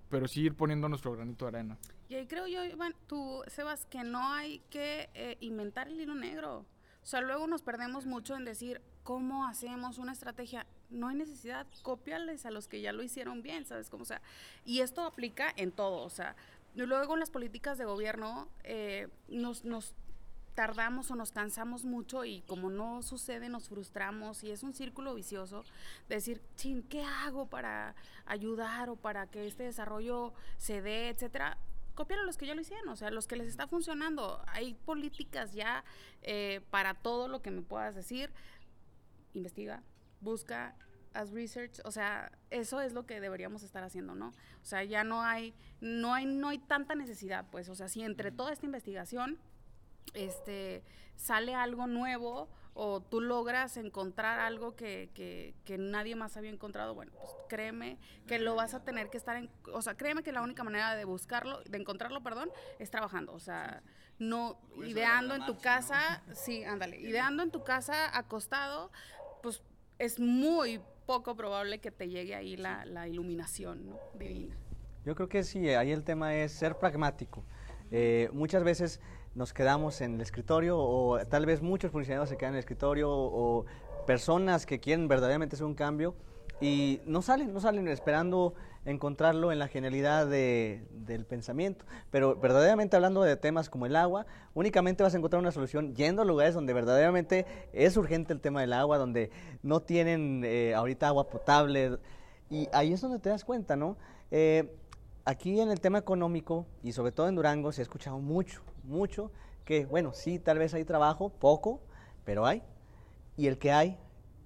pero 0.08 0.28
sí 0.28 0.42
ir 0.42 0.54
poniendo 0.54 0.88
nuestro 0.88 1.12
granito 1.12 1.46
de 1.46 1.48
arena. 1.56 1.78
Y 2.08 2.14
ahí 2.14 2.26
creo 2.26 2.46
yo, 2.46 2.64
Iván, 2.64 2.94
tú, 3.06 3.42
Sebas, 3.46 3.86
que 3.86 4.04
no 4.04 4.32
hay 4.32 4.60
que 4.70 5.08
eh, 5.14 5.36
inventar 5.40 5.88
el 5.88 6.00
hilo 6.00 6.14
negro. 6.14 6.66
O 7.02 7.06
sea, 7.06 7.20
luego 7.22 7.46
nos 7.46 7.62
perdemos 7.62 8.06
mucho 8.06 8.36
en 8.36 8.44
decir, 8.44 8.82
¿cómo 9.02 9.46
hacemos 9.46 9.98
una 9.98 10.12
estrategia? 10.12 10.66
No 10.90 11.08
hay 11.08 11.16
necesidad, 11.16 11.66
cópiales 11.82 12.46
a 12.46 12.50
los 12.50 12.68
que 12.68 12.80
ya 12.80 12.92
lo 12.92 13.02
hicieron 13.02 13.42
bien, 13.42 13.64
¿sabes? 13.64 13.90
Como, 13.90 14.02
o 14.02 14.06
sea, 14.06 14.20
y 14.64 14.80
esto 14.80 15.02
aplica 15.02 15.52
en 15.56 15.72
todo, 15.72 16.02
o 16.02 16.10
sea, 16.10 16.36
luego 16.74 17.14
en 17.14 17.20
las 17.20 17.30
políticas 17.30 17.78
de 17.78 17.84
gobierno 17.84 18.48
eh, 18.64 19.08
nos, 19.28 19.64
nos 19.64 19.94
tardamos 20.54 21.10
o 21.10 21.16
nos 21.16 21.32
cansamos 21.32 21.84
mucho 21.84 22.24
y 22.24 22.42
como 22.42 22.70
no 22.70 23.02
sucede 23.02 23.48
nos 23.48 23.68
frustramos 23.68 24.44
y 24.44 24.50
es 24.50 24.62
un 24.62 24.74
círculo 24.74 25.14
vicioso 25.14 25.64
decir, 26.08 26.42
chin, 26.56 26.82
¿qué 26.82 27.02
hago 27.02 27.46
para 27.46 27.94
ayudar 28.26 28.90
o 28.90 28.96
para 28.96 29.26
que 29.26 29.46
este 29.46 29.64
desarrollo 29.64 30.32
se 30.58 30.82
dé, 30.82 31.08
etcétera? 31.08 31.56
Copiar 31.94 32.20
a 32.20 32.24
los 32.24 32.36
que 32.36 32.46
ya 32.46 32.54
lo 32.54 32.62
hicieron, 32.62 32.88
o 32.88 32.96
sea, 32.96 33.10
los 33.10 33.26
que 33.26 33.36
les 33.36 33.48
está 33.48 33.66
funcionando. 33.66 34.42
Hay 34.46 34.74
políticas 34.74 35.52
ya 35.52 35.84
eh, 36.22 36.62
para 36.70 36.94
todo 36.94 37.28
lo 37.28 37.42
que 37.42 37.50
me 37.50 37.60
puedas 37.60 37.94
decir. 37.94 38.30
Investiga, 39.34 39.82
busca, 40.20 40.76
haz 41.14 41.30
research, 41.30 41.80
o 41.84 41.90
sea, 41.90 42.32
eso 42.50 42.80
es 42.80 42.92
lo 42.92 43.06
que 43.06 43.20
deberíamos 43.20 43.62
estar 43.62 43.84
haciendo, 43.84 44.14
¿no? 44.14 44.28
O 44.28 44.64
sea, 44.64 44.84
ya 44.84 45.04
no 45.04 45.22
hay, 45.22 45.54
no 45.80 46.14
hay, 46.14 46.26
no 46.26 46.48
hay 46.48 46.58
tanta 46.58 46.94
necesidad, 46.94 47.46
pues, 47.50 47.68
o 47.68 47.74
sea, 47.74 47.88
si 47.88 48.02
entre 48.02 48.32
toda 48.32 48.52
esta 48.52 48.66
investigación 48.66 49.38
este, 50.14 50.82
sale 51.16 51.54
algo 51.54 51.86
nuevo 51.86 52.48
o 52.74 53.02
tú 53.02 53.20
logras 53.20 53.76
encontrar 53.76 54.40
algo 54.40 54.74
que, 54.74 55.10
que, 55.14 55.54
que, 55.64 55.76
nadie 55.76 56.16
más 56.16 56.36
había 56.38 56.50
encontrado, 56.50 56.94
bueno, 56.94 57.12
pues 57.12 57.30
créeme 57.48 57.98
que 58.26 58.38
lo 58.38 58.54
vas 58.54 58.72
a 58.72 58.82
tener 58.82 59.10
que 59.10 59.18
estar 59.18 59.36
en, 59.36 59.50
o 59.72 59.82
sea, 59.82 59.94
créeme 59.94 60.22
que 60.22 60.32
la 60.32 60.40
única 60.40 60.64
manera 60.64 60.96
de 60.96 61.04
buscarlo, 61.04 61.62
de 61.64 61.78
encontrarlo, 61.78 62.22
perdón, 62.22 62.50
es 62.78 62.90
trabajando, 62.90 63.34
o 63.34 63.40
sea, 63.40 63.82
no 64.18 64.58
ideando 64.84 65.34
en 65.34 65.44
tu 65.44 65.58
casa, 65.58 66.22
sí, 66.34 66.64
ándale, 66.64 66.98
ideando 66.98 67.42
en 67.42 67.50
tu 67.50 67.62
casa 67.62 68.16
acostado, 68.16 68.90
pues 68.90 69.21
es 70.02 70.18
muy 70.18 70.80
poco 71.06 71.36
probable 71.36 71.78
que 71.78 71.92
te 71.92 72.08
llegue 72.08 72.34
ahí 72.34 72.56
la, 72.56 73.06
iluminación 73.06 73.96
divina. 74.18 74.56
Yo 75.04 75.14
creo 75.14 75.28
que 75.28 75.44
sí, 75.44 75.68
ahí 75.68 75.92
el 75.92 76.02
tema 76.02 76.34
es 76.34 76.50
ser 76.50 76.76
pragmático. 76.76 77.44
Eh, 77.92 78.28
muchas 78.32 78.64
veces 78.64 79.00
nos 79.36 79.52
quedamos 79.52 80.00
en 80.00 80.16
el 80.16 80.20
escritorio 80.20 80.76
o 80.76 81.24
tal 81.26 81.46
vez 81.46 81.62
muchos 81.62 81.92
funcionarios 81.92 82.28
se 82.28 82.36
quedan 82.36 82.54
en 82.54 82.56
el 82.56 82.60
escritorio 82.60 83.08
o 83.10 83.64
personas 84.04 84.66
que 84.66 84.80
quieren 84.80 85.06
verdaderamente 85.06 85.54
hacer 85.54 85.66
un 85.66 85.74
cambio 85.74 86.16
y 86.60 87.00
no 87.06 87.22
salen, 87.22 87.52
no 87.52 87.60
salen 87.60 87.86
esperando 87.86 88.54
encontrarlo 88.84 89.52
en 89.52 89.58
la 89.58 89.68
genialidad 89.68 90.26
de, 90.26 90.86
del 90.90 91.24
pensamiento. 91.24 91.84
Pero 92.10 92.36
verdaderamente 92.36 92.96
hablando 92.96 93.22
de 93.22 93.36
temas 93.36 93.70
como 93.70 93.86
el 93.86 93.96
agua, 93.96 94.26
únicamente 94.54 95.02
vas 95.02 95.14
a 95.14 95.18
encontrar 95.18 95.40
una 95.40 95.52
solución 95.52 95.94
yendo 95.94 96.22
a 96.22 96.24
lugares 96.24 96.54
donde 96.54 96.72
verdaderamente 96.72 97.46
es 97.72 97.96
urgente 97.96 98.32
el 98.32 98.40
tema 98.40 98.60
del 98.60 98.72
agua, 98.72 98.98
donde 98.98 99.30
no 99.62 99.80
tienen 99.80 100.42
eh, 100.44 100.74
ahorita 100.74 101.08
agua 101.08 101.28
potable. 101.28 101.98
Y 102.50 102.68
ahí 102.72 102.92
es 102.92 103.00
donde 103.00 103.18
te 103.18 103.28
das 103.28 103.44
cuenta, 103.44 103.76
¿no? 103.76 103.96
Eh, 104.30 104.76
aquí 105.24 105.60
en 105.60 105.70
el 105.70 105.80
tema 105.80 105.98
económico 105.98 106.66
y 106.82 106.92
sobre 106.92 107.12
todo 107.12 107.28
en 107.28 107.36
Durango 107.36 107.72
se 107.72 107.80
ha 107.80 107.84
escuchado 107.84 108.18
mucho, 108.18 108.62
mucho 108.82 109.30
que, 109.64 109.86
bueno, 109.86 110.12
sí, 110.12 110.38
tal 110.38 110.58
vez 110.58 110.74
hay 110.74 110.84
trabajo, 110.84 111.28
poco, 111.28 111.80
pero 112.24 112.46
hay. 112.46 112.62
Y 113.36 113.46
el 113.46 113.58
que 113.58 113.72
hay 113.72 113.98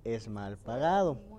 es 0.04 0.28
mal 0.28 0.58
pagado. 0.58 1.35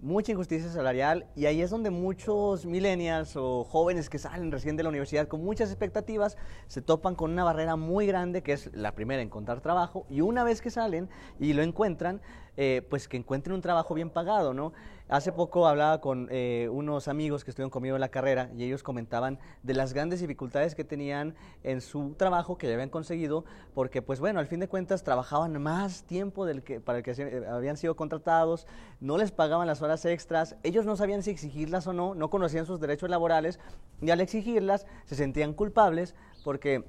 Mucha 0.00 0.30
injusticia 0.30 0.70
salarial 0.70 1.26
y 1.34 1.46
ahí 1.46 1.62
es 1.62 1.70
donde 1.70 1.88
muchos 1.88 2.66
millennials 2.66 3.34
o 3.34 3.64
jóvenes 3.64 4.10
que 4.10 4.18
salen 4.18 4.52
recién 4.52 4.76
de 4.76 4.82
la 4.82 4.90
universidad 4.90 5.26
con 5.26 5.42
muchas 5.42 5.70
expectativas 5.70 6.36
se 6.66 6.82
topan 6.82 7.14
con 7.14 7.30
una 7.30 7.44
barrera 7.44 7.76
muy 7.76 8.06
grande 8.06 8.42
que 8.42 8.52
es 8.52 8.70
la 8.74 8.94
primera, 8.94 9.22
encontrar 9.22 9.62
trabajo. 9.62 10.04
Y 10.10 10.20
una 10.20 10.44
vez 10.44 10.60
que 10.60 10.70
salen 10.70 11.08
y 11.40 11.54
lo 11.54 11.62
encuentran, 11.62 12.20
eh, 12.56 12.86
pues 12.88 13.08
que 13.08 13.16
encuentren 13.16 13.54
un 13.54 13.60
trabajo 13.60 13.94
bien 13.94 14.10
pagado, 14.10 14.54
¿no? 14.54 14.72
Hace 15.08 15.30
poco 15.30 15.68
hablaba 15.68 16.00
con 16.00 16.26
eh, 16.32 16.68
unos 16.72 17.06
amigos 17.06 17.44
que 17.44 17.50
estuvieron 17.50 17.70
conmigo 17.70 17.94
en 17.94 18.00
la 18.00 18.08
carrera 18.08 18.50
y 18.56 18.64
ellos 18.64 18.82
comentaban 18.82 19.38
de 19.62 19.74
las 19.74 19.92
grandes 19.92 20.20
dificultades 20.20 20.74
que 20.74 20.82
tenían 20.82 21.36
en 21.62 21.80
su 21.80 22.14
trabajo 22.16 22.58
que 22.58 22.66
ya 22.66 22.74
habían 22.74 22.88
conseguido, 22.88 23.44
porque 23.72 24.02
pues 24.02 24.18
bueno, 24.18 24.40
al 24.40 24.48
fin 24.48 24.58
de 24.58 24.66
cuentas 24.66 25.04
trabajaban 25.04 25.62
más 25.62 26.02
tiempo 26.02 26.44
del 26.44 26.64
que, 26.64 26.80
para 26.80 26.98
el 26.98 27.04
que 27.04 27.14
se, 27.14 27.46
habían 27.46 27.76
sido 27.76 27.94
contratados, 27.94 28.66
no 28.98 29.16
les 29.16 29.30
pagaban 29.30 29.68
las 29.68 29.80
horas 29.80 30.04
extras, 30.06 30.56
ellos 30.64 30.86
no 30.86 30.96
sabían 30.96 31.22
si 31.22 31.30
exigirlas 31.30 31.86
o 31.86 31.92
no, 31.92 32.16
no 32.16 32.28
conocían 32.28 32.66
sus 32.66 32.80
derechos 32.80 33.08
laborales 33.08 33.60
y 34.02 34.10
al 34.10 34.20
exigirlas 34.20 34.86
se 35.04 35.14
sentían 35.14 35.52
culpables 35.52 36.16
porque 36.42 36.84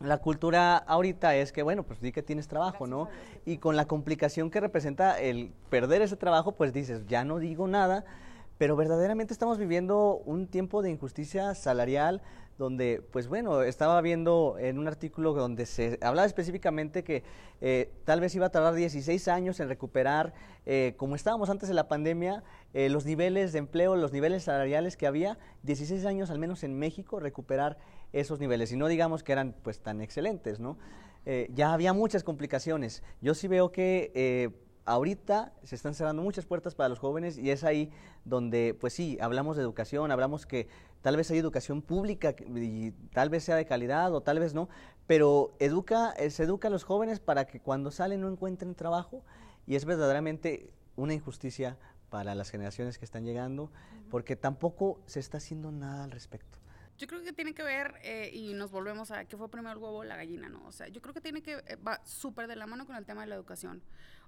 la 0.00 0.18
cultura 0.18 0.76
ahorita 0.76 1.36
es 1.36 1.52
que, 1.52 1.62
bueno, 1.62 1.82
pues 1.84 2.00
di 2.00 2.12
que 2.12 2.22
tienes 2.22 2.48
trabajo, 2.48 2.86
¿no? 2.86 3.08
Y 3.44 3.58
con 3.58 3.76
la 3.76 3.86
complicación 3.86 4.50
que 4.50 4.60
representa 4.60 5.20
el 5.20 5.52
perder 5.70 6.02
ese 6.02 6.16
trabajo, 6.16 6.52
pues 6.52 6.72
dices, 6.72 7.06
ya 7.06 7.24
no 7.24 7.38
digo 7.38 7.68
nada, 7.68 8.04
pero 8.58 8.76
verdaderamente 8.76 9.32
estamos 9.32 9.58
viviendo 9.58 10.22
un 10.24 10.46
tiempo 10.46 10.82
de 10.82 10.90
injusticia 10.90 11.54
salarial 11.54 12.22
donde, 12.58 13.02
pues 13.10 13.26
bueno, 13.26 13.62
estaba 13.62 14.00
viendo 14.00 14.56
en 14.60 14.78
un 14.78 14.86
artículo 14.86 15.32
donde 15.32 15.66
se 15.66 15.98
hablaba 16.02 16.26
específicamente 16.26 17.02
que 17.02 17.24
eh, 17.60 17.90
tal 18.04 18.20
vez 18.20 18.34
iba 18.34 18.46
a 18.46 18.50
tardar 18.50 18.74
16 18.74 19.26
años 19.28 19.58
en 19.58 19.68
recuperar, 19.68 20.34
eh, 20.66 20.94
como 20.96 21.16
estábamos 21.16 21.50
antes 21.50 21.68
de 21.68 21.74
la 21.74 21.88
pandemia, 21.88 22.44
eh, 22.72 22.88
los 22.90 23.06
niveles 23.06 23.52
de 23.52 23.58
empleo, 23.58 23.96
los 23.96 24.12
niveles 24.12 24.44
salariales 24.44 24.96
que 24.96 25.06
había, 25.06 25.36
16 25.64 26.04
años 26.06 26.30
al 26.30 26.38
menos 26.38 26.62
en 26.62 26.78
México, 26.78 27.18
recuperar 27.18 27.76
esos 28.20 28.40
niveles. 28.40 28.72
Y 28.72 28.76
no 28.76 28.88
digamos 28.88 29.22
que 29.22 29.32
eran 29.32 29.54
pues 29.62 29.80
tan 29.80 30.00
excelentes, 30.00 30.60
¿no? 30.60 30.78
ya 31.54 31.72
había 31.72 31.94
muchas 31.94 32.22
complicaciones. 32.22 33.02
Yo 33.22 33.32
sí 33.32 33.48
veo 33.48 33.72
que 33.72 34.52
ahorita 34.84 35.52
se 35.62 35.74
están 35.74 35.94
cerrando 35.94 36.22
muchas 36.22 36.44
puertas 36.44 36.74
para 36.74 36.88
los 36.88 36.98
jóvenes 36.98 37.38
y 37.38 37.50
es 37.50 37.64
ahí 37.64 37.90
donde, 38.24 38.76
pues 38.78 38.92
sí, 38.92 39.18
hablamos 39.20 39.56
de 39.56 39.62
educación, 39.62 40.10
hablamos 40.10 40.46
que 40.46 40.68
tal 41.02 41.16
vez 41.16 41.30
hay 41.30 41.38
educación 41.38 41.82
pública 41.82 42.34
y 42.54 42.92
tal 43.12 43.30
vez 43.30 43.44
sea 43.44 43.56
de 43.56 43.66
calidad 43.66 44.14
o 44.14 44.20
tal 44.20 44.38
vez 44.38 44.54
no, 44.54 44.68
pero 45.06 45.54
educa, 45.58 46.12
eh, 46.12 46.30
se 46.30 46.44
educa 46.44 46.68
a 46.68 46.70
los 46.70 46.84
jóvenes 46.84 47.20
para 47.20 47.46
que 47.46 47.60
cuando 47.60 47.90
salen 47.90 48.20
no 48.20 48.28
encuentren 48.28 48.74
trabajo 48.74 49.22
y 49.66 49.76
es 49.76 49.84
verdaderamente 49.84 50.72
una 50.96 51.14
injusticia 51.14 51.78
para 52.10 52.34
las 52.34 52.50
generaciones 52.50 52.98
que 52.98 53.04
están 53.04 53.24
llegando 53.24 53.70
porque 54.10 54.36
tampoco 54.36 55.00
se 55.06 55.20
está 55.20 55.38
haciendo 55.38 55.72
nada 55.72 56.04
al 56.04 56.10
respecto. 56.10 56.58
Yo 57.04 57.08
creo 57.08 57.22
que 57.22 57.34
tiene 57.34 57.52
que 57.52 57.62
ver, 57.62 57.96
eh, 58.02 58.30
y 58.32 58.54
nos 58.54 58.70
volvemos 58.70 59.10
a 59.10 59.26
qué 59.26 59.36
fue 59.36 59.50
primero 59.50 59.72
el 59.72 59.76
huevo 59.76 59.98
o 59.98 60.04
la 60.04 60.16
gallina, 60.16 60.48
¿no? 60.48 60.64
O 60.64 60.72
sea, 60.72 60.88
yo 60.88 61.02
creo 61.02 61.12
que 61.12 61.20
tiene 61.20 61.42
que, 61.42 61.62
eh, 61.66 61.76
va 61.76 62.00
súper 62.06 62.46
de 62.46 62.56
la 62.56 62.66
mano 62.66 62.86
con 62.86 62.96
el 62.96 63.04
tema 63.04 63.20
de 63.20 63.26
la 63.26 63.34
educación. 63.34 63.82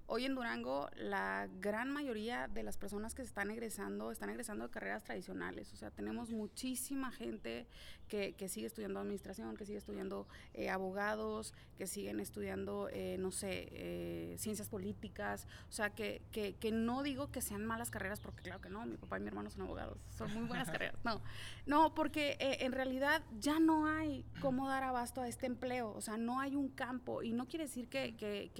Hoy 0.05 0.25
en 0.25 0.35
Durango, 0.35 0.87
la 0.95 1.49
gran 1.59 1.89
mayoría 1.89 2.47
de 2.47 2.61
las 2.61 2.77
personas 2.77 3.15
que 3.15 3.23
están 3.23 3.49
egresando, 3.49 4.11
están 4.11 4.29
egresando 4.29 4.67
de 4.67 4.69
carreras 4.69 5.03
tradicionales. 5.03 5.73
O 5.73 5.75
sea, 5.75 5.89
tenemos 5.89 6.29
muchísima 6.29 7.11
gente 7.11 7.65
que, 8.07 8.33
que 8.33 8.49
sigue 8.49 8.67
estudiando 8.67 8.99
administración, 8.99 9.55
que 9.55 9.65
sigue 9.65 9.77
estudiando 9.77 10.27
eh, 10.53 10.69
abogados, 10.69 11.53
que 11.77 11.87
siguen 11.87 12.19
estudiando, 12.19 12.89
eh, 12.91 13.17
no 13.19 13.31
sé, 13.31 13.67
eh, 13.71 14.35
ciencias 14.37 14.69
políticas. 14.69 15.47
O 15.69 15.71
sea, 15.71 15.91
que, 15.91 16.21
que, 16.31 16.55
que, 16.55 16.71
no 16.71 17.03
digo 17.03 17.31
que 17.31 17.41
sean 17.41 17.65
malas 17.65 17.91
carreras, 17.91 18.19
porque 18.19 18.43
claro 18.43 18.61
que 18.61 18.69
no, 18.69 18.85
mi 18.85 18.97
papá 18.97 19.17
y 19.17 19.21
mi 19.21 19.27
hermano 19.27 19.49
son 19.49 19.63
abogados, 19.63 19.97
son 20.09 20.33
muy 20.33 20.45
buenas 20.45 20.69
carreras. 20.71 20.95
No, 21.03 21.21
no 21.65 21.93
porque 21.93 22.37
en 22.39 22.71
realidad 22.71 23.21
ya 23.39 23.59
no 23.59 23.87
hay 23.87 24.25
cómo 24.41 24.67
dar 24.67 24.83
abasto 24.83 25.21
a 25.21 25.27
este 25.27 25.45
empleo. 25.45 25.93
O 25.93 26.01
sea, 26.01 26.17
no 26.17 26.39
hay 26.39 26.55
un 26.55 26.69
campo. 26.69 27.23
Y 27.23 27.33
no 27.33 27.47
quiere 27.47 27.65
decir 27.65 27.87
que, 27.87 28.15
que, 28.15 28.51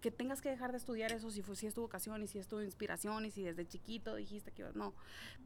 que, 0.00 0.10
tengas 0.10 0.40
que 0.40 0.48
dejar 0.48 0.72
de 0.72 0.78
estudiar 0.78 1.12
eso 1.12 1.30
si, 1.30 1.42
fue, 1.42 1.56
si 1.56 1.66
es 1.66 1.74
tu 1.74 1.82
vocación 1.82 2.22
y 2.22 2.26
si 2.26 2.38
es 2.38 2.48
tu 2.48 2.60
inspiración 2.60 3.26
y 3.26 3.30
si 3.30 3.42
desde 3.42 3.66
chiquito 3.66 4.14
dijiste 4.14 4.50
que 4.50 4.64
no. 4.74 4.94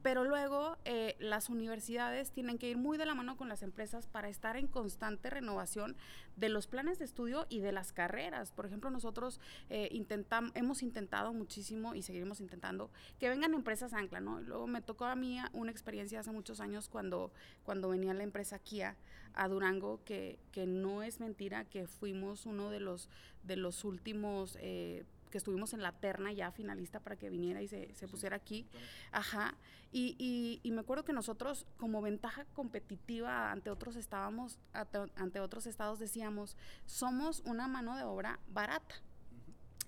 Pero 0.02 0.24
luego 0.24 0.76
eh, 0.84 1.16
las 1.18 1.48
universidades 1.48 2.30
tienen 2.30 2.58
que 2.58 2.68
ir 2.68 2.76
muy 2.76 2.98
de 2.98 3.06
la 3.06 3.14
mano 3.14 3.33
con 3.36 3.48
las 3.48 3.62
empresas 3.62 4.06
para 4.06 4.28
estar 4.28 4.56
en 4.56 4.66
constante 4.66 5.30
renovación 5.30 5.96
de 6.36 6.48
los 6.48 6.66
planes 6.66 6.98
de 6.98 7.04
estudio 7.04 7.46
y 7.48 7.60
de 7.60 7.72
las 7.72 7.92
carreras. 7.92 8.50
Por 8.52 8.66
ejemplo, 8.66 8.90
nosotros 8.90 9.40
eh, 9.70 9.88
intentam, 9.92 10.52
hemos 10.54 10.82
intentado 10.82 11.32
muchísimo 11.32 11.94
y 11.94 12.02
seguiremos 12.02 12.40
intentando 12.40 12.90
que 13.18 13.28
vengan 13.28 13.54
empresas 13.54 13.92
ancla, 13.92 14.20
¿no? 14.20 14.40
Luego 14.40 14.66
me 14.66 14.82
tocó 14.82 15.04
a 15.04 15.16
mí 15.16 15.38
una 15.52 15.70
experiencia 15.70 16.20
hace 16.20 16.32
muchos 16.32 16.60
años 16.60 16.88
cuando, 16.88 17.32
cuando 17.64 17.88
venía 17.88 18.14
la 18.14 18.22
empresa 18.22 18.58
Kia 18.58 18.96
a 19.34 19.48
Durango, 19.48 20.00
que, 20.04 20.38
que 20.52 20.66
no 20.66 21.02
es 21.02 21.20
mentira 21.20 21.64
que 21.64 21.86
fuimos 21.86 22.46
uno 22.46 22.70
de 22.70 22.80
los, 22.80 23.08
de 23.42 23.56
los 23.56 23.84
últimos 23.84 24.56
eh, 24.60 25.04
que 25.34 25.38
estuvimos 25.38 25.74
en 25.74 25.82
la 25.82 25.90
terna 25.90 26.32
ya 26.32 26.52
finalista 26.52 27.00
para 27.00 27.16
que 27.16 27.28
viniera 27.28 27.60
y 27.60 27.66
se, 27.66 27.92
se 27.96 28.06
pusiera 28.06 28.36
aquí. 28.36 28.68
Ajá. 29.10 29.56
Y, 29.90 30.14
y, 30.16 30.60
y, 30.62 30.70
me 30.70 30.82
acuerdo 30.82 31.04
que 31.04 31.12
nosotros, 31.12 31.66
como 31.76 32.00
ventaja 32.00 32.44
competitiva 32.54 33.50
ante 33.50 33.68
otros 33.68 33.96
estábamos, 33.96 34.60
ante 35.16 35.40
otros 35.40 35.66
estados, 35.66 35.98
decíamos, 35.98 36.56
somos 36.86 37.42
una 37.46 37.66
mano 37.66 37.96
de 37.96 38.04
obra 38.04 38.38
barata. 38.46 38.94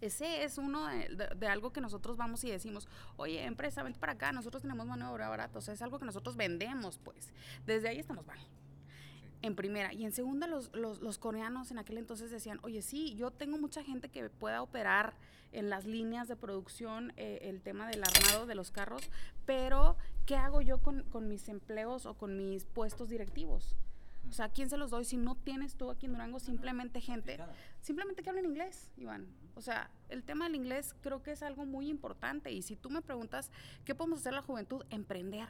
Ese 0.01 0.43
es 0.43 0.59
uno 0.59 0.89
de, 0.89 1.11
de, 1.15 1.29
de, 1.37 1.47
algo 1.47 1.73
que 1.73 1.81
nosotros 1.81 2.17
vamos 2.17 2.43
y 2.43 2.51
decimos, 2.51 2.89
oye, 3.17 3.45
empresa, 3.45 3.85
vente 3.85 4.01
para 4.01 4.15
acá, 4.15 4.33
nosotros 4.33 4.63
tenemos 4.63 4.85
mano 4.89 5.07
de 5.07 5.13
obra 5.13 5.29
barata. 5.29 5.61
O 5.61 5.63
sea, 5.63 5.75
es 5.75 5.81
algo 5.81 6.01
que 6.01 6.07
nosotros 6.07 6.35
vendemos, 6.37 6.99
pues. 6.99 7.33
Desde 7.67 7.89
ahí 7.89 8.01
estamos 8.01 8.27
mal 8.27 8.41
en 9.43 9.55
primera. 9.55 9.93
Y 9.93 10.05
en 10.05 10.13
segunda, 10.13 10.47
los, 10.47 10.75
los, 10.75 11.01
los, 11.01 11.19
coreanos 11.19 11.71
en 11.71 11.79
aquel 11.79 11.99
entonces 11.99 12.31
decían, 12.31 12.59
oye, 12.63 12.83
sí, 12.83 13.15
yo 13.17 13.31
tengo 13.31 13.59
mucha 13.59 13.83
gente 13.83 14.09
que 14.09 14.29
pueda 14.29 14.63
operar 14.63 15.15
en 15.53 15.71
las 15.71 15.85
líneas 15.85 16.29
de 16.29 16.37
producción 16.37 17.13
eh, 17.17 17.39
el 17.43 17.63
tema 17.63 17.89
del 17.89 18.03
armado 18.03 18.47
de 18.47 18.55
los 18.55 18.71
carros, 18.71 19.03
pero 19.47 19.97
¿qué 20.27 20.37
hago 20.37 20.61
yo 20.61 20.79
con, 20.79 21.03
con, 21.05 21.29
mis 21.29 21.49
empleos 21.49 22.07
o 22.07 22.15
con 22.15 22.37
mis 22.37 22.65
puestos 22.65 23.09
directivos? 23.09 23.77
O 24.29 24.33
sea, 24.33 24.49
¿quién 24.49 24.69
se 24.69 24.77
los 24.77 24.91
doy 24.91 25.05
si 25.05 25.17
no 25.17 25.37
tienes 25.37 25.77
tú 25.77 25.91
aquí 25.91 26.07
en 26.07 26.13
Durango 26.13 26.41
simplemente 26.41 27.01
gente, 27.01 27.39
simplemente 27.81 28.23
que 28.23 28.29
hablen 28.29 28.45
inglés, 28.45 28.91
Iván? 28.97 29.27
O 29.55 29.63
sea, 29.63 29.89
el 30.09 30.25
tema 30.25 30.47
del 30.47 30.57
inglés 30.57 30.95
creo 31.01 31.23
que 31.23 31.31
es 31.31 31.43
algo 31.43 31.65
muy 31.65 31.89
importante 31.89 32.51
y 32.51 32.63
si 32.63 32.77
tú 32.77 32.91
me 32.91 33.03
preguntas, 33.03 33.51
¿qué 33.85 33.95
podemos 33.95 34.21
hacer 34.21 34.35
la 34.35 34.43
juventud? 34.43 34.85
Emprender 34.91 35.49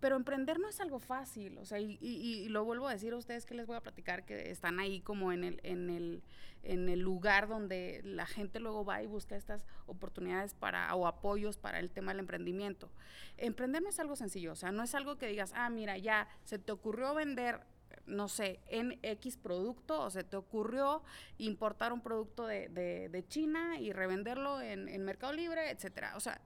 pero 0.00 0.16
emprender 0.16 0.60
no 0.60 0.68
es 0.68 0.80
algo 0.80 1.00
fácil, 1.00 1.58
o 1.58 1.64
sea, 1.64 1.80
y, 1.80 2.48
lo 2.48 2.64
vuelvo 2.64 2.88
a 2.88 2.92
decir 2.92 3.12
a 3.12 3.16
ustedes 3.16 3.44
que 3.46 3.54
les 3.54 3.66
voy 3.66 3.76
a 3.76 3.80
platicar, 3.80 4.24
que 4.24 4.50
están 4.50 4.78
ahí 4.78 5.00
como 5.00 5.32
en 5.32 5.44
el, 5.44 5.60
en 5.64 5.90
el, 5.90 6.22
en 6.62 6.88
el 6.88 7.00
lugar 7.00 7.48
donde 7.48 8.00
la 8.04 8.26
gente 8.26 8.60
luego 8.60 8.84
va 8.84 9.02
y 9.02 9.06
busca 9.06 9.36
estas 9.36 9.66
oportunidades 9.86 10.54
para, 10.54 10.94
o 10.94 11.06
apoyos 11.06 11.56
para 11.56 11.80
el 11.80 11.90
tema 11.90 12.12
del 12.12 12.20
emprendimiento. 12.20 12.90
Emprender 13.36 13.82
no 13.82 13.88
es 13.88 13.98
algo 13.98 14.14
sencillo, 14.14 14.52
o 14.52 14.56
sea, 14.56 14.70
no 14.70 14.82
es 14.82 14.94
algo 14.94 15.18
que 15.18 15.26
digas, 15.26 15.52
ah, 15.54 15.68
mira, 15.68 15.98
ya 15.98 16.28
se 16.44 16.58
te 16.58 16.72
ocurrió 16.72 17.14
vender 17.14 17.60
no 18.06 18.28
sé, 18.28 18.60
en 18.68 18.98
X 19.02 19.36
producto 19.36 20.00
o 20.00 20.10
se 20.10 20.24
te 20.24 20.36
ocurrió 20.36 21.02
importar 21.36 21.92
un 21.92 22.00
producto 22.00 22.46
de, 22.46 22.68
de, 22.68 23.10
de 23.10 23.28
China 23.28 23.78
y 23.78 23.92
revenderlo 23.92 24.62
en, 24.62 24.88
en 24.88 25.04
Mercado 25.04 25.34
Libre, 25.34 25.70
etcétera. 25.70 26.16
O 26.16 26.20
sea, 26.20 26.40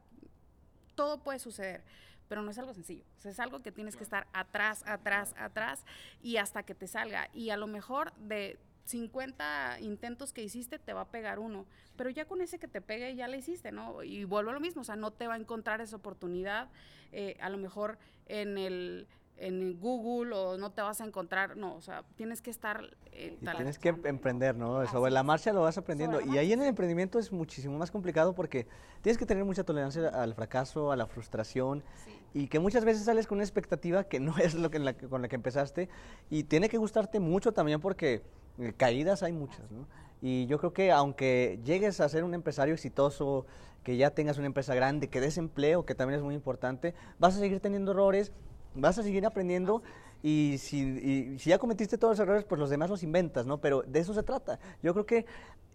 todo 0.96 1.22
puede 1.22 1.38
suceder 1.38 1.84
pero 2.32 2.40
no 2.40 2.50
es 2.50 2.56
algo 2.56 2.72
sencillo. 2.72 3.04
O 3.18 3.20
sea, 3.20 3.30
es 3.30 3.38
algo 3.40 3.60
que 3.60 3.70
tienes 3.72 3.94
que 3.94 4.04
estar 4.04 4.26
atrás, 4.32 4.84
atrás, 4.86 5.34
atrás 5.36 5.84
y 6.22 6.38
hasta 6.38 6.62
que 6.62 6.74
te 6.74 6.86
salga. 6.86 7.28
Y 7.34 7.50
a 7.50 7.58
lo 7.58 7.66
mejor 7.66 8.14
de 8.14 8.58
50 8.86 9.80
intentos 9.80 10.32
que 10.32 10.42
hiciste 10.42 10.78
te 10.78 10.94
va 10.94 11.02
a 11.02 11.10
pegar 11.10 11.38
uno, 11.38 11.66
pero 11.94 12.08
ya 12.08 12.24
con 12.24 12.40
ese 12.40 12.58
que 12.58 12.68
te 12.68 12.80
pegue 12.80 13.14
ya 13.16 13.28
le 13.28 13.36
hiciste, 13.36 13.70
¿no? 13.70 14.02
Y 14.02 14.24
vuelvo 14.24 14.48
a 14.48 14.54
lo 14.54 14.60
mismo, 14.60 14.80
o 14.80 14.84
sea, 14.84 14.96
no 14.96 15.10
te 15.10 15.26
va 15.26 15.34
a 15.34 15.36
encontrar 15.36 15.82
esa 15.82 15.96
oportunidad, 15.96 16.70
eh, 17.12 17.36
a 17.38 17.50
lo 17.50 17.58
mejor 17.58 17.98
en 18.24 18.56
el 18.56 19.08
en 19.36 19.80
Google 19.80 20.34
o 20.34 20.56
no 20.56 20.70
te 20.70 20.82
vas 20.82 21.00
a 21.00 21.04
encontrar, 21.04 21.56
no, 21.56 21.74
o 21.74 21.80
sea, 21.80 22.04
tienes 22.16 22.40
que 22.40 22.50
estar... 22.50 22.82
Eh, 23.12 23.36
tienes 23.40 23.78
que 23.78 23.88
emprender, 23.88 24.54
¿no? 24.54 24.86
Sobre 24.86 25.10
la 25.10 25.22
marcha 25.22 25.52
lo 25.52 25.62
vas 25.62 25.76
aprendiendo. 25.78 26.20
Y 26.20 26.38
ahí 26.38 26.52
en 26.52 26.60
el 26.60 26.68
emprendimiento 26.68 27.18
es 27.18 27.32
muchísimo 27.32 27.76
más 27.76 27.90
complicado 27.90 28.34
porque 28.34 28.66
tienes 29.00 29.18
que 29.18 29.26
tener 29.26 29.44
mucha 29.44 29.64
tolerancia 29.64 30.08
al 30.08 30.34
fracaso, 30.34 30.92
a 30.92 30.96
la 30.96 31.06
frustración, 31.06 31.82
sí. 32.04 32.20
y 32.34 32.46
que 32.46 32.60
muchas 32.60 32.84
veces 32.84 33.04
sales 33.04 33.26
con 33.26 33.36
una 33.36 33.44
expectativa 33.44 34.04
que 34.04 34.20
no 34.20 34.36
es 34.38 34.54
lo 34.54 34.70
que, 34.70 34.78
la, 34.78 34.94
con 34.94 35.22
la 35.22 35.28
que 35.28 35.36
empezaste, 35.36 35.88
y 36.30 36.44
tiene 36.44 36.68
que 36.68 36.78
gustarte 36.78 37.18
mucho 37.18 37.52
también 37.52 37.80
porque 37.80 38.22
eh, 38.58 38.72
caídas 38.76 39.22
hay 39.22 39.32
muchas, 39.32 39.70
¿no? 39.70 39.86
Y 40.20 40.46
yo 40.46 40.58
creo 40.58 40.72
que 40.72 40.92
aunque 40.92 41.58
llegues 41.64 42.00
a 42.00 42.08
ser 42.08 42.22
un 42.22 42.32
empresario 42.32 42.74
exitoso, 42.74 43.44
que 43.82 43.96
ya 43.96 44.10
tengas 44.10 44.38
una 44.38 44.46
empresa 44.46 44.72
grande, 44.74 45.08
que 45.08 45.20
des 45.20 45.36
empleo, 45.36 45.84
que 45.84 45.96
también 45.96 46.18
es 46.18 46.24
muy 46.24 46.36
importante, 46.36 46.94
vas 47.18 47.34
a 47.36 47.40
seguir 47.40 47.58
teniendo 47.58 47.90
errores 47.90 48.32
vas 48.74 48.98
a 48.98 49.02
seguir 49.02 49.24
aprendiendo 49.26 49.82
y 50.22 50.56
si, 50.58 50.80
y 50.80 51.38
si, 51.38 51.50
ya 51.50 51.58
cometiste 51.58 51.98
todos 51.98 52.18
los 52.18 52.20
errores, 52.20 52.44
pues 52.44 52.58
los 52.58 52.70
demás 52.70 52.88
los 52.88 53.02
inventas, 53.02 53.44
¿no? 53.44 53.58
Pero 53.58 53.82
de 53.82 53.98
eso 53.98 54.14
se 54.14 54.22
trata. 54.22 54.58
Yo 54.82 54.92
creo 54.92 55.04
que 55.04 55.26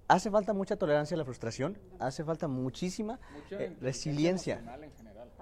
hace 0.07 0.31
falta 0.31 0.53
mucha 0.53 0.77
tolerancia 0.77 1.15
a 1.15 1.17
la 1.17 1.25
frustración, 1.25 1.77
hace 1.99 2.23
falta 2.23 2.47
muchísima 2.47 3.19
eh, 3.51 3.75
resiliencia. 3.81 4.55
En 4.55 4.61
general, 4.61 4.83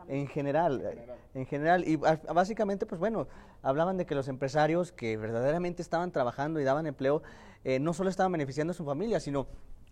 en 0.08 0.28
general, 0.28 0.82
en 0.82 0.88
general, 0.88 1.18
en 1.34 1.46
general. 1.46 1.88
Y 1.88 1.96
básicamente, 1.98 2.86
pues 2.86 3.00
bueno, 3.00 3.28
hablaban 3.62 3.98
de 3.98 4.06
que 4.06 4.16
los 4.16 4.28
empresarios 4.28 4.92
que 4.92 5.18
verdaderamente 5.18 5.82
estaban 5.82 6.12
trabajando 6.12 6.60
y 6.60 6.64
daban 6.64 6.88
empleo, 6.88 7.22
eh, 7.64 7.80
no 7.80 7.94
solo 7.94 8.10
estaban 8.10 8.32
beneficiando 8.32 8.72
a 8.72 8.74
su 8.76 8.86
familia, 8.86 9.20
sino 9.20 9.48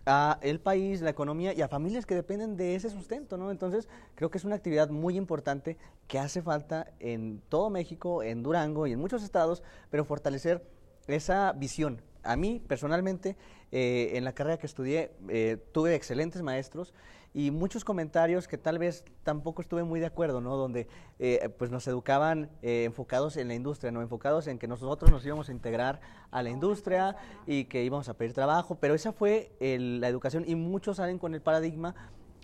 a 0.06 0.38
el 0.42 0.60
país, 0.60 1.00
la 1.00 1.10
economía 1.10 1.54
y 1.54 1.62
a 1.62 1.68
familias 1.68 2.06
que 2.06 2.14
dependen 2.14 2.56
de 2.56 2.74
ese 2.74 2.90
sustento, 2.90 3.36
¿no? 3.36 3.50
Entonces, 3.50 3.88
creo 4.14 4.30
que 4.30 4.38
es 4.38 4.44
una 4.44 4.56
actividad 4.56 4.90
muy 4.90 5.16
importante 5.16 5.78
que 6.08 6.18
hace 6.18 6.42
falta 6.42 6.92
en 7.00 7.40
todo 7.48 7.70
México, 7.70 8.22
en 8.22 8.42
Durango 8.42 8.86
y 8.86 8.92
en 8.92 9.00
muchos 9.00 9.22
estados, 9.22 9.62
pero 9.90 10.04
fortalecer 10.04 10.66
esa 11.06 11.52
visión. 11.52 12.02
A 12.22 12.36
mí, 12.36 12.62
personalmente, 12.66 13.36
eh, 13.72 14.12
en 14.14 14.24
la 14.24 14.32
carrera 14.32 14.58
que 14.58 14.66
estudié, 14.66 15.12
eh, 15.28 15.58
tuve 15.72 15.94
excelentes 15.94 16.42
maestros 16.42 16.94
y 17.34 17.50
muchos 17.50 17.84
comentarios 17.84 18.46
que 18.46 18.56
tal 18.56 18.78
vez 18.78 19.04
tampoco 19.24 19.60
estuve 19.60 19.82
muy 19.82 19.98
de 19.98 20.06
acuerdo, 20.06 20.40
¿no? 20.40 20.56
Donde 20.56 20.86
eh, 21.18 21.50
pues 21.58 21.72
nos 21.72 21.86
educaban 21.88 22.48
eh, 22.62 22.84
enfocados 22.84 23.36
en 23.36 23.48
la 23.48 23.54
industria, 23.54 23.90
no 23.90 24.00
enfocados 24.00 24.46
en 24.46 24.56
que 24.56 24.68
nosotros 24.68 25.10
nos 25.10 25.26
íbamos 25.26 25.48
a 25.48 25.52
integrar 25.52 26.00
a 26.30 26.44
la 26.44 26.50
industria 26.50 27.16
y 27.44 27.64
que 27.64 27.82
íbamos 27.82 28.08
a 28.08 28.14
pedir 28.14 28.32
trabajo, 28.32 28.76
pero 28.76 28.94
esa 28.94 29.12
fue 29.12 29.50
el, 29.58 30.00
la 30.00 30.08
educación 30.08 30.44
y 30.46 30.54
muchos 30.54 30.98
salen 30.98 31.18
con 31.18 31.34
el 31.34 31.42
paradigma 31.42 31.96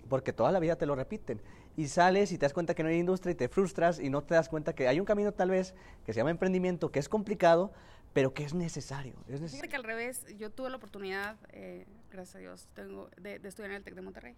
porque 0.09 0.33
toda 0.33 0.51
la 0.51 0.59
vida 0.59 0.75
te 0.75 0.85
lo 0.85 0.93
repiten. 0.93 1.41
Y 1.77 1.87
sales 1.87 2.33
y 2.33 2.37
te 2.37 2.45
das 2.45 2.53
cuenta 2.53 2.75
que 2.75 2.83
no 2.83 2.89
hay 2.89 2.99
industria 2.99 3.31
y 3.31 3.35
te 3.35 3.47
frustras 3.47 3.97
y 3.97 4.09
no 4.09 4.23
te 4.23 4.35
das 4.35 4.49
cuenta 4.49 4.75
que 4.75 4.89
hay 4.89 4.99
un 4.99 5.05
camino 5.05 5.31
tal 5.31 5.51
vez 5.51 5.73
que 6.05 6.11
se 6.11 6.19
llama 6.19 6.31
emprendimiento, 6.31 6.91
que 6.91 6.99
es 6.99 7.07
complicado, 7.07 7.71
pero 8.11 8.33
que 8.33 8.43
es 8.43 8.53
necesario. 8.53 9.13
Es 9.29 9.39
necesario. 9.39 9.69
que 9.69 9.75
al 9.77 9.85
revés, 9.85 10.25
yo 10.37 10.49
tuve 10.49 10.69
la 10.69 10.75
oportunidad, 10.75 11.37
eh, 11.53 11.85
gracias 12.11 12.35
a 12.35 12.39
Dios, 12.39 12.67
tengo, 12.73 13.09
de, 13.15 13.39
de 13.39 13.47
estudiar 13.47 13.71
en 13.71 13.77
el 13.77 13.83
TEC 13.85 13.95
de 13.95 14.01
Monterrey 14.01 14.35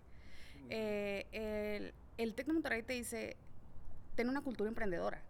eh, 0.70 1.26
el, 1.32 1.94
el 2.18 2.34
TEC 2.34 2.48
de 2.48 2.54
Monterrey 2.54 2.84
te 2.84 2.94
dice, 2.94 3.38
ten 4.16 4.30
una 4.30 4.42
cultura 4.42 4.70
emprendedora. 4.70 5.22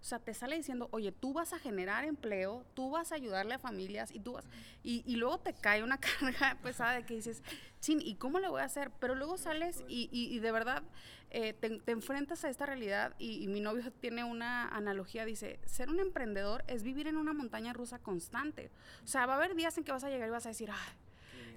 O 0.00 0.08
sea, 0.08 0.20
te 0.20 0.34
sale 0.34 0.56
diciendo, 0.56 0.88
oye, 0.92 1.10
tú 1.10 1.32
vas 1.32 1.52
a 1.52 1.58
generar 1.58 2.04
empleo, 2.04 2.64
tú 2.74 2.90
vas 2.90 3.10
a 3.10 3.16
ayudarle 3.16 3.54
a 3.54 3.58
familias 3.58 4.14
y 4.14 4.20
tú 4.20 4.34
vas, 4.34 4.44
y, 4.84 5.02
y 5.04 5.16
luego 5.16 5.38
te 5.38 5.52
cae 5.52 5.82
una 5.82 5.98
carga 6.20 6.56
pesada 6.62 6.92
de 6.92 7.04
que 7.04 7.14
dices, 7.14 7.42
chin, 7.80 8.00
¿y 8.00 8.14
cómo 8.14 8.38
le 8.38 8.48
voy 8.48 8.60
a 8.60 8.64
hacer? 8.66 8.92
Pero 9.00 9.16
luego 9.16 9.36
sales 9.36 9.82
y, 9.88 10.08
y, 10.12 10.32
y 10.32 10.38
de 10.38 10.52
verdad 10.52 10.84
eh, 11.30 11.54
te, 11.54 11.80
te, 11.80 11.90
enfrentas 11.90 12.44
a 12.44 12.50
esta 12.50 12.66
realidad 12.66 13.16
y, 13.18 13.42
y, 13.42 13.48
mi 13.48 13.60
novio 13.60 13.92
tiene 13.94 14.22
una 14.22 14.68
analogía, 14.68 15.24
dice, 15.24 15.58
ser 15.64 15.90
un 15.90 15.98
emprendedor 15.98 16.62
es 16.68 16.84
vivir 16.84 17.08
en 17.08 17.16
una 17.16 17.32
montaña 17.32 17.72
rusa 17.72 17.98
constante. 17.98 18.70
O 19.02 19.08
sea, 19.08 19.26
va 19.26 19.32
a 19.32 19.36
haber 19.38 19.56
días 19.56 19.76
en 19.76 19.82
que 19.82 19.90
vas 19.90 20.04
a 20.04 20.08
llegar 20.08 20.28
y 20.28 20.30
vas 20.30 20.46
a 20.46 20.50
decir, 20.50 20.70
ay, 20.70 20.92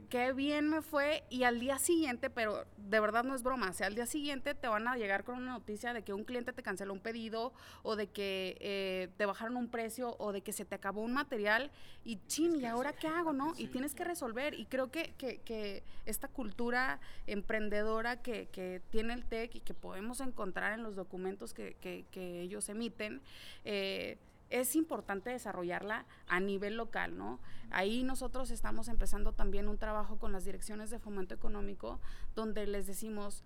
qué 0.10 0.34
bien 0.34 0.70
me 0.70 0.82
fue 0.82 1.24
y 1.30 1.44
al 1.44 1.60
día 1.60 1.78
siguiente, 1.78 2.30
pero 2.30 2.66
de 2.78 3.00
verdad 3.00 3.24
no 3.24 3.36
es 3.36 3.44
broma, 3.44 3.70
o 3.70 3.74
sea, 3.74 3.88
al 3.88 3.96
día 3.96 4.06
siguiente 4.06 4.56
te 4.56 4.68
van 4.68 4.88
a 4.88 4.98
llegar 4.98 5.24
con 5.24 5.36
una 5.36 5.54
noticia 5.54 5.94
de 5.94 6.02
que 6.02 6.14
un 6.14 6.24
cliente 6.24 6.52
te 6.52 6.64
canceló 6.64 6.94
un 6.94 7.00
pedido 7.00 7.54
o 7.84 7.96
de 7.96 8.08
que 8.08 8.58
eh, 8.60 9.10
te 9.18 9.26
bajaron 9.26 9.56
un 9.58 9.70
precio 9.70 10.16
o 10.20 10.32
de 10.32 10.42
que 10.42 10.52
se 10.52 10.66
te 10.66 10.76
acabó 10.76 11.02
un 11.02 11.14
material 11.14 11.72
y 12.04 12.20
chin, 12.28 12.56
¿y 12.56 12.66
ahora 12.66 12.94
qué 12.94 13.08
hago, 13.08 13.34
no? 13.34 13.54
Y 13.58 13.68
tienes 13.68 13.94
que 13.94 14.04
resolver 14.04 14.54
y 14.54 14.66
creo 14.66 14.92
que, 14.92 15.14
que, 15.18 15.40
que 15.42 15.84
esta 16.06 16.28
cultura 16.28 17.00
emprendedora 17.28 18.22
que, 18.22 18.48
que, 18.48 18.82
tiene 18.90 19.14
el 19.14 19.26
TEC 19.26 19.56
y 19.56 19.60
que 19.60 19.74
podemos 19.74 20.20
encontrar 20.22 20.74
en 20.74 20.84
los 20.84 20.96
documentos 20.96 21.54
que, 21.54 21.76
que 21.80 22.42
ellos 22.42 22.70
emiten, 22.70 23.22
eh, 23.66 24.18
es 24.50 24.76
importante 24.76 25.30
desarrollarla 25.30 26.06
a 26.28 26.40
nivel 26.40 26.76
local, 26.76 27.18
¿no? 27.18 27.40
Ahí 27.72 28.04
nosotros 28.04 28.52
estamos 28.52 28.88
empezando 28.88 29.34
también 29.34 29.68
un 29.68 29.78
trabajo 29.78 30.18
con 30.18 30.32
las 30.32 30.46
direcciones 30.46 30.90
de 30.90 31.00
fomento 31.00 31.36
económico, 31.36 32.00
donde 32.36 32.66
les 32.68 32.88
decimos, 32.88 33.44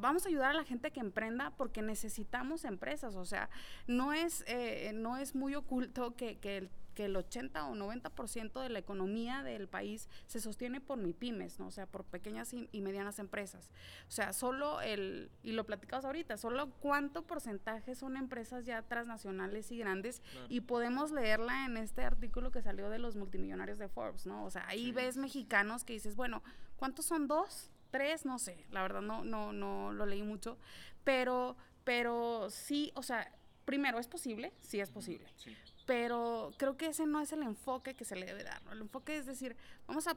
vamos 0.00 0.24
a 0.24 0.28
ayudar 0.28 0.50
a 0.50 0.54
la 0.54 0.64
gente 0.64 0.90
que 0.90 1.00
emprenda 1.00 1.52
porque 1.56 1.82
necesitamos 1.82 2.64
empresas, 2.64 3.16
o 3.16 3.24
sea, 3.24 3.48
no 3.86 4.12
es, 4.12 4.44
eh, 4.46 4.92
no 4.94 5.16
es 5.16 5.34
muy 5.34 5.54
oculto 5.54 6.14
que, 6.14 6.38
que 6.38 6.58
el 6.58 6.70
que 6.96 7.04
el 7.04 7.14
80 7.14 7.66
o 7.66 7.74
90% 7.76 8.60
de 8.62 8.70
la 8.70 8.78
economía 8.78 9.42
del 9.42 9.68
país 9.68 10.08
se 10.26 10.40
sostiene 10.40 10.80
por 10.80 10.98
MIPIMES, 10.98 11.60
¿no? 11.60 11.66
O 11.66 11.70
sea, 11.70 11.86
por 11.86 12.04
pequeñas 12.04 12.52
y, 12.54 12.68
y, 12.72 12.80
medianas 12.80 13.18
empresas. 13.18 13.70
O 14.08 14.10
sea, 14.10 14.32
solo 14.32 14.80
el, 14.80 15.30
y 15.42 15.52
lo 15.52 15.64
platicamos 15.66 16.06
ahorita, 16.06 16.38
solo 16.38 16.70
cuánto 16.80 17.22
porcentaje 17.22 17.94
son 17.94 18.16
empresas 18.16 18.64
ya 18.64 18.80
transnacionales 18.80 19.70
y 19.70 19.78
grandes 19.78 20.20
claro. 20.32 20.46
y 20.48 20.62
podemos 20.62 21.12
leerla 21.12 21.66
en 21.66 21.76
este 21.76 22.02
artículo 22.02 22.50
que 22.50 22.62
salió 22.62 22.88
de 22.88 22.98
los 22.98 23.14
multimillonarios 23.14 23.78
de 23.78 23.88
Forbes, 23.88 24.24
¿no? 24.24 24.46
O 24.46 24.50
sea, 24.50 24.66
ahí 24.66 24.86
sí. 24.86 24.92
ves 24.92 25.18
mexicanos 25.18 25.84
que 25.84 25.92
dices, 25.92 26.16
bueno, 26.16 26.42
¿cuántos 26.76 27.04
son 27.04 27.28
dos? 27.28 27.70
Tres, 27.90 28.24
no 28.24 28.38
sé, 28.38 28.64
la 28.70 28.80
verdad 28.80 29.02
no, 29.02 29.22
no, 29.22 29.52
no 29.52 29.92
lo 29.92 30.06
leí 30.06 30.22
mucho, 30.22 30.56
pero, 31.04 31.56
pero 31.84 32.48
sí, 32.48 32.90
o 32.94 33.02
sea, 33.02 33.30
primero, 33.66 33.98
¿es 33.98 34.08
posible? 34.08 34.54
Sí 34.60 34.80
es 34.80 34.90
posible. 34.90 35.28
Sí 35.36 35.54
pero 35.86 36.50
creo 36.58 36.76
que 36.76 36.86
ese 36.86 37.06
no 37.06 37.20
es 37.20 37.32
el 37.32 37.42
enfoque 37.42 37.94
que 37.94 38.04
se 38.04 38.16
le 38.16 38.26
debe 38.26 38.42
dar. 38.42 38.62
¿no? 38.64 38.72
El 38.72 38.82
enfoque 38.82 39.16
es 39.16 39.24
decir, 39.24 39.56
vamos 39.86 40.06
a, 40.08 40.16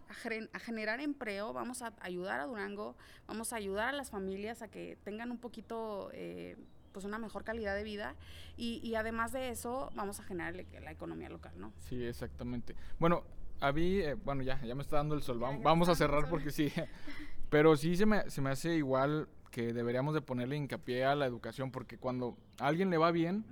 a, 0.54 0.60
generar 0.60 1.00
empleo, 1.00 1.54
vamos 1.54 1.82
a 1.84 1.94
ayudar 2.02 2.40
a 2.40 2.46
Durango, 2.46 2.96
vamos 3.28 3.54
a 3.54 3.58
ayudar 3.58 3.90
a 3.90 3.92
las 3.92 4.10
familias 4.10 4.62
a 4.62 4.68
que 4.68 4.98
tengan 5.04 5.32
un 5.32 5.38
poquito, 5.38 6.10
eh, 6.14 6.58
pues 6.92 7.06
una 7.06 7.20
mejor 7.20 7.44
calidad 7.44 7.76
de 7.76 7.84
vida 7.84 8.16
y, 8.58 8.82
y, 8.84 8.96
además 8.96 9.32
de 9.32 9.50
eso 9.50 9.92
vamos 9.94 10.20
a 10.20 10.24
generar 10.24 10.56
la 10.56 10.92
economía 10.92 11.30
local, 11.30 11.54
¿no? 11.56 11.72
Sí, 11.78 12.04
exactamente. 12.04 12.76
Bueno, 12.98 13.24
a 13.62 13.72
mí, 13.72 14.00
eh, 14.00 14.16
bueno, 14.16 14.42
ya, 14.42 14.60
ya 14.64 14.74
me 14.74 14.82
está 14.82 14.98
dando 14.98 15.14
el 15.14 15.22
sol, 15.22 15.38
vamos, 15.38 15.62
vamos 15.62 15.90
a 15.90 15.96
cerrar 15.96 16.30
porque 16.30 16.50
sí, 16.50 16.72
pero 17.50 17.78
sí 17.78 17.96
se 17.96 18.08
me, 18.08 18.28
se 18.30 18.42
me 18.42 18.50
hace 18.50 18.76
igual 18.76 19.30
que 19.52 19.74
deberíamos 19.74 20.14
de 20.14 20.22
ponerle 20.22 20.56
hincapié 20.56 21.06
a 21.06 21.16
la 21.16 21.26
educación 21.26 21.72
porque 21.72 21.98
cuando 21.98 22.38
a 22.60 22.68
alguien 22.68 22.90
le 22.90 22.98
va 22.98 23.12
bien, 23.12 23.46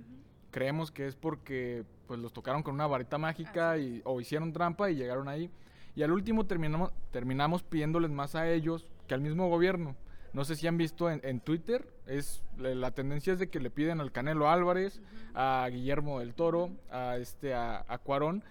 creemos 0.50 0.90
que 0.90 1.06
es 1.06 1.16
porque 1.16 1.84
pues 2.06 2.20
los 2.20 2.32
tocaron 2.32 2.62
con 2.62 2.74
una 2.74 2.86
varita 2.86 3.18
mágica 3.18 3.78
y, 3.78 4.00
o 4.04 4.20
hicieron 4.20 4.52
trampa 4.52 4.90
y 4.90 4.96
llegaron 4.96 5.28
ahí. 5.28 5.50
Y 5.94 6.02
al 6.02 6.12
último 6.12 6.46
terminamos, 6.46 6.92
terminamos 7.10 7.62
pidiéndoles 7.62 8.10
más 8.10 8.34
a 8.34 8.50
ellos 8.50 8.86
que 9.06 9.14
al 9.14 9.20
mismo 9.20 9.48
gobierno. 9.48 9.96
No 10.32 10.44
sé 10.44 10.56
si 10.56 10.66
han 10.66 10.76
visto 10.76 11.10
en, 11.10 11.20
en 11.24 11.40
Twitter, 11.40 11.90
es 12.06 12.44
la 12.56 12.90
tendencia 12.90 13.32
es 13.32 13.38
de 13.38 13.48
que 13.48 13.60
le 13.60 13.70
piden 13.70 14.00
al 14.00 14.12
Canelo 14.12 14.50
Álvarez, 14.50 14.98
uh 14.98 15.00
-huh. 15.00 15.64
a 15.64 15.68
Guillermo 15.70 16.20
del 16.20 16.34
Toro, 16.34 16.70
a 16.90 17.16
este 17.16 17.54
a, 17.54 17.84
a 17.88 17.98
Cuarón, 17.98 18.44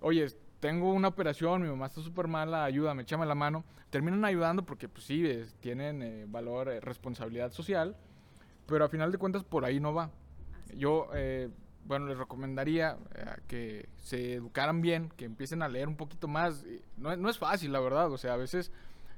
oye, 0.00 0.26
tengo 0.60 0.92
una 0.92 1.08
operación, 1.08 1.62
mi 1.62 1.68
mamá 1.68 1.86
está 1.86 2.00
súper 2.00 2.26
mala, 2.26 2.64
ayúdame, 2.64 3.02
échame 3.02 3.26
la 3.26 3.34
mano. 3.34 3.64
Terminan 3.90 4.24
ayudando 4.24 4.64
porque 4.64 4.88
pues 4.88 5.04
sí, 5.04 5.24
es, 5.26 5.54
tienen 5.60 6.02
eh, 6.02 6.24
valor, 6.28 6.68
eh, 6.68 6.80
responsabilidad 6.80 7.52
social, 7.52 7.96
pero 8.66 8.84
a 8.84 8.88
final 8.88 9.12
de 9.12 9.18
cuentas 9.18 9.44
por 9.44 9.64
ahí 9.64 9.80
no 9.80 9.94
va. 9.94 10.10
Yo, 10.76 11.08
eh, 11.14 11.48
bueno, 11.84 12.06
les 12.06 12.18
recomendaría 12.18 12.98
eh, 13.14 13.24
que 13.46 13.88
se 13.96 14.34
educaran 14.34 14.80
bien, 14.80 15.10
que 15.16 15.24
empiecen 15.24 15.62
a 15.62 15.68
leer 15.68 15.88
un 15.88 15.96
poquito 15.96 16.28
más. 16.28 16.64
No, 16.96 17.16
no, 17.16 17.30
es 17.30 17.38
fácil, 17.38 17.72
la 17.72 17.80
verdad. 17.80 18.12
O 18.12 18.18
sea, 18.18 18.34
a 18.34 18.36
veces, 18.36 18.72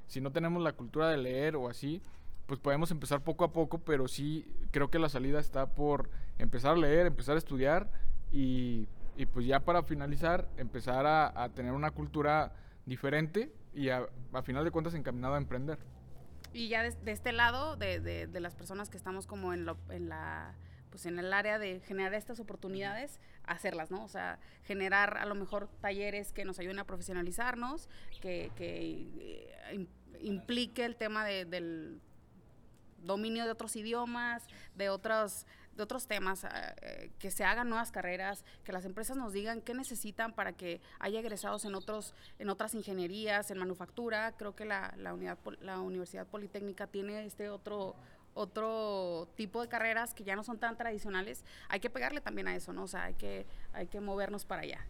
si 0.07 0.21
no 0.21 0.31
tenemos 0.31 0.61
la 0.63 0.73
cultura 0.73 1.09
de 1.09 1.17
leer 1.17 1.55
o 1.55 1.69
así, 1.69 2.01
pues 2.45 2.59
podemos 2.59 2.91
empezar 2.91 3.23
poco 3.23 3.43
a 3.43 3.51
poco, 3.53 3.79
pero 3.79 4.07
sí 4.07 4.45
creo 4.71 4.89
que 4.89 4.99
la 4.99 5.09
salida 5.09 5.39
está 5.39 5.67
por 5.67 6.09
empezar 6.37 6.73
a 6.73 6.77
leer, 6.77 7.07
empezar 7.07 7.35
a 7.35 7.37
estudiar 7.37 7.89
y, 8.31 8.87
y 9.15 9.25
pues 9.25 9.45
ya 9.45 9.59
para 9.61 9.83
finalizar, 9.83 10.47
empezar 10.57 11.05
a, 11.05 11.43
a 11.43 11.49
tener 11.49 11.73
una 11.73 11.91
cultura 11.91 12.53
diferente 12.85 13.53
y 13.73 13.89
a, 13.89 14.07
a, 14.33 14.41
final 14.41 14.63
de 14.63 14.71
cuentas 14.71 14.93
encaminada 14.93 15.35
a 15.35 15.37
emprender. 15.37 15.79
Y 16.53 16.67
ya 16.67 16.83
de, 16.83 16.91
de 16.91 17.11
este 17.11 17.31
lado, 17.31 17.77
de, 17.77 17.99
de, 17.99 18.27
de, 18.27 18.39
las 18.41 18.55
personas 18.55 18.89
que 18.89 18.97
estamos 18.97 19.27
como 19.27 19.53
en, 19.53 19.65
lo, 19.65 19.77
en 19.89 20.09
la 20.09 20.55
pues 20.91 21.05
en 21.07 21.17
el 21.17 21.33
área 21.33 21.57
de 21.57 21.79
generar 21.79 22.13
estas 22.13 22.39
oportunidades, 22.39 23.19
hacerlas, 23.45 23.89
¿no? 23.89 24.03
O 24.03 24.09
sea, 24.09 24.37
generar 24.65 25.17
a 25.17 25.25
lo 25.25 25.33
mejor 25.33 25.69
talleres 25.79 26.33
que 26.33 26.45
nos 26.45 26.59
ayuden 26.59 26.77
a 26.79 26.83
profesionalizarnos, 26.83 27.89
que, 28.19 28.51
que 28.55 29.07
eh, 29.71 29.87
implique 30.21 30.85
el 30.85 30.97
tema 30.97 31.25
de, 31.25 31.45
del 31.45 31.99
dominio 32.99 33.45
de 33.45 33.51
otros 33.51 33.75
idiomas, 33.75 34.45
de 34.75 34.89
otros 34.89 35.47
de 35.75 35.83
otros 35.83 36.05
temas, 36.05 36.43
eh, 36.43 37.11
que 37.17 37.31
se 37.31 37.45
hagan 37.45 37.69
nuevas 37.69 37.91
carreras, 37.91 38.43
que 38.65 38.73
las 38.73 38.83
empresas 38.83 39.15
nos 39.15 39.31
digan 39.31 39.61
qué 39.61 39.73
necesitan 39.73 40.33
para 40.33 40.51
que 40.51 40.81
haya 40.99 41.21
egresados 41.21 41.63
en 41.63 41.75
otros 41.75 42.13
en 42.39 42.49
otras 42.49 42.75
ingenierías, 42.75 43.51
en 43.51 43.57
manufactura. 43.57 44.33
Creo 44.33 44.53
que 44.53 44.65
la, 44.65 44.93
la, 44.97 45.13
unidad, 45.13 45.37
la 45.61 45.79
Universidad 45.79 46.27
Politécnica 46.27 46.87
tiene 46.87 47.25
este 47.25 47.49
otro 47.49 47.95
otro 48.33 49.27
tipo 49.35 49.61
de 49.61 49.67
carreras 49.67 50.13
que 50.13 50.23
ya 50.23 50.35
no 50.35 50.43
son 50.43 50.57
tan 50.57 50.77
tradicionales, 50.77 51.43
hay 51.69 51.79
que 51.79 51.89
pegarle 51.89 52.21
también 52.21 52.47
a 52.47 52.55
eso, 52.55 52.73
¿no? 52.73 52.83
O 52.83 52.87
sea, 52.87 53.05
hay 53.05 53.13
que, 53.15 53.45
hay 53.73 53.87
que 53.87 53.99
movernos 53.99 54.45
para 54.45 54.61
allá. 54.61 54.85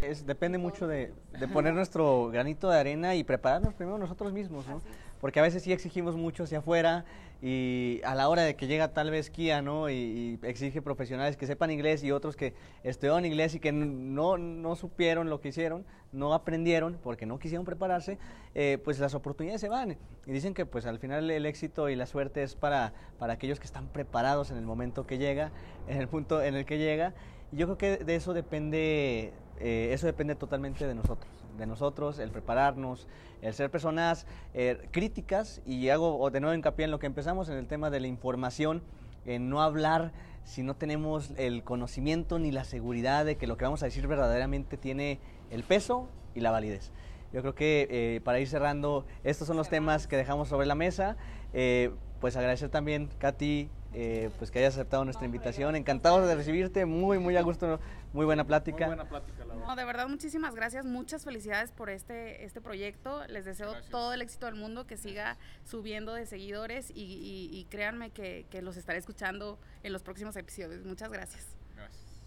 Es, 0.00 0.26
depende 0.26 0.58
mucho 0.58 0.86
de, 0.86 1.12
de, 1.38 1.48
poner 1.48 1.74
nuestro 1.74 2.28
granito 2.28 2.70
de 2.70 2.78
arena 2.78 3.14
y 3.14 3.24
prepararnos 3.24 3.74
primero 3.74 3.98
nosotros 3.98 4.32
mismos, 4.32 4.66
¿no? 4.66 4.82
Porque 5.22 5.38
a 5.38 5.42
veces 5.44 5.62
sí 5.62 5.72
exigimos 5.72 6.16
mucho 6.16 6.42
hacia 6.42 6.58
afuera 6.58 7.04
y 7.40 8.00
a 8.04 8.16
la 8.16 8.28
hora 8.28 8.42
de 8.42 8.56
que 8.56 8.66
llega 8.66 8.88
tal 8.88 9.12
vez 9.12 9.30
Kia, 9.30 9.62
¿no? 9.62 9.88
Y, 9.88 10.40
exige 10.42 10.82
profesionales 10.82 11.36
que 11.36 11.46
sepan 11.46 11.70
inglés 11.70 12.02
y 12.02 12.10
otros 12.10 12.34
que 12.34 12.54
estudiaron 12.82 13.24
inglés 13.24 13.54
y 13.54 13.60
que 13.60 13.70
no, 13.70 14.36
no 14.36 14.74
supieron 14.74 15.30
lo 15.30 15.40
que 15.40 15.50
hicieron, 15.50 15.84
no 16.10 16.34
aprendieron 16.34 16.98
porque 17.00 17.24
no 17.24 17.38
quisieron 17.38 17.64
prepararse, 17.64 18.18
eh, 18.56 18.78
pues 18.82 18.98
las 18.98 19.14
oportunidades 19.14 19.60
se 19.60 19.68
van. 19.68 19.96
Y 20.26 20.32
dicen 20.32 20.54
que 20.54 20.66
pues 20.66 20.86
al 20.86 20.98
final 20.98 21.30
el 21.30 21.46
éxito 21.46 21.88
y 21.88 21.94
la 21.94 22.06
suerte 22.06 22.42
es 22.42 22.56
para, 22.56 22.92
para 23.20 23.34
aquellos 23.34 23.60
que 23.60 23.66
están 23.66 23.86
preparados 23.86 24.50
en 24.50 24.56
el 24.56 24.66
momento 24.66 25.06
que 25.06 25.18
llega, 25.18 25.52
en 25.86 25.98
el 25.98 26.08
punto 26.08 26.42
en 26.42 26.56
el 26.56 26.64
que 26.64 26.78
llega. 26.78 27.14
Y 27.52 27.58
yo 27.58 27.66
creo 27.66 27.78
que 27.78 28.04
de 28.04 28.16
eso 28.16 28.34
depende, 28.34 29.32
eh, 29.60 29.90
eso 29.92 30.06
depende 30.06 30.34
totalmente 30.34 30.84
de 30.84 30.96
nosotros, 30.96 31.30
de 31.56 31.66
nosotros, 31.66 32.18
el 32.18 32.30
prepararnos, 32.30 33.06
el 33.40 33.54
ser 33.54 33.70
personas 33.70 34.26
eh, 34.54 34.88
críticas 34.90 35.62
y 35.66 35.88
hago 35.88 36.30
de 36.30 36.40
nuevo 36.40 36.54
hincapié 36.54 36.84
en 36.84 36.90
lo 36.90 36.98
que 36.98 37.06
empezamos 37.06 37.48
en 37.48 37.56
el 37.56 37.66
tema 37.66 37.90
de 37.90 38.00
la 38.00 38.06
información, 38.06 38.82
en 39.26 39.48
no 39.48 39.62
hablar 39.62 40.12
si 40.44 40.62
no 40.62 40.74
tenemos 40.74 41.32
el 41.36 41.62
conocimiento 41.62 42.38
ni 42.38 42.50
la 42.50 42.64
seguridad 42.64 43.24
de 43.24 43.36
que 43.36 43.46
lo 43.46 43.56
que 43.56 43.64
vamos 43.64 43.82
a 43.82 43.86
decir 43.86 44.06
verdaderamente 44.06 44.76
tiene 44.76 45.20
el 45.50 45.62
peso 45.62 46.08
y 46.34 46.40
la 46.40 46.50
validez. 46.50 46.92
Yo 47.32 47.40
creo 47.40 47.54
que 47.54 47.88
eh, 47.90 48.20
para 48.22 48.40
ir 48.40 48.48
cerrando, 48.48 49.06
estos 49.24 49.48
son 49.48 49.56
los 49.56 49.68
temas 49.68 50.06
que 50.06 50.16
dejamos 50.16 50.48
sobre 50.48 50.66
la 50.66 50.74
mesa. 50.74 51.16
Eh, 51.54 51.90
pues 52.20 52.36
agradecer 52.36 52.68
también, 52.68 53.08
Katy, 53.18 53.70
eh, 53.94 54.30
pues 54.38 54.50
que 54.50 54.58
hayas 54.58 54.74
aceptado 54.74 55.04
nuestra 55.04 55.24
invitación. 55.24 55.74
Encantado 55.74 56.26
de 56.26 56.34
recibirte, 56.34 56.84
muy, 56.84 57.18
muy 57.18 57.36
a 57.36 57.42
gusto, 57.42 57.80
muy 58.12 58.26
buena 58.26 58.44
plática. 58.44 58.86
Muy 58.86 58.96
buena 58.96 59.08
plática. 59.08 59.41
No, 59.66 59.76
de 59.76 59.84
verdad, 59.84 60.08
muchísimas 60.08 60.54
gracias, 60.54 60.84
muchas 60.84 61.24
felicidades 61.24 61.70
por 61.72 61.88
este, 61.88 62.44
este 62.44 62.60
proyecto. 62.60 63.26
Les 63.28 63.44
deseo 63.44 63.70
gracias. 63.70 63.90
todo 63.90 64.12
el 64.12 64.22
éxito 64.22 64.46
del 64.46 64.56
mundo, 64.56 64.86
que 64.86 64.96
siga 64.96 65.36
subiendo 65.64 66.14
de 66.14 66.26
seguidores 66.26 66.90
y, 66.90 67.02
y, 67.02 67.56
y 67.56 67.64
créanme 67.66 68.10
que, 68.10 68.46
que, 68.50 68.60
los 68.60 68.76
estaré 68.76 68.98
escuchando 68.98 69.58
en 69.82 69.92
los 69.92 70.02
próximos 70.02 70.36
episodios. 70.36 70.84
Muchas 70.84 71.10
gracias. 71.10 71.46
Gracias. 71.76 72.22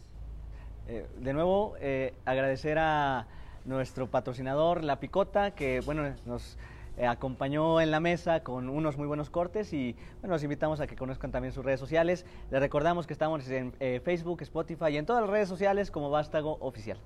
Eh, 0.87 1.07
de 1.17 1.33
nuevo, 1.33 1.75
eh, 1.79 2.13
agradecer 2.25 2.77
a 2.77 3.27
nuestro 3.65 4.09
patrocinador, 4.09 4.83
La 4.83 4.99
Picota, 4.99 5.51
que 5.51 5.81
bueno, 5.81 6.15
nos 6.25 6.57
eh, 6.97 7.05
acompañó 7.07 7.81
en 7.81 7.91
la 7.91 7.99
mesa 7.99 8.41
con 8.41 8.69
unos 8.69 8.97
muy 8.97 9.07
buenos 9.07 9.29
cortes 9.29 9.73
y 9.73 9.95
bueno, 10.21 10.35
los 10.35 10.43
invitamos 10.43 10.79
a 10.79 10.87
que 10.87 10.95
conozcan 10.95 11.31
también 11.31 11.53
sus 11.53 11.65
redes 11.65 11.79
sociales. 11.79 12.25
Les 12.51 12.59
recordamos 12.59 13.05
que 13.07 13.13
estamos 13.13 13.49
en 13.49 13.73
eh, 13.79 14.01
Facebook, 14.03 14.41
Spotify 14.41 14.91
y 14.91 14.97
en 14.97 15.05
todas 15.05 15.21
las 15.21 15.29
redes 15.29 15.49
sociales 15.49 15.91
como 15.91 16.09
Vástago 16.09 16.57
Oficial. 16.61 16.97